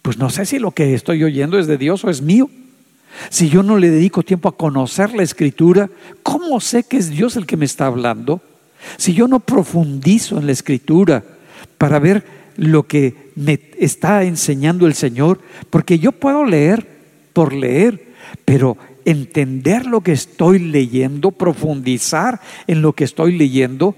pues 0.00 0.18
no 0.18 0.30
sé 0.30 0.46
si 0.46 0.58
lo 0.58 0.72
que 0.72 0.94
estoy 0.94 1.22
oyendo 1.24 1.58
es 1.58 1.66
de 1.66 1.78
Dios 1.78 2.04
o 2.04 2.10
es 2.10 2.22
mío. 2.22 2.50
Si 3.30 3.48
yo 3.48 3.62
no 3.62 3.76
le 3.76 3.90
dedico 3.90 4.22
tiempo 4.22 4.48
a 4.48 4.56
conocer 4.56 5.12
la 5.14 5.22
escritura, 5.22 5.90
¿cómo 6.22 6.60
sé 6.60 6.84
que 6.84 6.96
es 6.96 7.10
Dios 7.10 7.36
el 7.36 7.46
que 7.46 7.56
me 7.56 7.66
está 7.66 7.86
hablando? 7.86 8.40
Si 8.96 9.12
yo 9.14 9.28
no 9.28 9.40
profundizo 9.40 10.38
en 10.38 10.46
la 10.46 10.52
escritura 10.52 11.22
para 11.78 11.98
ver 11.98 12.24
lo 12.56 12.84
que 12.84 13.32
me 13.36 13.60
está 13.78 14.24
enseñando 14.24 14.86
el 14.86 14.94
Señor, 14.94 15.40
porque 15.70 15.98
yo 15.98 16.12
puedo 16.12 16.44
leer 16.44 16.86
por 17.32 17.52
leer, 17.52 18.12
pero 18.44 18.76
entender 19.04 19.86
lo 19.86 20.00
que 20.00 20.12
estoy 20.12 20.58
leyendo, 20.58 21.30
profundizar 21.30 22.40
en 22.66 22.82
lo 22.82 22.92
que 22.92 23.04
estoy 23.04 23.36
leyendo, 23.36 23.94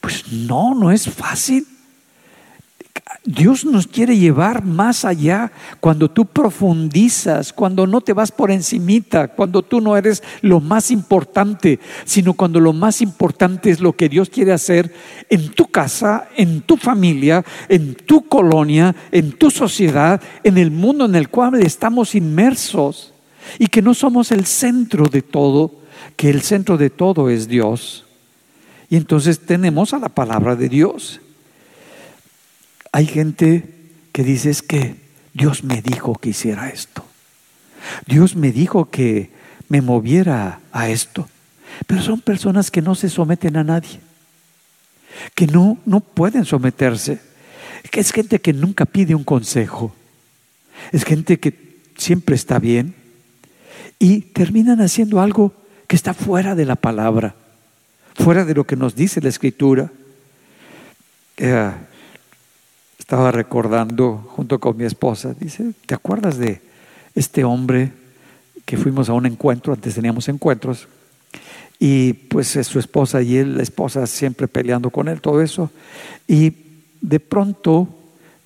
pues 0.00 0.32
no, 0.32 0.74
no 0.74 0.90
es 0.90 1.08
fácil. 1.08 1.66
Dios 3.24 3.64
nos 3.64 3.86
quiere 3.86 4.18
llevar 4.18 4.64
más 4.64 5.04
allá 5.04 5.52
cuando 5.78 6.10
tú 6.10 6.26
profundizas, 6.26 7.52
cuando 7.52 7.86
no 7.86 8.00
te 8.00 8.12
vas 8.12 8.32
por 8.32 8.50
encimita, 8.50 9.28
cuando 9.28 9.62
tú 9.62 9.80
no 9.80 9.96
eres 9.96 10.24
lo 10.40 10.58
más 10.58 10.90
importante, 10.90 11.78
sino 12.04 12.34
cuando 12.34 12.58
lo 12.58 12.72
más 12.72 13.00
importante 13.00 13.70
es 13.70 13.80
lo 13.80 13.92
que 13.92 14.08
Dios 14.08 14.28
quiere 14.28 14.52
hacer 14.52 14.92
en 15.30 15.50
tu 15.50 15.66
casa, 15.66 16.28
en 16.36 16.62
tu 16.62 16.76
familia, 16.76 17.44
en 17.68 17.94
tu 17.94 18.26
colonia, 18.28 18.94
en 19.12 19.32
tu 19.32 19.52
sociedad, 19.52 20.20
en 20.42 20.58
el 20.58 20.72
mundo 20.72 21.04
en 21.04 21.14
el 21.14 21.28
cual 21.28 21.62
estamos 21.62 22.16
inmersos 22.16 23.11
y 23.58 23.66
que 23.68 23.82
no 23.82 23.94
somos 23.94 24.32
el 24.32 24.46
centro 24.46 25.06
de 25.06 25.22
todo, 25.22 25.72
que 26.16 26.30
el 26.30 26.42
centro 26.42 26.76
de 26.76 26.90
todo 26.90 27.30
es 27.30 27.48
Dios. 27.48 28.04
Y 28.88 28.96
entonces 28.96 29.40
tenemos 29.40 29.94
a 29.94 29.98
la 29.98 30.08
palabra 30.08 30.56
de 30.56 30.68
Dios. 30.68 31.20
Hay 32.92 33.06
gente 33.06 33.68
que 34.12 34.22
dice 34.22 34.50
es 34.50 34.62
que 34.62 34.96
Dios 35.32 35.64
me 35.64 35.80
dijo 35.80 36.14
que 36.14 36.30
hiciera 36.30 36.68
esto. 36.68 37.04
Dios 38.06 38.36
me 38.36 38.52
dijo 38.52 38.90
que 38.90 39.30
me 39.68 39.80
moviera 39.80 40.60
a 40.72 40.88
esto. 40.88 41.28
Pero 41.86 42.02
son 42.02 42.20
personas 42.20 42.70
que 42.70 42.82
no 42.82 42.94
se 42.94 43.08
someten 43.08 43.56
a 43.56 43.64
nadie, 43.64 44.00
que 45.34 45.46
no, 45.46 45.78
no 45.86 46.00
pueden 46.00 46.44
someterse. 46.44 47.20
Es 47.90 48.12
gente 48.12 48.40
que 48.40 48.52
nunca 48.52 48.84
pide 48.84 49.14
un 49.14 49.24
consejo, 49.24 49.94
es 50.92 51.04
gente 51.04 51.40
que 51.40 51.80
siempre 51.96 52.34
está 52.34 52.58
bien 52.58 52.94
y 54.02 54.20
terminan 54.20 54.80
haciendo 54.80 55.20
algo 55.20 55.52
que 55.86 55.94
está 55.94 56.12
fuera 56.12 56.56
de 56.56 56.64
la 56.64 56.74
palabra, 56.74 57.36
fuera 58.16 58.44
de 58.44 58.52
lo 58.52 58.64
que 58.64 58.74
nos 58.74 58.96
dice 58.96 59.20
la 59.20 59.28
escritura. 59.28 59.92
Eh, 61.36 61.70
estaba 62.98 63.30
recordando 63.30 64.28
junto 64.34 64.58
con 64.58 64.76
mi 64.76 64.86
esposa, 64.86 65.36
dice, 65.38 65.70
¿te 65.86 65.94
acuerdas 65.94 66.36
de 66.36 66.60
este 67.14 67.44
hombre 67.44 67.92
que 68.64 68.76
fuimos 68.76 69.08
a 69.08 69.12
un 69.12 69.24
encuentro, 69.24 69.72
antes 69.72 69.94
teníamos 69.94 70.28
encuentros, 70.28 70.88
y 71.78 72.12
pues 72.12 72.48
su 72.48 72.80
esposa 72.80 73.22
y 73.22 73.36
él, 73.36 73.56
la 73.56 73.62
esposa 73.62 74.08
siempre 74.08 74.48
peleando 74.48 74.90
con 74.90 75.06
él, 75.06 75.20
todo 75.20 75.40
eso, 75.40 75.70
y 76.26 76.52
de 77.00 77.20
pronto 77.20 77.88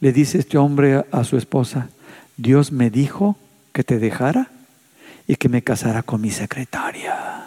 le 0.00 0.12
dice 0.12 0.36
este 0.36 0.59
hombre 0.59 1.07
a 1.11 1.24
su 1.24 1.38
esposa, 1.38 1.88
Dios 2.36 2.72
me 2.72 2.90
dijo 2.90 3.38
que 3.72 3.84
te 3.84 3.98
dejara 3.98 4.50
y 5.26 5.36
que 5.36 5.48
me 5.48 5.62
casara 5.62 6.02
con 6.02 6.20
mi 6.20 6.30
secretaria. 6.30 7.44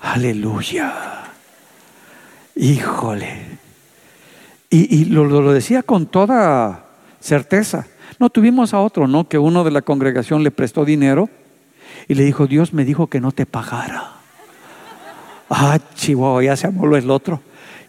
Aleluya. 0.00 0.92
Híjole. 2.54 3.54
Y, 4.70 5.04
lo, 5.04 5.24
lo, 5.24 5.52
decía 5.52 5.84
con 5.84 6.06
toda 6.06 6.86
certeza. 7.20 7.86
No 8.18 8.28
tuvimos 8.28 8.74
a 8.74 8.80
otro, 8.80 9.06
¿no? 9.06 9.28
Que 9.28 9.38
uno 9.38 9.62
de 9.62 9.70
la 9.70 9.82
congregación 9.82 10.42
le 10.42 10.50
prestó 10.50 10.84
dinero 10.84 11.30
y 12.08 12.14
le 12.14 12.24
dijo, 12.24 12.48
Dios 12.48 12.72
me 12.72 12.84
dijo 12.84 13.06
que 13.06 13.20
no 13.20 13.30
te 13.30 13.46
pagara. 13.46 14.14
Ah, 15.48 15.78
chihuahua, 15.94 16.42
ya 16.42 16.56
se 16.56 16.66
amoló 16.66 16.96
el 16.96 17.08
otro. 17.10 17.40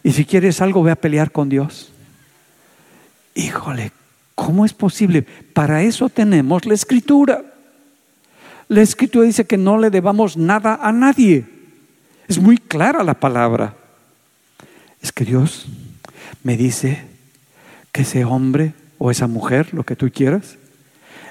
Y 0.04 0.12
si 0.12 0.26
quieres 0.26 0.62
algo, 0.62 0.84
ve 0.84 0.92
a 0.92 0.96
pelear 0.96 1.32
con 1.32 1.50
Dios. 1.50 1.92
Híjole, 3.34 3.92
¿cómo 4.36 4.64
es 4.64 4.74
posible? 4.74 5.24
Para 5.24 5.82
eso 5.82 6.10
tenemos 6.10 6.68
la 6.68 6.76
escritura. 6.76 7.55
La 8.68 8.82
escritura 8.82 9.26
dice 9.26 9.46
que 9.46 9.58
no 9.58 9.78
le 9.78 9.90
debamos 9.90 10.38
nada 10.38 10.80
a 10.82 10.92
nadie. 10.92 11.46
Es 12.28 12.40
muy 12.40 12.58
clara 12.58 13.04
la 13.04 13.14
palabra. 13.14 13.76
Es 15.02 15.12
que 15.12 15.26
Dios 15.26 15.68
me 16.44 16.58
dice 16.58 17.04
que 17.92 18.02
ese 18.02 18.26
hombre 18.26 18.74
o 18.98 19.12
esa 19.12 19.28
mujer, 19.28 19.74
lo 19.74 19.84
que 19.84 19.96
tú 19.96 20.10
quieras, 20.12 20.58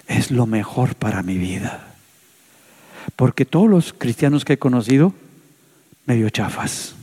es 0.06 0.30
lo 0.30 0.46
mejor 0.46 0.94
para 0.94 1.22
mi 1.22 1.36
vida. 1.36 1.94
Porque 3.16 3.44
todos 3.44 3.68
los 3.68 3.92
cristianos 3.92 4.44
que 4.44 4.54
he 4.54 4.58
conocido, 4.58 5.12
medio 6.06 6.30
chafas. 6.30 6.94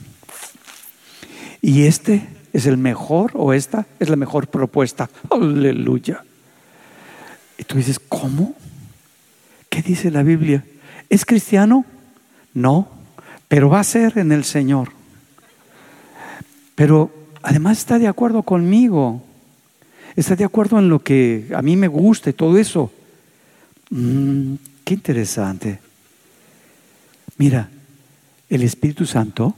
Y 1.62 1.84
este 1.84 2.28
es 2.54 2.66
el 2.66 2.78
mejor 2.78 3.32
o 3.36 3.54
esta 3.54 3.86
es 4.00 4.10
la 4.10 4.16
mejor 4.16 4.48
propuesta. 4.48 5.10
Aleluya. 5.30 6.24
Y 7.58 7.64
tú 7.64 7.78
dices, 7.78 8.00
¿cómo? 8.00 8.56
¿Qué 9.72 9.82
dice 9.82 10.12
la 10.12 10.22
Biblia? 10.22 10.64
¿Es 11.10 11.26
cristiano? 11.26 11.86
No, 12.54 12.88
pero 13.48 13.70
va 13.70 13.80
a 13.80 13.84
ser 13.84 14.20
en 14.20 14.32
el 14.32 14.44
Señor. 14.44 14.92
Pero 16.76 17.12
además 17.42 17.80
está 17.80 17.98
de 17.98 18.08
acuerdo 18.08 18.44
conmigo 18.44 19.24
está 20.16 20.36
de 20.36 20.44
acuerdo 20.44 20.80
en 20.80 20.90
lo 20.90 21.00
que 21.00 21.48
a 21.56 21.62
mí 21.62 21.76
me 21.76 21.88
gusta 21.88 22.30
y 22.30 22.34
todo 22.34 22.58
eso. 22.58 22.92
Mm, 23.90 24.56
qué 24.84 24.94
interesante. 24.94 25.80
Mira, 27.38 27.70
el 28.50 28.64
Espíritu 28.64 29.06
Santo 29.06 29.56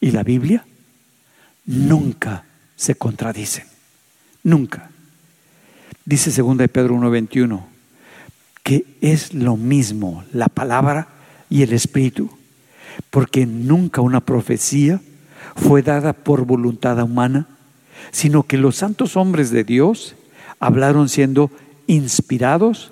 y 0.00 0.10
la 0.10 0.22
Biblia 0.22 0.64
nunca 1.66 2.44
se 2.76 2.94
contradicen. 2.94 3.64
Nunca. 4.42 4.90
Dice 6.04 6.30
2 6.30 6.56
de 6.58 6.68
Pedro 6.68 6.94
1:21 6.94 7.75
que 8.66 8.84
es 9.00 9.32
lo 9.32 9.56
mismo 9.56 10.24
la 10.32 10.48
palabra 10.48 11.06
y 11.48 11.62
el 11.62 11.72
Espíritu, 11.72 12.28
porque 13.10 13.46
nunca 13.46 14.00
una 14.00 14.20
profecía 14.20 15.00
fue 15.54 15.82
dada 15.82 16.12
por 16.12 16.44
voluntad 16.46 17.00
humana, 17.00 17.46
sino 18.10 18.42
que 18.42 18.56
los 18.56 18.74
santos 18.74 19.16
hombres 19.16 19.52
de 19.52 19.62
Dios 19.62 20.16
hablaron 20.58 21.08
siendo 21.08 21.52
inspirados 21.86 22.90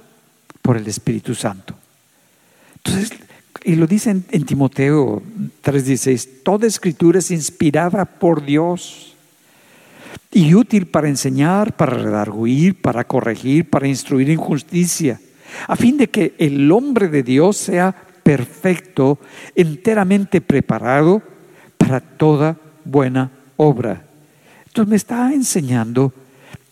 por 0.62 0.76
el 0.76 0.86
Espíritu 0.86 1.34
Santo. 1.34 1.74
Entonces, 2.76 3.18
y 3.64 3.74
lo 3.74 3.88
dice 3.88 4.10
en, 4.10 4.44
Timoteo 4.44 5.24
3:16, 5.64 6.44
toda 6.44 6.68
escritura 6.68 7.18
es 7.18 7.32
inspirada 7.32 8.04
por 8.04 8.46
Dios 8.46 9.16
y 10.30 10.54
útil 10.54 10.86
para 10.86 11.08
enseñar, 11.08 11.74
para 11.76 11.96
redarguir, 11.96 12.80
para 12.80 13.02
corregir, 13.02 13.68
para 13.68 13.88
instruir 13.88 14.30
en 14.30 14.38
justicia, 14.38 15.20
a 15.66 15.76
fin 15.76 15.96
de 15.96 16.08
que 16.08 16.34
el 16.38 16.70
hombre 16.70 17.08
de 17.08 17.22
Dios 17.22 17.56
sea 17.56 17.94
perfecto, 18.22 19.18
enteramente 19.54 20.40
preparado 20.40 21.22
para 21.76 22.00
toda 22.00 22.56
buena 22.84 23.30
obra. 23.56 24.04
Entonces 24.66 24.90
me 24.90 24.96
está 24.96 25.32
enseñando 25.32 26.12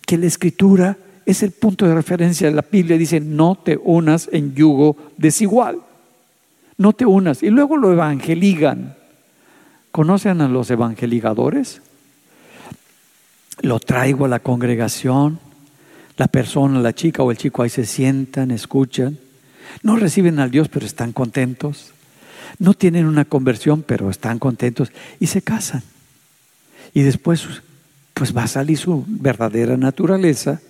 que 0.07 0.18
la 0.18 0.26
escritura 0.26 0.97
es 1.24 1.43
el 1.43 1.53
punto 1.53 1.87
de 1.87 1.95
referencia. 1.95 2.51
La 2.51 2.64
Biblia 2.68 2.99
dice, 2.99 3.20
no 3.20 3.55
te 3.55 3.78
unas 3.83 4.28
en 4.33 4.55
yugo 4.55 4.97
desigual. 5.16 5.78
No 6.76 6.93
te 6.93 7.07
unas. 7.07 7.43
Y 7.43 7.51
luego 7.51 7.76
lo 7.76 7.93
evangeligan. 7.93 8.97
¿Conocen 9.93 10.41
a 10.41 10.49
los 10.49 10.70
evangeligadores? 10.70 11.83
Lo 13.61 13.78
traigo 13.78 14.24
a 14.24 14.28
la 14.28 14.41
congregación. 14.41 15.39
La 16.22 16.28
persona, 16.28 16.78
la 16.78 16.94
chica 16.94 17.24
o 17.24 17.32
el 17.32 17.36
chico 17.36 17.64
ahí 17.64 17.68
se 17.68 17.84
sientan, 17.84 18.52
escuchan. 18.52 19.18
No 19.82 19.96
reciben 19.96 20.38
al 20.38 20.52
Dios, 20.52 20.68
pero 20.68 20.86
están 20.86 21.10
contentos. 21.10 21.90
No 22.60 22.74
tienen 22.74 23.06
una 23.06 23.24
conversión, 23.24 23.82
pero 23.82 24.08
están 24.08 24.38
contentos. 24.38 24.92
Y 25.18 25.26
se 25.26 25.42
casan. 25.42 25.82
Y 26.94 27.02
después 27.02 27.44
pues 28.14 28.36
va 28.36 28.44
a 28.44 28.46
salir 28.46 28.78
su 28.78 29.04
verdadera 29.08 29.76
naturaleza, 29.76 30.60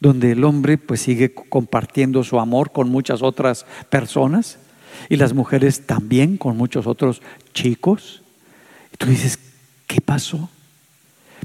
donde 0.00 0.32
el 0.32 0.42
hombre 0.42 0.76
pues 0.76 1.02
sigue 1.02 1.32
compartiendo 1.32 2.24
su 2.24 2.40
amor 2.40 2.72
con 2.72 2.88
muchas 2.88 3.22
otras 3.22 3.66
personas 3.90 4.58
y 5.08 5.14
las 5.14 5.34
mujeres 5.34 5.86
también 5.86 6.36
con 6.36 6.56
muchos 6.56 6.88
otros 6.88 7.22
chicos. 7.52 8.24
Y 8.92 8.96
tú 8.96 9.06
dices, 9.06 9.38
¿qué 9.86 10.00
pasó? 10.00 10.50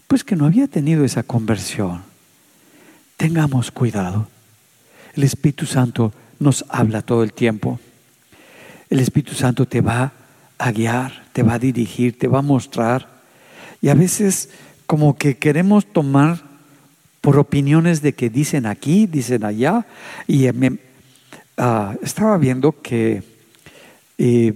Pues 0.07 0.23
que 0.23 0.35
no 0.35 0.47
había 0.47 0.67
tenido 0.67 1.05
esa 1.05 1.21
conversión. 1.21 2.08
Tengamos 3.19 3.69
cuidado. 3.69 4.29
El 5.13 5.23
Espíritu 5.23 5.65
Santo 5.65 6.13
nos 6.39 6.63
habla 6.69 7.01
todo 7.01 7.21
el 7.21 7.33
tiempo. 7.33 7.77
El 8.89 9.01
Espíritu 9.01 9.35
Santo 9.35 9.65
te 9.65 9.81
va 9.81 10.13
a 10.57 10.71
guiar, 10.71 11.25
te 11.33 11.43
va 11.43 11.55
a 11.55 11.59
dirigir, 11.59 12.17
te 12.17 12.29
va 12.29 12.39
a 12.39 12.41
mostrar. 12.41 13.09
Y 13.81 13.89
a 13.89 13.93
veces 13.93 14.51
como 14.87 15.17
que 15.17 15.35
queremos 15.35 15.85
tomar 15.85 16.41
por 17.19 17.37
opiniones 17.37 18.01
de 18.01 18.13
que 18.13 18.29
dicen 18.29 18.65
aquí, 18.65 19.05
dicen 19.05 19.43
allá, 19.43 19.85
y 20.25 20.47
ah, 21.57 21.95
estaba 22.01 22.37
viendo 22.37 22.81
que 22.81 23.23
eh, 24.17 24.53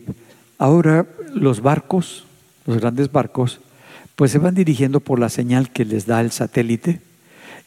ahora 0.57 1.05
los 1.33 1.59
barcos, 1.59 2.23
los 2.65 2.77
grandes 2.77 3.11
barcos, 3.11 3.59
pues 4.15 4.31
se 4.31 4.37
van 4.37 4.55
dirigiendo 4.55 5.01
por 5.01 5.19
la 5.19 5.27
señal 5.27 5.69
que 5.69 5.83
les 5.83 6.05
da 6.05 6.21
el 6.21 6.31
satélite 6.31 7.01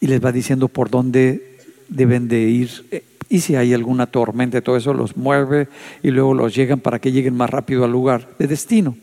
y 0.00 0.06
les 0.06 0.24
va 0.24 0.32
diciendo 0.32 0.68
por 0.68 0.90
dónde 0.90 1.58
deben 1.88 2.28
de 2.28 2.40
ir 2.40 3.04
y 3.28 3.40
si 3.40 3.56
hay 3.56 3.74
alguna 3.74 4.06
tormenta, 4.06 4.60
todo 4.60 4.76
eso 4.76 4.94
los 4.94 5.16
mueve 5.16 5.68
y 6.02 6.10
luego 6.10 6.32
los 6.32 6.54
llegan 6.54 6.78
para 6.78 7.00
que 7.00 7.10
lleguen 7.10 7.36
más 7.36 7.50
rápido 7.50 7.84
al 7.84 7.90
lugar 7.90 8.28
de 8.38 8.46
destino. 8.46 8.96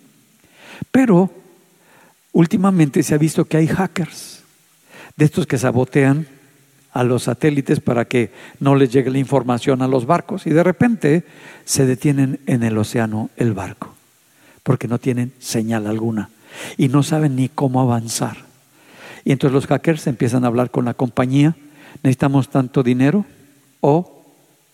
Pero 0.91 1.29
Últimamente 2.33 3.03
se 3.03 3.13
ha 3.13 3.19
visto 3.19 3.45
que 3.45 3.57
hay 3.57 3.67
hackers, 3.67 4.41
de 5.15 5.25
estos 5.25 5.45
que 5.45 5.59
sabotean 5.59 6.27
a 6.91 7.03
los 7.03 7.23
satélites 7.23 7.79
para 7.79 8.05
que 8.05 8.31
no 8.59 8.75
les 8.75 8.91
llegue 8.91 9.11
la 9.11 9.19
información 9.19 9.83
a 9.83 9.87
los 9.87 10.07
barcos 10.07 10.47
y 10.47 10.49
de 10.49 10.63
repente 10.63 11.23
se 11.63 11.85
detienen 11.85 12.39
en 12.47 12.63
el 12.63 12.77
océano 12.77 13.29
el 13.37 13.53
barco 13.53 13.95
porque 14.63 14.87
no 14.87 14.99
tienen 14.99 15.33
señal 15.39 15.85
alguna 15.87 16.29
y 16.77 16.87
no 16.87 17.03
saben 17.03 17.35
ni 17.35 17.49
cómo 17.49 17.81
avanzar. 17.81 18.37
Y 19.26 19.32
entonces 19.32 19.53
los 19.53 19.67
hackers 19.67 20.07
empiezan 20.07 20.43
a 20.43 20.47
hablar 20.47 20.71
con 20.71 20.86
la 20.86 20.93
compañía, 20.93 21.55
necesitamos 22.01 22.49
tanto 22.49 22.84
dinero 22.84 23.26
o 23.80 24.24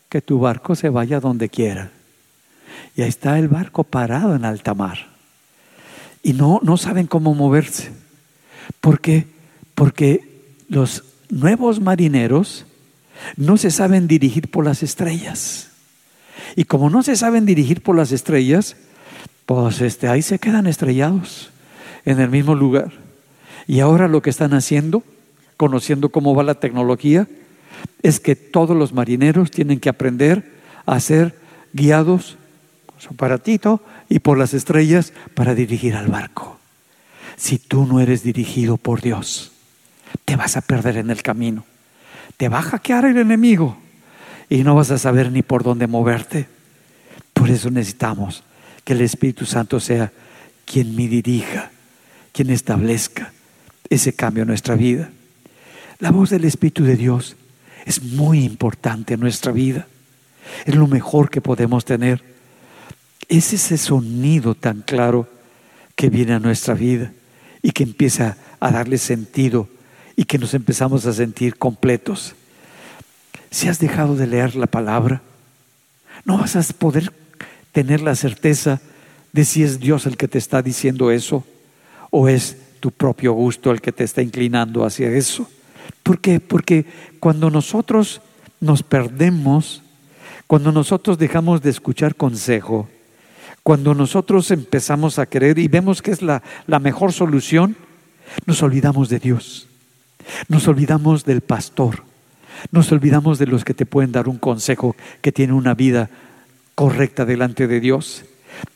que 0.09 0.21
tu 0.21 0.39
barco 0.39 0.75
se 0.75 0.89
vaya 0.89 1.19
donde 1.19 1.49
quiera. 1.49 1.91
Y 2.95 3.01
ahí 3.01 3.09
está 3.09 3.37
el 3.37 3.47
barco 3.47 3.83
parado 3.83 4.35
en 4.35 4.45
alta 4.45 4.73
mar 4.73 5.09
y 6.23 6.33
no, 6.33 6.59
no 6.63 6.77
saben 6.77 7.07
cómo 7.07 7.33
moverse. 7.33 7.91
¿Por 8.81 8.99
qué? 8.99 9.27
Porque 9.75 10.41
los 10.67 11.03
nuevos 11.29 11.79
marineros 11.79 12.65
no 13.35 13.57
se 13.57 13.71
saben 13.71 14.07
dirigir 14.07 14.49
por 14.49 14.65
las 14.65 14.83
estrellas. 14.83 15.69
Y 16.55 16.65
como 16.65 16.89
no 16.89 17.03
se 17.03 17.15
saben 17.15 17.45
dirigir 17.45 17.81
por 17.81 17.95
las 17.95 18.11
estrellas, 18.11 18.75
pues 19.45 19.81
este, 19.81 20.07
ahí 20.07 20.21
se 20.21 20.39
quedan 20.39 20.67
estrellados 20.67 21.51
en 22.05 22.19
el 22.19 22.29
mismo 22.29 22.55
lugar. 22.55 22.91
Y 23.69 23.81
ahora 23.81 24.07
lo 24.07 24.23
que 24.23 24.31
están 24.31 24.55
haciendo, 24.55 25.03
conociendo 25.55 26.09
cómo 26.09 26.33
va 26.33 26.41
la 26.41 26.55
tecnología, 26.55 27.27
es 28.01 28.19
que 28.19 28.35
todos 28.35 28.75
los 28.75 28.93
marineros 28.93 29.51
tienen 29.51 29.79
que 29.79 29.89
aprender 29.89 30.59
a 30.87 30.99
ser 30.99 31.37
guiados 31.71 32.35
por 32.87 32.99
su 32.99 33.09
aparatito 33.09 33.79
y 34.09 34.21
por 34.21 34.39
las 34.39 34.55
estrellas 34.55 35.13
para 35.35 35.53
dirigir 35.53 35.95
al 35.95 36.07
barco. 36.07 36.57
Si 37.37 37.59
tú 37.59 37.85
no 37.85 37.99
eres 37.99 38.23
dirigido 38.23 38.77
por 38.77 39.01
Dios, 39.01 39.51
te 40.25 40.35
vas 40.35 40.57
a 40.57 40.61
perder 40.61 40.97
en 40.97 41.11
el 41.11 41.21
camino. 41.21 41.63
Te 42.37 42.49
va 42.49 42.57
a 42.57 42.63
hackear 42.63 43.05
el 43.05 43.17
enemigo 43.17 43.77
y 44.49 44.63
no 44.63 44.73
vas 44.73 44.89
a 44.89 44.97
saber 44.97 45.31
ni 45.31 45.43
por 45.43 45.61
dónde 45.61 45.85
moverte. 45.85 46.47
Por 47.33 47.51
eso 47.51 47.69
necesitamos 47.69 48.43
que 48.83 48.93
el 48.93 49.01
Espíritu 49.01 49.45
Santo 49.45 49.79
sea 49.79 50.11
quien 50.65 50.95
me 50.95 51.07
dirija, 51.07 51.69
quien 52.31 52.49
establezca 52.49 53.31
ese 53.89 54.13
cambio 54.13 54.43
en 54.43 54.47
nuestra 54.47 54.75
vida. 54.75 55.09
La 55.99 56.11
voz 56.11 56.29
del 56.29 56.45
Espíritu 56.45 56.83
de 56.83 56.95
Dios 56.95 57.35
es 57.85 58.03
muy 58.03 58.43
importante 58.43 59.15
en 59.15 59.19
nuestra 59.19 59.51
vida. 59.51 59.87
Es 60.65 60.75
lo 60.75 60.87
mejor 60.87 61.29
que 61.29 61.41
podemos 61.41 61.85
tener. 61.85 62.23
Es 63.27 63.53
ese 63.53 63.77
sonido 63.77 64.55
tan 64.55 64.81
claro 64.81 65.27
que 65.95 66.09
viene 66.09 66.33
a 66.33 66.39
nuestra 66.39 66.73
vida 66.73 67.11
y 67.61 67.71
que 67.71 67.83
empieza 67.83 68.37
a 68.59 68.71
darle 68.71 68.97
sentido 68.97 69.67
y 70.15 70.25
que 70.25 70.37
nos 70.37 70.53
empezamos 70.53 71.05
a 71.05 71.13
sentir 71.13 71.57
completos. 71.57 72.35
Si 73.51 73.67
has 73.67 73.79
dejado 73.79 74.15
de 74.15 74.27
leer 74.27 74.55
la 74.55 74.67
palabra, 74.67 75.21
no 76.25 76.37
vas 76.37 76.55
a 76.55 76.63
poder 76.73 77.11
tener 77.71 78.01
la 78.01 78.15
certeza 78.15 78.81
de 79.31 79.45
si 79.45 79.63
es 79.63 79.79
Dios 79.79 80.05
el 80.05 80.17
que 80.17 80.27
te 80.27 80.37
está 80.37 80.61
diciendo 80.61 81.11
eso 81.11 81.45
o 82.09 82.27
es 82.27 82.57
tu 82.79 82.91
propio 82.91 83.33
gusto 83.33 83.71
el 83.71 83.81
que 83.81 83.91
te 83.91 84.03
está 84.03 84.21
inclinando 84.21 84.85
hacia 84.85 85.09
eso. 85.09 85.49
¿Por 86.03 86.19
qué? 86.19 86.39
Porque 86.39 86.85
cuando 87.19 87.49
nosotros 87.49 88.21
nos 88.59 88.83
perdemos, 88.83 89.83
cuando 90.47 90.71
nosotros 90.71 91.17
dejamos 91.17 91.61
de 91.61 91.69
escuchar 91.69 92.15
consejo, 92.15 92.89
cuando 93.63 93.93
nosotros 93.93 94.51
empezamos 94.51 95.19
a 95.19 95.25
querer 95.25 95.59
y 95.59 95.67
vemos 95.67 96.01
que 96.01 96.11
es 96.11 96.21
la, 96.21 96.41
la 96.67 96.79
mejor 96.79 97.13
solución, 97.13 97.75
nos 98.45 98.63
olvidamos 98.63 99.09
de 99.09 99.19
Dios, 99.19 99.67
nos 100.47 100.67
olvidamos 100.67 101.25
del 101.25 101.41
pastor, 101.41 102.03
nos 102.71 102.91
olvidamos 102.91 103.39
de 103.39 103.47
los 103.47 103.63
que 103.63 103.73
te 103.73 103.85
pueden 103.85 104.11
dar 104.11 104.27
un 104.27 104.37
consejo 104.37 104.95
que 105.21 105.31
tiene 105.31 105.53
una 105.53 105.73
vida 105.73 106.09
correcta 106.75 107.25
delante 107.25 107.67
de 107.67 107.79
Dios 107.79 108.25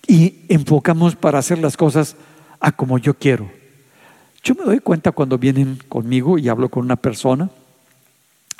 y 0.07 0.41
enfocamos 0.49 1.15
para 1.15 1.39
hacer 1.39 1.59
las 1.59 1.77
cosas 1.77 2.15
a 2.59 2.71
como 2.71 2.97
yo 2.97 3.13
quiero. 3.13 3.49
Yo 4.43 4.55
me 4.55 4.65
doy 4.65 4.79
cuenta 4.79 5.11
cuando 5.11 5.37
vienen 5.37 5.79
conmigo 5.87 6.37
y 6.37 6.49
hablo 6.49 6.69
con 6.69 6.83
una 6.83 6.97
persona 6.97 7.49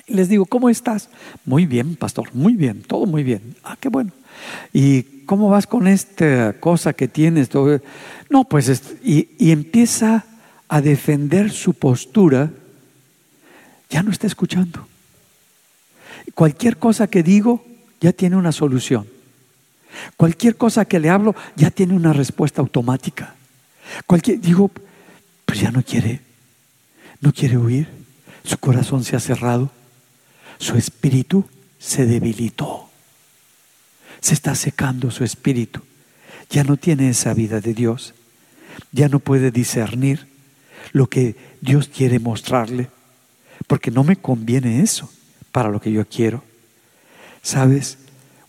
y 0.08 0.14
les 0.16 0.30
digo, 0.30 0.46
¿cómo 0.46 0.70
estás? 0.70 1.10
Muy 1.46 1.66
bien, 1.66 1.96
pastor, 1.96 2.30
muy 2.34 2.54
bien, 2.54 2.82
todo 2.82 3.06
muy 3.06 3.24
bien. 3.24 3.56
Ah, 3.64 3.78
qué 3.80 3.90
bueno. 3.90 4.12
¿Y 4.74 5.04
cómo 5.26 5.50
vas 5.50 5.68
con 5.68 5.88
esta 5.88 6.54
cosa 6.60 6.94
que 6.94 7.08
tienes? 7.08 7.50
No, 8.30 8.44
pues, 8.44 8.82
y, 9.04 9.52
empieza 9.52 10.26
a 10.68 10.82
defender 10.82 11.52
su 11.52 11.74
postura, 11.74 12.52
ya 13.90 14.04
no 14.04 14.12
está 14.12 14.28
escuchando. 14.28 14.88
Cualquier 16.34 16.78
cosa 16.78 17.08
que 17.08 17.24
digo 17.24 17.64
ya 18.02 18.12
tiene 18.12 18.36
una 18.36 18.52
solución. 18.52 19.08
Cualquier 20.18 20.58
cosa 20.58 20.86
que 20.86 21.00
le 21.00 21.10
hablo 21.10 21.36
ya 21.56 21.72
tiene 21.72 21.94
una 21.94 22.12
respuesta 22.12 22.62
automática. 22.62 23.36
Cualquier, 24.08 24.42
digo, 24.42 24.72
pues 25.46 25.60
ya 25.60 25.72
no 25.72 25.84
quiere, 25.84 26.22
no 27.22 27.34
quiere 27.34 27.58
oír. 27.58 27.88
Su 28.44 28.58
corazón 28.58 29.04
se 29.04 29.16
ha 29.16 29.20
cerrado, 29.20 29.72
su 30.58 30.76
espíritu 30.76 31.46
se 31.80 32.06
debilitó. 32.06 32.90
Se 34.22 34.34
está 34.34 34.56
secando 34.56 35.12
su 35.12 35.24
espíritu. 35.24 35.82
Ya 36.50 36.64
no 36.64 36.78
tiene 36.78 37.10
esa 37.10 37.34
vida 37.34 37.60
de 37.60 37.74
Dios. 37.74 38.14
Ya 38.92 39.10
no 39.10 39.20
puede 39.20 39.52
discernir 39.52 40.28
lo 40.92 41.08
que 41.08 41.36
Dios 41.62 41.88
quiere 41.88 42.20
mostrarle, 42.20 42.90
porque 43.68 43.92
no 43.92 44.04
me 44.04 44.16
conviene 44.16 44.82
eso 44.82 45.10
para 45.52 45.70
lo 45.70 45.80
que 45.80 45.92
yo 45.92 46.08
quiero. 46.08 46.44
¿Sabes? 47.42 47.98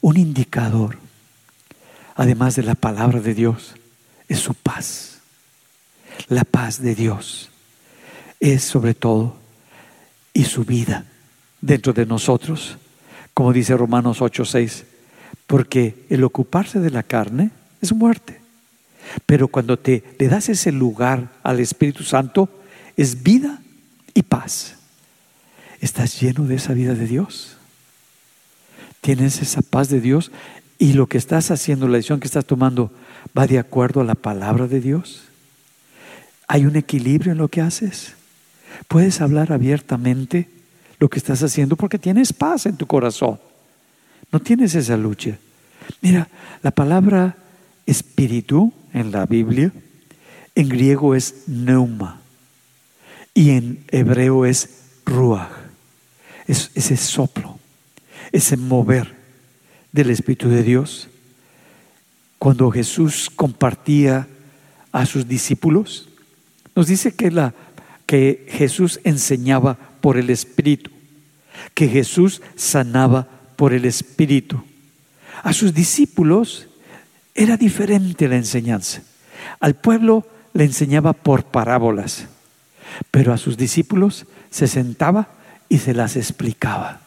Un 0.00 0.16
indicador, 0.16 0.98
además 2.14 2.56
de 2.56 2.62
la 2.62 2.74
palabra 2.74 3.20
de 3.20 3.34
Dios, 3.34 3.74
es 4.28 4.38
su 4.38 4.54
paz. 4.54 5.13
La 6.28 6.44
paz 6.44 6.80
de 6.80 6.94
Dios 6.94 7.50
es 8.40 8.62
sobre 8.64 8.94
todo 8.94 9.36
y 10.32 10.44
su 10.44 10.64
vida 10.64 11.04
dentro 11.60 11.92
de 11.92 12.06
nosotros, 12.06 12.76
como 13.32 13.52
dice 13.52 13.76
Romanos 13.76 14.20
8:6, 14.20 14.84
porque 15.46 16.06
el 16.10 16.24
ocuparse 16.24 16.80
de 16.80 16.90
la 16.90 17.02
carne 17.02 17.50
es 17.80 17.92
muerte. 17.92 18.40
Pero 19.26 19.48
cuando 19.48 19.78
te 19.78 20.02
le 20.18 20.28
das 20.28 20.48
ese 20.48 20.72
lugar 20.72 21.30
al 21.42 21.60
Espíritu 21.60 22.04
Santo, 22.04 22.48
es 22.96 23.22
vida 23.22 23.60
y 24.14 24.22
paz. 24.22 24.76
¿Estás 25.80 26.20
lleno 26.20 26.46
de 26.46 26.54
esa 26.54 26.72
vida 26.72 26.94
de 26.94 27.06
Dios? 27.06 27.56
¿Tienes 29.00 29.42
esa 29.42 29.60
paz 29.60 29.88
de 29.88 30.00
Dios? 30.00 30.32
¿Y 30.78 30.94
lo 30.94 31.06
que 31.06 31.18
estás 31.18 31.50
haciendo, 31.50 31.88
la 31.88 31.96
decisión 31.96 32.20
que 32.20 32.26
estás 32.26 32.46
tomando, 32.46 32.90
va 33.36 33.46
de 33.46 33.58
acuerdo 33.58 34.00
a 34.00 34.04
la 34.04 34.14
palabra 34.14 34.66
de 34.66 34.80
Dios? 34.80 35.24
¿Hay 36.46 36.66
un 36.66 36.76
equilibrio 36.76 37.32
en 37.32 37.38
lo 37.38 37.48
que 37.48 37.60
haces? 37.60 38.14
¿Puedes 38.88 39.20
hablar 39.20 39.52
abiertamente 39.52 40.48
lo 40.98 41.08
que 41.08 41.18
estás 41.18 41.42
haciendo 41.42 41.76
porque 41.76 41.98
tienes 41.98 42.32
paz 42.32 42.66
en 42.66 42.76
tu 42.76 42.86
corazón? 42.86 43.38
No 44.30 44.40
tienes 44.40 44.74
esa 44.74 44.96
lucha. 44.96 45.38
Mira, 46.00 46.28
la 46.62 46.70
palabra 46.70 47.36
espíritu 47.86 48.72
en 48.92 49.12
la 49.12 49.26
Biblia 49.26 49.72
en 50.54 50.68
griego 50.68 51.14
es 51.14 51.44
neuma 51.46 52.20
y 53.34 53.50
en 53.50 53.84
hebreo 53.90 54.46
es 54.46 54.70
ruach 55.04 55.64
es 56.46 56.70
ese 56.74 56.96
soplo, 56.96 57.58
ese 58.32 58.56
mover 58.56 59.14
del 59.92 60.10
Espíritu 60.10 60.48
de 60.48 60.62
Dios. 60.62 61.08
Cuando 62.38 62.70
Jesús 62.70 63.30
compartía 63.34 64.28
a 64.92 65.06
sus 65.06 65.26
discípulos, 65.26 66.08
nos 66.74 66.86
dice 66.86 67.14
que, 67.14 67.30
la, 67.30 67.54
que 68.06 68.46
Jesús 68.50 69.00
enseñaba 69.04 69.78
por 70.00 70.16
el 70.16 70.30
Espíritu, 70.30 70.90
que 71.74 71.88
Jesús 71.88 72.42
sanaba 72.56 73.28
por 73.56 73.72
el 73.72 73.84
Espíritu. 73.84 74.62
A 75.42 75.52
sus 75.52 75.74
discípulos 75.74 76.68
era 77.34 77.56
diferente 77.56 78.28
la 78.28 78.36
enseñanza. 78.36 79.02
Al 79.60 79.74
pueblo 79.74 80.26
le 80.52 80.64
enseñaba 80.64 81.12
por 81.12 81.44
parábolas, 81.44 82.26
pero 83.10 83.32
a 83.32 83.38
sus 83.38 83.56
discípulos 83.56 84.26
se 84.50 84.66
sentaba 84.66 85.28
y 85.68 85.78
se 85.78 85.94
las 85.94 86.16
explicaba. 86.16 87.00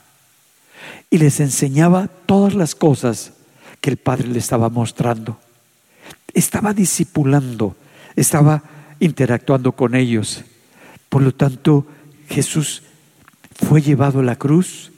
Y 1.10 1.18
les 1.18 1.40
enseñaba 1.40 2.08
todas 2.08 2.54
las 2.54 2.76
cosas 2.76 3.34
que 3.82 3.90
el 3.90 3.98
Padre 3.98 4.28
le 4.28 4.40
estaba 4.40 4.70
mostrando. 4.70 5.40
Estaba 6.34 6.74
discipulando, 6.74 7.76
estaba 8.16 8.64
interactuando 9.00 9.72
con 9.72 9.96
ellos. 9.96 10.44
Por 11.10 11.22
lo 11.22 11.34
tanto, 11.34 11.86
Jesús 12.30 12.84
fue 13.56 13.82
llevado 13.82 14.20
a 14.20 14.24
la 14.24 14.36
cruz. 14.36 14.92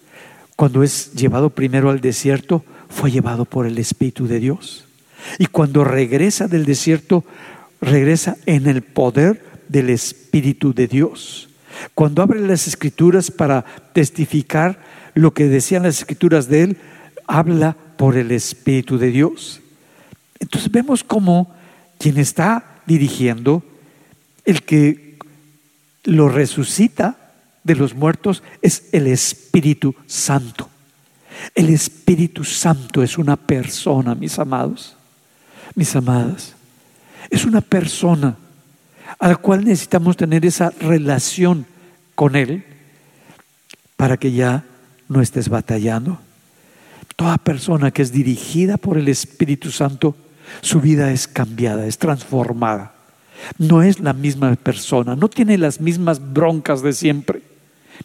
Cuando 0.56 0.84
es 0.84 1.14
llevado 1.14 1.50
primero 1.50 1.89
al 1.89 2.02
desierto, 2.02 2.64
fue 2.89 3.12
llevado 3.12 3.45
por 3.45 3.66
el 3.66 3.78
Espíritu 3.78 4.28
de 4.28 4.39
Dios. 4.39 4.86
Y 5.38 5.45
cuando 5.45 5.84
regresa 5.84 6.47
del 6.47 6.66
desierto, 6.66 7.24
regresa 7.82 8.38
en 8.45 8.68
el 8.68 8.82
poder 8.82 9.43
del 9.68 9.89
Espíritu 9.89 10.74
de 10.74 10.88
Dios. 10.88 11.50
Cuando 11.95 12.22
abre 12.22 12.39
las 12.39 12.68
escrituras 12.68 13.32
para 13.32 13.64
testificar 13.93 14.82
lo 15.14 15.34
que 15.34 15.45
decían 15.45 15.84
las 15.84 16.00
escrituras 16.00 16.50
de 16.50 16.64
él, 16.64 16.78
habla 17.28 17.78
por 17.97 18.18
el 18.18 18.32
Espíritu 18.32 18.97
de 18.97 19.12
Dios. 19.12 19.62
Entonces 20.39 20.72
vemos 20.72 21.04
cómo 21.04 21.54
quien 21.97 22.18
está 22.18 22.82
dirigiendo, 22.86 23.64
el 24.45 24.63
que 24.63 25.17
lo 26.03 26.29
resucita 26.29 27.17
de 27.63 27.75
los 27.75 27.93
muertos, 27.93 28.43
es 28.61 28.89
el 28.91 29.07
Espíritu 29.07 29.95
Santo. 30.07 30.69
El 31.55 31.69
Espíritu 31.69 32.43
Santo 32.43 33.03
es 33.03 33.17
una 33.17 33.35
persona, 33.35 34.15
mis 34.15 34.39
amados, 34.39 34.95
mis 35.75 35.95
amadas. 35.95 36.55
Es 37.29 37.45
una 37.45 37.61
persona 37.61 38.35
a 39.19 39.27
la 39.27 39.35
cual 39.35 39.65
necesitamos 39.65 40.17
tener 40.17 40.45
esa 40.45 40.71
relación 40.79 41.65
con 42.15 42.35
Él 42.35 42.63
para 43.95 44.17
que 44.17 44.31
ya 44.31 44.63
no 45.07 45.21
estés 45.21 45.49
batallando. 45.49 46.19
Toda 47.15 47.37
persona 47.37 47.91
que 47.91 48.01
es 48.01 48.11
dirigida 48.11 48.77
por 48.77 48.97
el 48.97 49.09
Espíritu 49.09 49.71
Santo, 49.71 50.15
su 50.61 50.79
vida 50.79 51.11
es 51.11 51.27
cambiada, 51.27 51.85
es 51.85 51.97
transformada. 51.97 52.93
No 53.57 53.81
es 53.81 53.99
la 53.99 54.13
misma 54.13 54.55
persona, 54.55 55.15
no 55.15 55.29
tiene 55.29 55.57
las 55.57 55.81
mismas 55.81 56.33
broncas 56.33 56.81
de 56.81 56.93
siempre, 56.93 57.41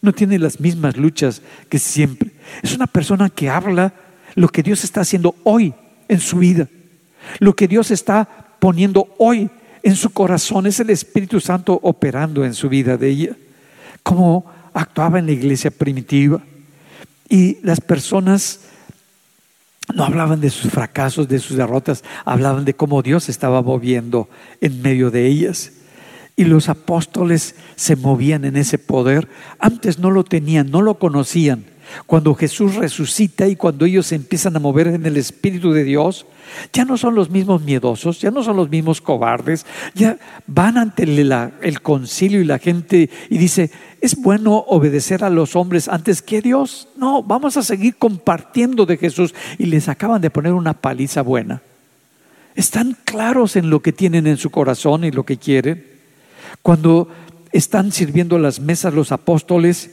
no 0.03 0.13
tiene 0.13 0.39
las 0.39 0.61
mismas 0.61 0.97
luchas 0.97 1.43
que 1.69 1.79
siempre. 1.79 2.31
Es 2.63 2.75
una 2.75 2.87
persona 2.87 3.31
que 3.31 3.51
habla 3.51 3.95
lo 4.35 4.49
que 4.49 4.63
Dios 4.63 4.85
está 4.85 5.01
haciendo 5.03 5.35
hoy 5.45 5.75
en 6.09 6.21
su 6.21 6.39
vida, 6.39 6.69
lo 7.39 7.55
que 7.55 7.69
Dios 7.69 7.91
está 7.91 8.29
poniendo 8.59 9.15
hoy 9.19 9.51
en 9.83 9.97
su 9.97 10.11
corazón, 10.11 10.67
es 10.67 10.81
el 10.81 10.91
Espíritu 10.91 11.41
Santo 11.41 11.79
operando 11.83 12.45
en 12.45 12.55
su 12.55 12.69
vida 12.69 12.97
de 12.97 13.09
ella, 13.11 13.37
como 14.03 14.47
actuaba 14.73 15.19
en 15.19 15.27
la 15.27 15.33
iglesia 15.33 15.71
primitiva. 15.71 16.43
Y 17.29 17.59
las 17.63 17.81
personas 17.81 18.61
no 19.93 20.05
hablaban 20.05 20.41
de 20.41 20.51
sus 20.51 20.71
fracasos, 20.71 21.29
de 21.29 21.39
sus 21.39 21.57
derrotas, 21.57 22.05
hablaban 22.25 22.65
de 22.65 22.75
cómo 22.75 23.03
Dios 23.03 23.29
estaba 23.29 23.63
moviendo 23.63 24.29
en 24.61 24.81
medio 24.81 25.11
de 25.11 25.27
ellas. 25.27 25.73
Y 26.37 26.45
los 26.45 26.69
apóstoles 26.69 27.55
se 27.77 27.95
movían 27.95 28.45
en 28.45 28.57
ese 28.57 28.79
poder. 28.79 29.29
Antes 29.59 29.99
no 29.99 30.11
lo 30.11 30.25
tenían, 30.25 30.71
no 30.71 30.83
lo 30.83 30.99
conocían. 30.99 31.65
Cuando 32.07 32.35
Jesús 32.35 32.75
resucita 32.75 33.47
y 33.47 33.57
cuando 33.57 33.85
ellos 33.85 34.07
se 34.07 34.15
empiezan 34.15 34.57
a 34.57 34.61
mover 34.61 34.89
en 34.89 35.07
el 35.07 35.17
Espíritu 35.17 35.73
de 35.73 35.85
Dios, 35.85 36.27
ya 36.73 36.85
no 36.85 36.97
son 36.97 37.15
los 37.15 37.31
mismos 37.31 37.63
miedosos, 37.63 38.21
ya 38.21 38.31
no 38.31 38.43
son 38.43 38.57
los 38.57 38.69
mismos 38.69 39.01
cobardes, 39.01 39.65
ya 39.95 40.19
van 40.47 40.77
ante 40.77 41.05
el, 41.05 41.81
concilio 41.83 42.41
y 42.41 42.45
la 42.45 42.59
gente 42.59 43.11
y 43.31 43.39
dice, 43.39 43.71
¿es 44.01 44.17
bueno 44.17 44.65
obedecer 44.69 45.25
a 45.25 45.31
los 45.31 45.57
hombres 45.57 45.89
antes 45.89 46.23
que 46.23 46.43
Dios? 46.43 46.89
No, 46.97 47.23
vamos 47.23 47.57
a 47.57 47.63
seguir 47.63 47.97
compartiendo 47.97 48.87
de 48.87 48.97
Jesús 48.97 49.35
y 49.59 49.67
les 49.67 49.89
acaban 49.89 50.21
de 50.21 50.31
poner 50.31 50.53
una 50.53 50.75
paliza 50.75 51.23
buena. 51.23 51.63
Están 52.55 52.97
claros 53.05 53.57
en 53.57 53.71
lo 53.71 53.81
que 53.81 53.93
tienen 53.93 54.27
en 54.27 54.37
su 54.37 54.51
corazón 54.51 55.05
y 55.05 55.11
lo 55.11 55.25
que 55.25 55.39
quieren. 55.39 55.87
Cuando 56.63 57.09
están 57.53 57.93
sirviendo 57.93 58.39
las 58.39 58.61
mesas 58.61 58.95
los 58.95 59.13
apóstoles, 59.13 59.91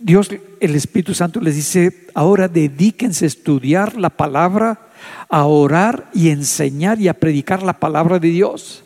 Dios, 0.00 0.30
el 0.60 0.74
Espíritu 0.74 1.12
Santo 1.12 1.40
les 1.40 1.56
dice, 1.56 2.06
ahora 2.14 2.48
dedíquense 2.48 3.26
a 3.26 3.28
estudiar 3.28 3.96
la 3.96 4.08
palabra, 4.08 4.88
a 5.28 5.44
orar 5.44 6.10
y 6.14 6.30
enseñar 6.30 6.98
y 7.00 7.08
a 7.08 7.14
predicar 7.14 7.62
la 7.62 7.78
palabra 7.78 8.18
de 8.18 8.28
Dios. 8.28 8.82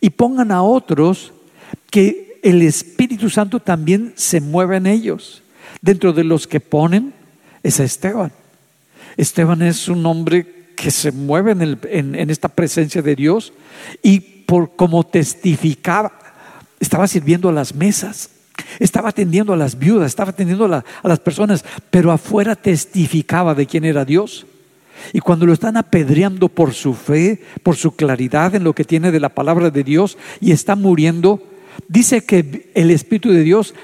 Y 0.00 0.10
pongan 0.10 0.50
a 0.50 0.62
otros 0.62 1.34
que 1.90 2.40
el 2.42 2.62
Espíritu 2.62 3.28
Santo 3.28 3.60
también 3.60 4.14
se 4.16 4.40
mueva 4.40 4.78
en 4.78 4.86
ellos. 4.86 5.42
Dentro 5.82 6.14
de 6.14 6.24
los 6.24 6.46
que 6.46 6.60
ponen 6.60 7.12
es 7.62 7.78
a 7.78 7.84
Esteban. 7.84 8.32
Esteban 9.18 9.60
es 9.60 9.88
un 9.88 10.06
hombre 10.06 10.72
que 10.74 10.90
se 10.90 11.12
mueve 11.12 11.52
en, 11.52 12.14
en 12.14 12.30
esta 12.30 12.48
presencia 12.48 13.02
de 13.02 13.14
Dios 13.14 13.52
y 14.02 14.20
por 14.20 14.74
como 14.74 15.04
testificaba, 15.04 16.12
estaba 16.80 17.06
sirviendo 17.06 17.50
a 17.50 17.52
las 17.52 17.74
mesas 17.74 18.30
estaba 18.78 19.10
atendiendo 19.10 19.52
a 19.52 19.56
las 19.56 19.78
viudas, 19.78 20.06
estaba 20.06 20.30
atendiendo 20.30 20.64
a, 20.66 20.84
las 21.02 21.20
personas, 21.20 21.64
pero 21.90 22.12
afuera 22.12 22.56
testificaba 22.56 23.54
de 23.54 23.66
quién 23.66 23.84
era 23.84 24.04
Dios. 24.04 24.46
Y 25.12 25.20
cuando 25.20 25.46
lo 25.46 25.52
están 25.52 25.76
apedreando 25.76 26.48
por 26.48 26.72
su 26.72 26.94
fe, 26.94 27.42
por 27.62 27.76
su 27.76 27.94
claridad 27.96 28.54
en 28.54 28.64
lo 28.64 28.74
que 28.74 28.84
tiene 28.84 29.12
de 29.12 29.20
la 29.20 29.28
palabra 29.28 29.70
de 29.70 29.84
Dios 29.84 30.16
y 30.40 30.52
está 30.52 30.74
muriendo, 30.74 31.42
dice 31.88 32.24
que 32.24 32.70
el 32.74 32.90
Espíritu 32.90 33.30
de 33.30 33.42
Dios 33.42 33.74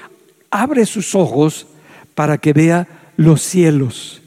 abre 0.49 0.85
sus 0.85 1.15
ojos 1.15 1.67
para 2.15 2.37
que 2.37 2.53
vea 2.53 2.87
los 3.15 3.41
cielos 3.41 4.21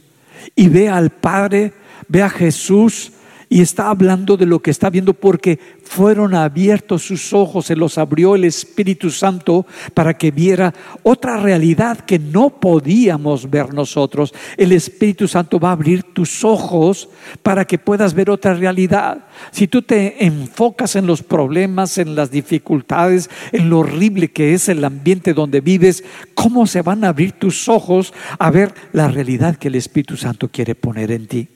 y 0.55 0.69
vea 0.69 0.97
al 0.97 1.11
Padre, 1.11 1.73
vea 2.09 2.27
a 2.27 2.31
Jesús 2.31 3.13
y 3.49 3.61
está 3.61 3.91
hablando 3.91 4.37
de 4.37 4.47
lo 4.47 4.61
que 4.61 4.71
está 4.71 4.91
viendo 4.91 5.15
porque 5.15 5.59
fueron 5.83 6.35
abiertos 6.35 7.03
sus 7.03 7.33
ojos, 7.33 7.67
se 7.67 7.77
los 7.77 7.97
abrió 7.97 8.35
el 8.35 8.45
Espíritu 8.45 9.11
Santo 9.11 9.67
para 9.95 10.15
que 10.15 10.33
viera 10.33 10.75
otra 11.05 11.37
realidad 11.37 12.01
que 12.01 12.19
no 12.19 12.51
podíamos 12.51 13.49
ver 13.49 13.73
nosotros. 13.73 14.35
El 14.57 14.73
Espíritu 14.73 15.29
Santo 15.29 15.61
va 15.61 15.69
a 15.69 15.73
abrir 15.73 16.03
tus 16.03 16.45
ojos 16.45 17.09
para 17.43 17.65
que 17.65 17.79
puedas 17.79 18.15
ver 18.15 18.31
otra 18.31 18.55
realidad. 18.55 19.27
Si 19.53 19.69
tú 19.69 19.83
te 19.83 20.25
enfocas 20.27 20.97
en 20.97 21.07
los 21.07 21.23
problemas, 21.23 21.99
en 21.99 22.17
las 22.17 22.31
dificultades, 22.31 23.31
en 23.53 23.71
lo 23.71 23.81
horrible 23.81 24.33
que 24.33 24.55
es 24.55 24.69
el 24.69 24.85
ambiente 24.85 25.35
donde 25.35 25.61
vives, 25.61 26.03
¿cómo 26.35 26.67
se 26.67 26.83
van 26.83 27.05
a 27.05 27.09
abrir 27.09 27.33
tus 27.33 27.69
ojos 27.69 28.13
a 28.39 28.51
ver 28.51 28.75
la 28.93 29.09
realidad 29.09 29.57
que 29.57 29.69
el 29.69 29.77
Espíritu 29.77 30.17
Santo 30.17 30.49
quiere 30.49 30.75
poner 30.75 31.13
en 31.13 31.27
ti? 31.27 31.56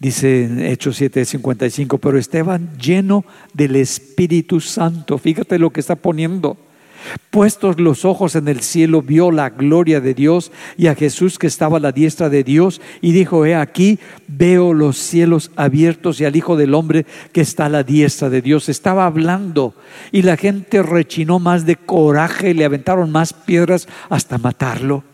Dice 0.00 0.44
en 0.44 0.60
Hechos 0.64 0.98
7:55, 0.98 1.98
pero 1.98 2.18
Esteban 2.18 2.70
lleno 2.78 3.26
del 3.52 3.76
Espíritu 3.76 4.58
Santo, 4.60 5.18
fíjate 5.18 5.58
lo 5.58 5.70
que 5.70 5.80
está 5.80 5.94
poniendo. 5.94 6.56
Puestos 7.30 7.78
los 7.78 8.06
ojos 8.06 8.34
en 8.34 8.48
el 8.48 8.60
cielo, 8.60 9.02
vio 9.02 9.30
la 9.30 9.50
gloria 9.50 10.00
de 10.00 10.14
Dios 10.14 10.52
y 10.76 10.86
a 10.86 10.94
Jesús 10.94 11.38
que 11.38 11.46
estaba 11.46 11.76
a 11.76 11.80
la 11.80 11.92
diestra 11.92 12.30
de 12.30 12.44
Dios 12.44 12.80
y 13.00 13.12
dijo, 13.12 13.44
he 13.44 13.54
aquí, 13.54 13.98
veo 14.26 14.72
los 14.72 14.96
cielos 14.96 15.50
abiertos 15.56 16.20
y 16.20 16.24
al 16.24 16.36
Hijo 16.36 16.56
del 16.56 16.74
Hombre 16.74 17.06
que 17.32 17.40
está 17.42 17.66
a 17.66 17.70
la 17.70 17.82
diestra 17.82 18.30
de 18.30 18.42
Dios. 18.42 18.68
Estaba 18.68 19.06
hablando 19.06 19.74
y 20.12 20.22
la 20.22 20.36
gente 20.36 20.82
rechinó 20.82 21.38
más 21.38 21.66
de 21.66 21.76
coraje, 21.76 22.54
le 22.54 22.64
aventaron 22.64 23.10
más 23.10 23.32
piedras 23.32 23.86
hasta 24.08 24.38
matarlo. 24.38 25.04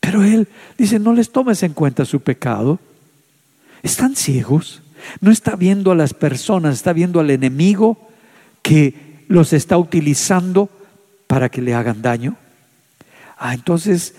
Pero 0.00 0.22
él 0.22 0.48
dice, 0.78 0.98
no 0.98 1.12
les 1.12 1.30
tomes 1.30 1.62
en 1.62 1.72
cuenta 1.74 2.04
su 2.04 2.20
pecado. 2.20 2.78
Están 3.82 4.16
ciegos. 4.16 4.82
No 5.20 5.30
está 5.30 5.56
viendo 5.56 5.92
a 5.92 5.94
las 5.94 6.14
personas, 6.14 6.74
está 6.74 6.92
viendo 6.92 7.20
al 7.20 7.30
enemigo 7.30 8.08
que 8.62 9.24
los 9.28 9.52
está 9.52 9.78
utilizando 9.78 10.68
para 11.26 11.48
que 11.48 11.62
le 11.62 11.74
hagan 11.74 12.02
daño. 12.02 12.36
Ah, 13.38 13.54
entonces 13.54 14.14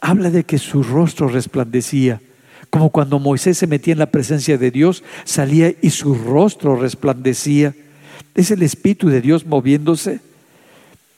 habla 0.00 0.30
de 0.30 0.44
que 0.44 0.58
su 0.58 0.82
rostro 0.82 1.28
resplandecía, 1.28 2.20
como 2.70 2.90
cuando 2.90 3.18
Moisés 3.18 3.58
se 3.58 3.66
metía 3.66 3.92
en 3.92 3.98
la 3.98 4.10
presencia 4.10 4.56
de 4.56 4.70
Dios, 4.70 5.02
salía 5.24 5.72
y 5.82 5.90
su 5.90 6.14
rostro 6.14 6.76
resplandecía. 6.76 7.74
Es 8.34 8.50
el 8.50 8.62
Espíritu 8.62 9.08
de 9.08 9.20
Dios 9.20 9.44
moviéndose. 9.44 10.20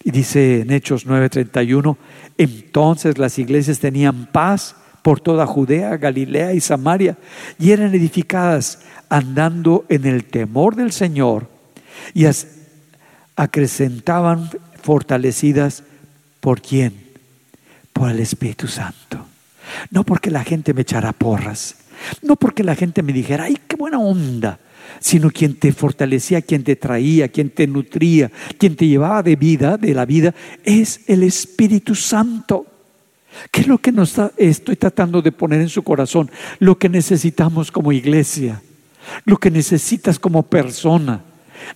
Y 0.04 0.10
dice 0.10 0.62
en 0.62 0.72
Hechos 0.72 1.06
9:31, 1.06 1.96
entonces 2.38 3.18
las 3.18 3.38
iglesias 3.38 3.78
tenían 3.78 4.26
paz 4.26 4.76
por 5.02 5.20
toda 5.20 5.46
Judea, 5.46 5.96
Galilea 5.96 6.54
y 6.54 6.60
Samaria, 6.60 7.16
y 7.58 7.72
eran 7.72 7.94
edificadas 7.94 8.80
andando 9.08 9.84
en 9.88 10.06
el 10.06 10.24
temor 10.24 10.76
del 10.76 10.92
Señor 10.92 11.48
y 12.14 12.26
acrecentaban 13.36 14.50
fortalecidas 14.82 15.82
por 16.40 16.60
quién? 16.60 16.94
Por 17.92 18.10
el 18.10 18.20
Espíritu 18.20 18.68
Santo. 18.68 19.26
No 19.90 20.04
porque 20.04 20.30
la 20.30 20.44
gente 20.44 20.74
me 20.74 20.82
echara 20.82 21.12
porras, 21.12 21.76
no 22.22 22.36
porque 22.36 22.64
la 22.64 22.74
gente 22.74 23.02
me 23.02 23.12
dijera, 23.12 23.44
ay, 23.44 23.58
qué 23.68 23.76
buena 23.76 23.98
onda, 23.98 24.58
sino 25.00 25.30
quien 25.30 25.54
te 25.54 25.72
fortalecía, 25.72 26.42
quien 26.42 26.64
te 26.64 26.76
traía, 26.76 27.28
quien 27.28 27.50
te 27.50 27.66
nutría, 27.66 28.30
quien 28.58 28.76
te 28.76 28.86
llevaba 28.86 29.22
de 29.22 29.36
vida, 29.36 29.76
de 29.76 29.94
la 29.94 30.04
vida, 30.04 30.34
es 30.64 31.00
el 31.06 31.22
Espíritu 31.22 31.94
Santo. 31.94 32.66
¿Qué 33.50 33.62
es 33.62 33.66
lo 33.66 33.78
que 33.78 33.92
nos 33.92 34.14
estoy 34.36 34.76
tratando 34.76 35.22
de 35.22 35.32
poner 35.32 35.60
en 35.60 35.68
su 35.68 35.82
corazón? 35.82 36.30
Lo 36.58 36.78
que 36.78 36.88
necesitamos 36.88 37.70
como 37.70 37.92
iglesia, 37.92 38.62
lo 39.24 39.36
que 39.36 39.50
necesitas 39.50 40.18
como 40.18 40.42
persona, 40.42 41.22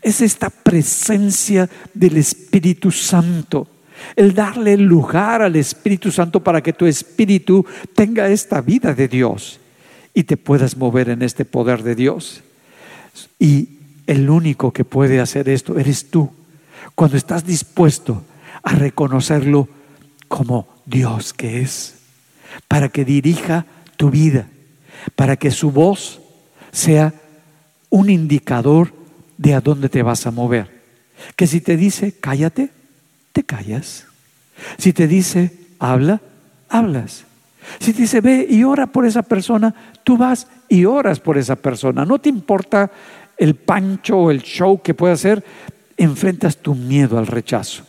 es 0.02 0.20
esta 0.20 0.50
presencia 0.50 1.68
del 1.94 2.16
Espíritu 2.16 2.90
Santo. 2.90 3.68
El 4.14 4.34
darle 4.34 4.76
lugar 4.76 5.42
al 5.42 5.56
Espíritu 5.56 6.10
Santo 6.10 6.42
para 6.42 6.62
que 6.62 6.72
tu 6.72 6.84
espíritu 6.84 7.64
tenga 7.94 8.28
esta 8.28 8.60
vida 8.60 8.92
de 8.92 9.08
Dios 9.08 9.58
y 10.12 10.24
te 10.24 10.36
puedas 10.36 10.76
mover 10.76 11.08
en 11.08 11.22
este 11.22 11.44
poder 11.44 11.82
de 11.82 11.94
Dios. 11.94 12.42
Y 13.38 13.70
el 14.06 14.28
único 14.28 14.72
que 14.72 14.84
puede 14.84 15.20
hacer 15.20 15.48
esto 15.48 15.78
eres 15.78 16.10
tú, 16.10 16.30
cuando 16.94 17.16
estás 17.16 17.46
dispuesto 17.46 18.22
a 18.62 18.72
reconocerlo 18.72 19.68
como 20.28 20.75
Dios 20.86 21.34
que 21.34 21.60
es, 21.60 21.96
para 22.68 22.88
que 22.88 23.04
dirija 23.04 23.66
tu 23.96 24.10
vida, 24.10 24.48
para 25.14 25.36
que 25.36 25.50
su 25.50 25.70
voz 25.72 26.20
sea 26.72 27.12
un 27.90 28.08
indicador 28.08 28.92
de 29.36 29.54
a 29.54 29.60
dónde 29.60 29.88
te 29.88 30.02
vas 30.02 30.26
a 30.26 30.30
mover. 30.30 30.70
Que 31.34 31.46
si 31.46 31.60
te 31.60 31.76
dice 31.76 32.12
cállate, 32.12 32.70
te 33.32 33.42
callas. 33.42 34.06
Si 34.78 34.92
te 34.92 35.06
dice 35.06 35.52
habla, 35.78 36.22
hablas. 36.68 37.24
Si 37.80 37.92
te 37.92 38.02
dice 38.02 38.20
ve 38.20 38.46
y 38.48 38.62
ora 38.62 38.86
por 38.86 39.06
esa 39.06 39.22
persona, 39.22 39.74
tú 40.04 40.16
vas 40.16 40.46
y 40.68 40.84
oras 40.84 41.18
por 41.20 41.36
esa 41.36 41.56
persona. 41.56 42.04
No 42.04 42.18
te 42.18 42.28
importa 42.28 42.90
el 43.36 43.56
pancho 43.56 44.18
o 44.18 44.30
el 44.30 44.42
show 44.42 44.80
que 44.80 44.94
pueda 44.94 45.14
hacer, 45.14 45.44
enfrentas 45.96 46.58
tu 46.58 46.74
miedo 46.74 47.18
al 47.18 47.26
rechazo 47.26 47.84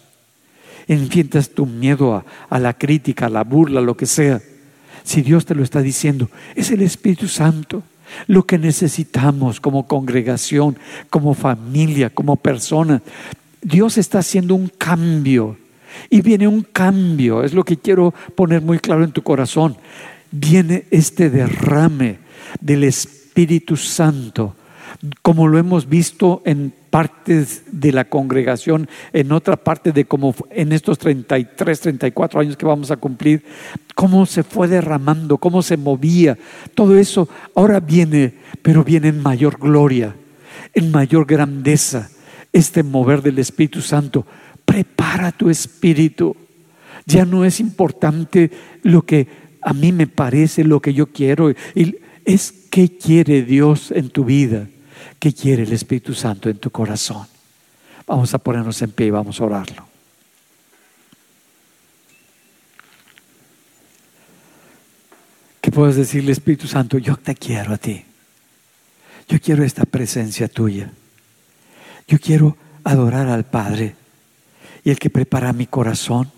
enfrentas 0.88 1.49
tu 1.49 1.65
miedo 1.65 2.23
a, 2.49 2.59
la 2.59 2.73
crítica, 2.73 3.25
a 3.25 3.29
la 3.29 3.43
burla, 3.43 3.81
lo 3.81 3.97
que 3.97 4.05
sea. 4.05 4.41
Si 5.03 5.21
Dios 5.21 5.45
te 5.45 5.55
lo 5.55 5.63
está 5.63 5.81
diciendo, 5.81 6.29
es 6.55 6.71
el 6.71 6.81
Espíritu 6.81 7.27
Santo. 7.27 7.83
Lo 8.27 8.45
que 8.45 8.57
necesitamos 8.57 9.59
como 9.59 9.85
congregación, 9.85 10.77
como 11.09 11.33
familia, 11.33 12.09
como 12.09 12.38
persona. 12.38 13.01
Dios 13.61 13.97
está 13.97 14.19
haciendo 14.19 14.55
un 14.55 14.69
cambio. 14.69 15.57
Y 16.09 16.21
viene 16.21 16.47
un 16.47 16.61
cambio, 16.61 17.43
es 17.43 17.53
lo 17.53 17.63
que 17.63 17.77
quiero 17.77 18.13
poner 18.35 18.61
muy 18.61 18.79
claro 18.79 19.03
en 19.03 19.11
tu 19.11 19.23
corazón. 19.23 19.77
Viene 20.31 20.85
este 20.91 21.29
derrame 21.29 22.19
del 22.61 22.83
Espíritu 22.83 23.75
Santo, 23.77 24.55
como 25.21 25.47
lo 25.47 25.57
hemos 25.57 25.89
visto 25.89 26.41
en 26.45 26.73
partes 26.98 27.62
de 27.72 27.91
la 27.91 28.06
congregación, 28.06 28.89
en 29.14 29.32
otra 29.32 29.56
parte 29.56 29.91
de 29.91 30.06
como 30.06 30.34
en 30.50 30.72
estos 30.72 30.98
33, 30.98 31.80
34 31.80 32.39
años 32.39 32.58
que 32.58 32.66
vamos 32.66 32.89
a 32.89 32.98
cumplir, 32.98 33.43
cómo 33.93 34.26
se 34.26 34.41
fue 34.41 34.68
derramando, 34.68 35.38
cómo 35.38 35.62
se 35.62 35.78
movía, 35.78 36.39
todo 36.74 36.98
eso 36.98 37.30
ahora 37.54 37.80
viene, 37.80 38.34
pero 38.64 38.84
viene 38.84 39.10
en 39.10 39.22
mayor 39.22 39.60
gloria, 39.60 40.16
en 40.74 40.89
mayor 40.89 41.28
grandeza, 41.28 42.10
este 42.52 42.82
mover 42.82 43.22
del 43.22 43.38
Espíritu 43.38 43.82
Santo. 43.82 44.26
Prepara 44.66 45.32
tu 45.32 45.52
espíritu. 45.52 46.36
Ya 47.06 47.26
no 47.26 47.45
es 47.45 47.60
importante 47.60 48.50
lo 48.82 49.04
que 49.04 49.28
a 49.62 49.74
mí 49.74 49.91
me 49.91 50.08
parece, 50.08 50.64
lo 50.64 50.82
que 50.82 50.95
yo 50.95 51.06
quiero, 51.12 51.54
es 52.26 52.54
qué 52.72 52.98
quiere 52.98 53.43
Dios 53.43 53.91
en 53.91 54.10
tu 54.10 54.26
vida. 54.26 54.68
¿Qué 55.20 55.34
quiere 55.34 55.63
el 55.63 55.74
Espíritu 55.74 56.13
Santo 56.13 56.49
en 56.49 56.57
tu 56.57 56.70
corazón? 56.70 57.28
Vamos 58.05 58.34
a 58.34 58.38
ponernos 58.38 58.82
en 58.82 58.91
pie 58.91 59.07
y 59.07 59.11
vamos 59.11 59.41
a 59.41 59.45
orarlo. 59.45 59.88
¿Qué 65.59 65.72
puedes 65.72 65.95
decirle, 65.97 66.32
Espíritu 66.32 66.68
Santo? 66.68 66.97
Yo 66.97 67.18
te 67.18 67.36
quiero 67.36 67.74
a 67.74 67.78
ti. 67.78 68.05
Yo 69.28 69.39
quiero 69.41 69.63
esta 69.63 69.84
presencia 69.84 70.47
tuya. 70.47 70.91
Yo 72.07 72.20
quiero 72.20 72.55
adorar 72.86 73.28
al 73.28 73.43
Padre. 73.43 73.95
Y 74.86 74.91
el 74.91 74.99
que 74.99 75.09
prepara 75.09 75.51
mi 75.51 75.65
corazón, 75.68 76.32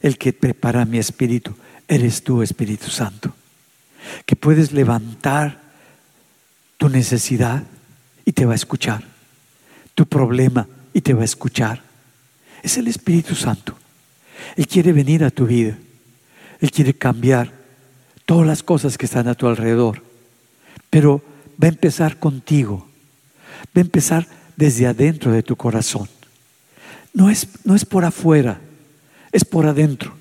el 0.00 0.18
que 0.18 0.32
prepara 0.32 0.84
mi 0.84 0.98
espíritu, 0.98 1.54
eres 1.86 2.24
tú, 2.24 2.42
Espíritu 2.42 2.88
Santo. 2.90 3.34
Que 4.26 4.34
puedes 4.34 4.72
levantar 4.72 5.60
tu 6.78 6.88
necesidad 6.88 7.62
y 8.24 8.32
te 8.32 8.44
va 8.44 8.52
a 8.52 8.56
escuchar. 8.56 9.04
Tu 9.94 10.06
problema 10.06 10.66
y 10.92 11.00
te 11.00 11.14
va 11.14 11.22
a 11.22 11.24
escuchar. 11.24 11.82
Es 12.62 12.76
el 12.76 12.88
Espíritu 12.88 13.34
Santo. 13.34 13.76
Él 14.56 14.66
quiere 14.66 14.92
venir 14.92 15.24
a 15.24 15.30
tu 15.30 15.46
vida. 15.46 15.78
Él 16.60 16.70
quiere 16.70 16.94
cambiar 16.94 17.52
todas 18.26 18.46
las 18.46 18.62
cosas 18.62 18.98
que 18.98 19.06
están 19.06 19.28
a 19.28 19.34
tu 19.34 19.46
alrededor. 19.46 20.02
Pero 20.90 21.22
va 21.62 21.66
a 21.66 21.70
empezar 21.70 22.18
contigo. 22.18 22.88
Va 23.76 23.80
a 23.80 23.80
empezar 23.80 24.26
desde 24.56 24.86
adentro 24.86 25.32
de 25.32 25.42
tu 25.42 25.56
corazón. 25.56 26.08
No 27.12 27.30
es, 27.30 27.48
no 27.64 27.74
es 27.74 27.84
por 27.84 28.04
afuera, 28.04 28.60
es 29.32 29.44
por 29.44 29.66
adentro. 29.66 30.14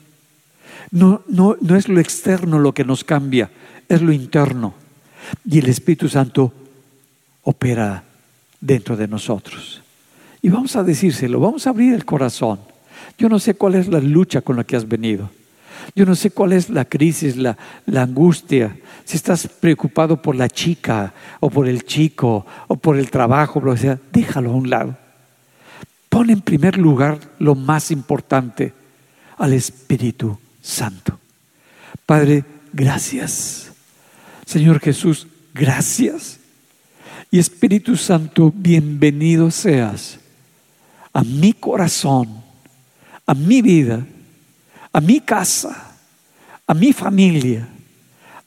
No, 0.91 1.23
no, 1.27 1.55
no 1.61 1.75
es 1.75 1.87
lo 1.87 1.99
externo 1.99 2.57
lo 2.57 2.73
que 2.73 2.83
nos 2.83 3.03
cambia, 3.03 3.51
es 3.87 4.01
lo 4.01 4.11
interno. 4.11 4.73
Y 5.45 5.59
el 5.59 5.69
Espíritu 5.69 6.09
Santo 6.09 6.53
opera 7.49 8.03
dentro 8.61 8.95
de 8.95 9.07
nosotros. 9.07 9.81
Y 10.41 10.49
vamos 10.49 10.75
a 10.75 10.83
decírselo, 10.83 11.39
vamos 11.39 11.65
a 11.65 11.71
abrir 11.71 11.95
el 11.95 12.05
corazón. 12.05 12.59
Yo 13.17 13.27
no 13.27 13.39
sé 13.39 13.55
cuál 13.55 13.73
es 13.75 13.87
la 13.87 13.99
lucha 13.99 14.41
con 14.41 14.55
la 14.55 14.63
que 14.63 14.75
has 14.75 14.87
venido. 14.87 15.31
Yo 15.95 16.05
no 16.05 16.13
sé 16.13 16.29
cuál 16.29 16.53
es 16.53 16.69
la 16.69 16.85
crisis, 16.85 17.35
la, 17.35 17.57
angustia. 17.95 18.77
Si 19.03 19.17
estás 19.17 19.47
preocupado 19.47 20.21
por 20.21 20.35
la 20.35 20.47
chica 20.47 21.11
o 21.39 21.49
por 21.49 21.67
el 21.67 21.83
chico 21.85 22.45
o 22.67 22.75
por 22.75 22.97
el 22.97 23.09
trabajo, 23.09 23.59
lo 23.59 23.75
sea, 23.75 23.97
déjalo 24.13 24.51
a 24.51 24.55
un 24.55 24.69
lado. 24.69 24.95
Pon 26.07 26.29
en 26.29 26.41
primer 26.41 26.77
lugar 26.77 27.19
lo 27.39 27.55
más 27.55 27.89
importante, 27.89 28.73
al 29.39 29.53
Espíritu 29.53 30.37
Santo. 30.61 31.17
Padre, 32.05 32.43
gracias. 32.73 33.71
Señor 34.45 34.79
Jesús, 34.79 35.27
gracias 35.53 36.38
y 37.32 37.38
Espíritu 37.38 37.95
Santo, 37.95 38.51
bienvenido 38.55 39.51
seas 39.51 40.19
a 41.13 41.23
mi 41.23 41.53
corazón, 41.53 42.43
a 43.25 43.34
mi 43.34 43.61
vida, 43.61 44.05
a 44.91 45.01
mi 45.01 45.19
casa, 45.19 45.95
a 46.65 46.73
mi 46.73 46.93
familia, 46.93 47.67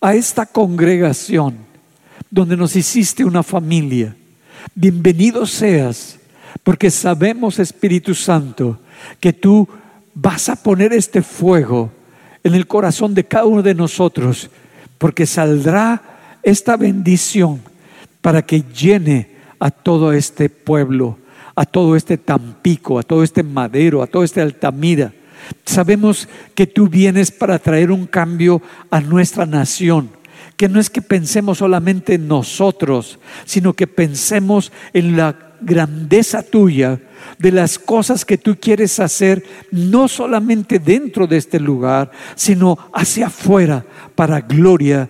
a 0.01 0.14
esta 0.14 0.47
congregación 0.47 1.57
donde 2.30 2.57
nos 2.57 2.74
hiciste 2.74 3.24
una 3.24 3.43
familia. 3.43 4.16
Bienvenido 4.74 5.47
seas, 5.47 6.18
porque 6.64 6.91
sabemos, 6.91 7.59
Espíritu 7.59 8.14
Santo, 8.14 8.80
que 9.20 9.33
tú 9.33 9.68
vas 10.14 10.49
a 10.49 10.57
poner 10.57 10.93
este 10.93 11.22
fuego 11.22 11.93
en 12.43 12.55
el 12.55 12.66
corazón 12.66 13.14
de 13.14 13.24
cada 13.24 13.45
uno 13.45 13.62
de 13.62 13.74
nosotros, 13.74 14.51
porque 14.99 15.26
saldrá 15.26 16.03
esta 16.43 16.76
bendición 16.76 17.61
para 18.23 18.43
que 18.43 18.62
llene 18.62 19.33
a 19.59 19.70
todo 19.70 20.12
este 20.12 20.49
pueblo, 20.49 21.18
a 21.55 21.66
todo 21.66 21.95
este 21.97 22.16
Tampico, 22.16 22.99
a 22.99 23.03
todo 23.03 23.23
este 23.23 23.43
Madero, 23.43 24.03
a 24.03 24.07
todo 24.07 24.25
este 24.25 24.41
Altamira. 24.41 25.12
Sabemos 25.66 26.29
que 26.55 26.66
tú 26.66 26.89
vienes 26.89 27.31
para 27.31 27.59
traer 27.59 27.91
un 27.91 28.07
cambio 28.07 28.62
a 28.91 29.01
nuestra 29.01 29.45
nación, 29.45 30.11
que 30.57 30.68
no 30.68 30.81
es 30.81 30.89
que 30.89 31.03
pensemos 31.03 31.59
solamente 31.59 32.14
en 32.14 32.29
nosotros, 32.29 33.18
sino 33.45 33.75
que 33.75 33.87
pensemos 33.87 34.73
en 34.93 35.16
la 35.16 35.37
grandeza 35.61 36.43
tuya, 36.43 37.01
de 37.39 37.53
las 37.53 37.79
cosas 37.79 38.25
que 38.25 38.39
tú 38.39 38.57
quieres 38.61 38.99
hacer, 38.99 39.45
no 39.70 40.09
solamente 40.09 40.79
dentro 40.79 41.27
de 41.27 41.37
este 41.37 41.61
lugar, 41.61 42.11
sino 42.35 42.79
hacia 42.93 43.27
afuera, 43.27 43.85
para 44.14 44.41
gloria 44.41 45.09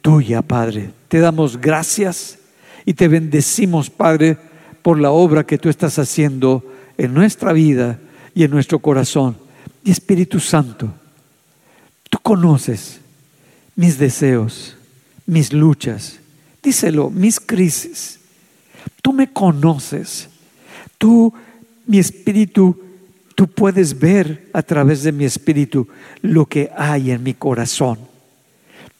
tuya, 0.00 0.42
Padre. 0.42 0.90
Te 1.08 1.18
damos 1.20 1.60
gracias 1.60 2.38
y 2.84 2.94
te 2.94 3.08
bendecimos, 3.08 3.90
Padre, 3.90 4.36
por 4.82 4.98
la 4.98 5.10
obra 5.10 5.44
que 5.44 5.58
tú 5.58 5.68
estás 5.68 5.98
haciendo 5.98 6.64
en 6.98 7.14
nuestra 7.14 7.52
vida 7.52 7.98
y 8.34 8.44
en 8.44 8.50
nuestro 8.50 8.80
corazón. 8.80 9.36
Y 9.84 9.90
Espíritu 9.90 10.40
Santo, 10.40 10.92
tú 12.10 12.18
conoces 12.22 13.00
mis 13.76 13.98
deseos, 13.98 14.76
mis 15.26 15.52
luchas, 15.52 16.18
díselo, 16.62 17.10
mis 17.10 17.40
crisis. 17.40 18.20
Tú 19.00 19.12
me 19.12 19.32
conoces. 19.32 20.28
Tú, 20.98 21.32
mi 21.86 21.98
espíritu, 21.98 22.80
tú 23.34 23.48
puedes 23.48 23.98
ver 23.98 24.48
a 24.52 24.62
través 24.62 25.02
de 25.02 25.12
mi 25.12 25.24
espíritu 25.24 25.88
lo 26.20 26.46
que 26.46 26.70
hay 26.76 27.10
en 27.10 27.22
mi 27.22 27.34
corazón. 27.34 27.98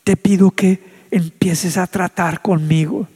Te 0.02 0.16
pido 0.16 0.50
que 0.50 0.80
empieces 1.10 1.76
a 1.76 1.86
tratar 1.86 2.42
conmigo 2.42 3.06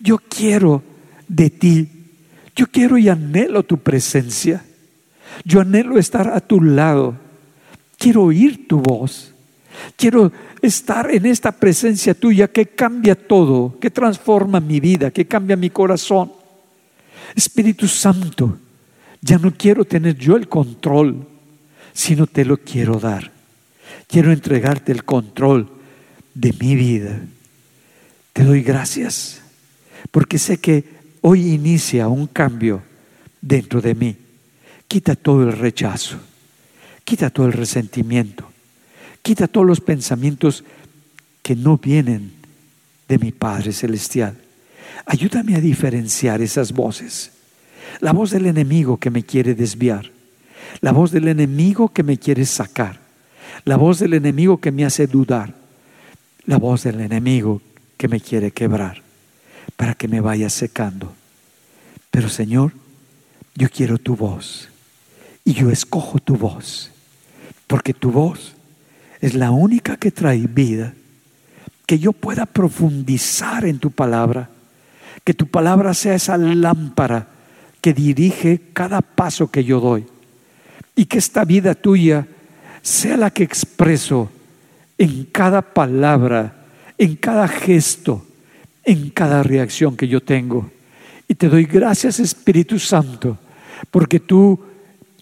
yo 0.00 0.18
quiero 0.18 0.82
de 1.28 1.50
ti, 1.50 1.88
yo 2.56 2.66
quiero 2.66 2.98
y 2.98 3.08
anhelo 3.08 3.62
tu 3.62 3.78
presencia, 3.78 4.64
yo 5.44 5.60
anhelo 5.60 5.98
estar 5.98 6.28
a 6.28 6.40
tu 6.40 6.60
lado, 6.60 7.16
quiero 7.98 8.24
oír 8.24 8.66
tu 8.66 8.80
voz, 8.80 9.32
quiero 9.96 10.32
estar 10.60 11.10
en 11.10 11.26
esta 11.26 11.52
presencia 11.52 12.14
tuya 12.14 12.48
que 12.48 12.66
cambia 12.66 13.14
todo, 13.14 13.78
que 13.80 13.90
transforma 13.90 14.60
mi 14.60 14.80
vida, 14.80 15.10
que 15.10 15.26
cambia 15.26 15.56
mi 15.56 15.70
corazón. 15.70 16.32
Espíritu 17.34 17.86
Santo, 17.86 18.58
ya 19.20 19.38
no 19.38 19.54
quiero 19.56 19.84
tener 19.84 20.16
yo 20.16 20.36
el 20.36 20.48
control, 20.48 21.26
sino 21.92 22.26
te 22.26 22.44
lo 22.44 22.56
quiero 22.58 22.98
dar. 22.98 23.30
Quiero 24.08 24.32
entregarte 24.32 24.90
el 24.90 25.04
control 25.04 25.68
de 26.34 26.52
mi 26.58 26.74
vida. 26.74 27.20
Te 28.32 28.44
doy 28.44 28.62
gracias 28.62 29.39
porque 30.10 30.38
sé 30.38 30.58
que 30.58 30.84
hoy 31.20 31.52
inicia 31.52 32.08
un 32.08 32.26
cambio 32.26 32.82
dentro 33.40 33.80
de 33.80 33.94
mí. 33.94 34.16
Quita 34.88 35.14
todo 35.14 35.42
el 35.42 35.52
rechazo, 35.52 36.16
quita 37.04 37.30
todo 37.30 37.46
el 37.46 37.52
resentimiento, 37.52 38.50
quita 39.22 39.46
todos 39.46 39.66
los 39.66 39.80
pensamientos 39.80 40.64
que 41.42 41.54
no 41.54 41.78
vienen 41.78 42.32
de 43.08 43.18
mi 43.18 43.32
Padre 43.32 43.72
Celestial. 43.72 44.36
Ayúdame 45.06 45.54
a 45.54 45.60
diferenciar 45.60 46.40
esas 46.42 46.72
voces. 46.72 47.32
La 48.00 48.12
voz 48.12 48.30
del 48.30 48.46
enemigo 48.46 48.96
que 48.96 49.10
me 49.10 49.22
quiere 49.22 49.54
desviar, 49.54 50.10
la 50.80 50.92
voz 50.92 51.10
del 51.10 51.28
enemigo 51.28 51.88
que 51.92 52.02
me 52.02 52.18
quiere 52.18 52.44
sacar, 52.44 53.00
la 53.64 53.76
voz 53.76 53.98
del 53.98 54.14
enemigo 54.14 54.60
que 54.60 54.72
me 54.72 54.84
hace 54.84 55.06
dudar, 55.06 55.54
la 56.46 56.58
voz 56.58 56.84
del 56.84 57.00
enemigo 57.00 57.62
que 57.96 58.08
me 58.08 58.20
quiere 58.20 58.50
quebrar 58.50 59.09
para 59.80 59.94
que 59.94 60.08
me 60.08 60.20
vaya 60.20 60.50
secando. 60.50 61.14
Pero 62.10 62.28
Señor, 62.28 62.72
yo 63.54 63.70
quiero 63.70 63.96
tu 63.96 64.14
voz 64.14 64.68
y 65.42 65.54
yo 65.54 65.70
escojo 65.70 66.18
tu 66.18 66.36
voz, 66.36 66.90
porque 67.66 67.94
tu 67.94 68.12
voz 68.12 68.52
es 69.22 69.32
la 69.32 69.50
única 69.52 69.96
que 69.96 70.10
trae 70.10 70.40
vida. 70.40 70.92
Que 71.86 71.98
yo 71.98 72.12
pueda 72.12 72.44
profundizar 72.44 73.64
en 73.64 73.78
tu 73.78 73.90
palabra. 73.90 74.50
Que 75.24 75.32
tu 75.32 75.46
palabra 75.46 75.94
sea 75.94 76.14
esa 76.14 76.36
lámpara 76.36 77.28
que 77.80 77.94
dirige 77.94 78.60
cada 78.74 79.00
paso 79.00 79.50
que 79.50 79.64
yo 79.64 79.80
doy. 79.80 80.04
Y 80.94 81.06
que 81.06 81.16
esta 81.16 81.46
vida 81.46 81.74
tuya 81.74 82.26
sea 82.82 83.16
la 83.16 83.30
que 83.30 83.44
expreso 83.44 84.30
en 84.98 85.24
cada 85.24 85.62
palabra, 85.62 86.66
en 86.98 87.16
cada 87.16 87.48
gesto, 87.48 88.26
en 88.84 89.10
cada 89.10 89.42
reacción 89.42 89.96
que 89.96 90.08
yo 90.08 90.20
tengo. 90.20 90.70
Y 91.28 91.34
te 91.34 91.48
doy 91.48 91.64
gracias 91.64 92.18
Espíritu 92.20 92.78
Santo, 92.78 93.38
porque 93.90 94.20
tú 94.20 94.60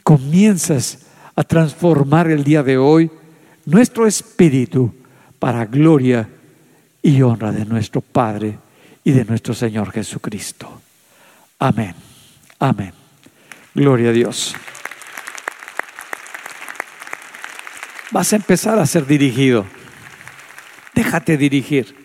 comienzas 0.03 1.07
a 1.37 1.45
transformar 1.45 2.31
el 2.31 2.45
día 2.45 2.63
de 2.63 2.79
hoy 2.79 3.11
nuestro 3.67 4.07
espíritu 4.07 4.95
para 5.39 5.67
gloria 5.67 6.29
y 7.03 7.21
honra 7.23 7.53
de 7.53 7.65
nuestro 7.65 8.01
Padre 8.01 8.59
y 9.05 9.13
de 9.13 9.25
nuestro 9.25 9.55
Señor 9.55 9.93
Jesucristo. 9.93 10.81
Amén. 11.59 11.95
Amén. 12.59 12.93
Gloria 13.75 14.11
a 14.11 14.13
Dios. 14.13 14.55
Vas 18.11 18.33
a 18.33 18.37
empezar 18.37 18.79
a 18.79 18.87
ser 18.87 19.07
dirigido. 19.07 19.67
Déjate 20.95 21.37
dirigir. 21.37 21.98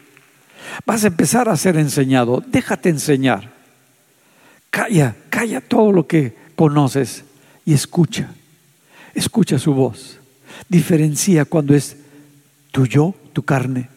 Vas 0.86 1.04
a 1.04 1.08
empezar 1.08 1.50
a 1.50 1.58
ser 1.58 1.78
enseñado. 1.78 2.44
Déjate 2.46 2.90
enseñar. 2.90 3.52
Calla, 4.70 5.16
calla 5.30 5.62
todo 5.62 5.92
lo 5.92 6.08
que 6.08 6.36
conoces 6.56 7.24
y 7.66 7.74
escucha. 7.74 8.32
Escucha 9.14 9.60
su 9.60 9.74
voz. 9.74 10.20
Diferencia 10.68 11.46
cuando 11.46 11.76
es 11.76 11.98
tu 12.72 12.86
yo, 12.88 13.14
tu 13.34 13.44
carne, 13.44 13.90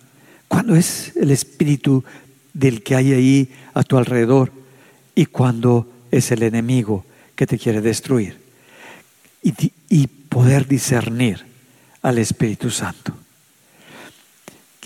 cuando 0.48 0.74
es 0.74 1.16
el 1.16 1.30
espíritu 1.30 2.04
del 2.52 2.82
que 2.82 2.94
hay 2.94 3.12
ahí 3.12 3.52
a 3.74 3.82
tu 3.82 3.96
alrededor 3.96 4.52
y 5.14 5.26
cuando 5.26 5.90
es 6.10 6.30
el 6.30 6.42
enemigo 6.42 7.04
que 7.34 7.46
te 7.46 7.58
quiere 7.58 7.80
destruir. 7.80 8.38
Y, 9.42 9.72
y 9.88 10.06
poder 10.06 10.66
discernir 10.66 11.44
al 12.02 12.18
Espíritu 12.18 12.70
Santo. 12.70 13.14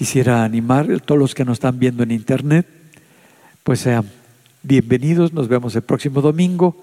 Quisiera 0.00 0.44
animar 0.44 0.90
a 0.90 0.98
todos 0.98 1.18
los 1.18 1.34
que 1.34 1.44
nos 1.44 1.56
están 1.56 1.78
viendo 1.78 2.02
en 2.02 2.10
internet, 2.10 2.66
pues 3.62 3.80
sean 3.80 4.06
bienvenidos, 4.62 5.34
nos 5.34 5.46
vemos 5.46 5.76
el 5.76 5.82
próximo 5.82 6.22
domingo. 6.22 6.74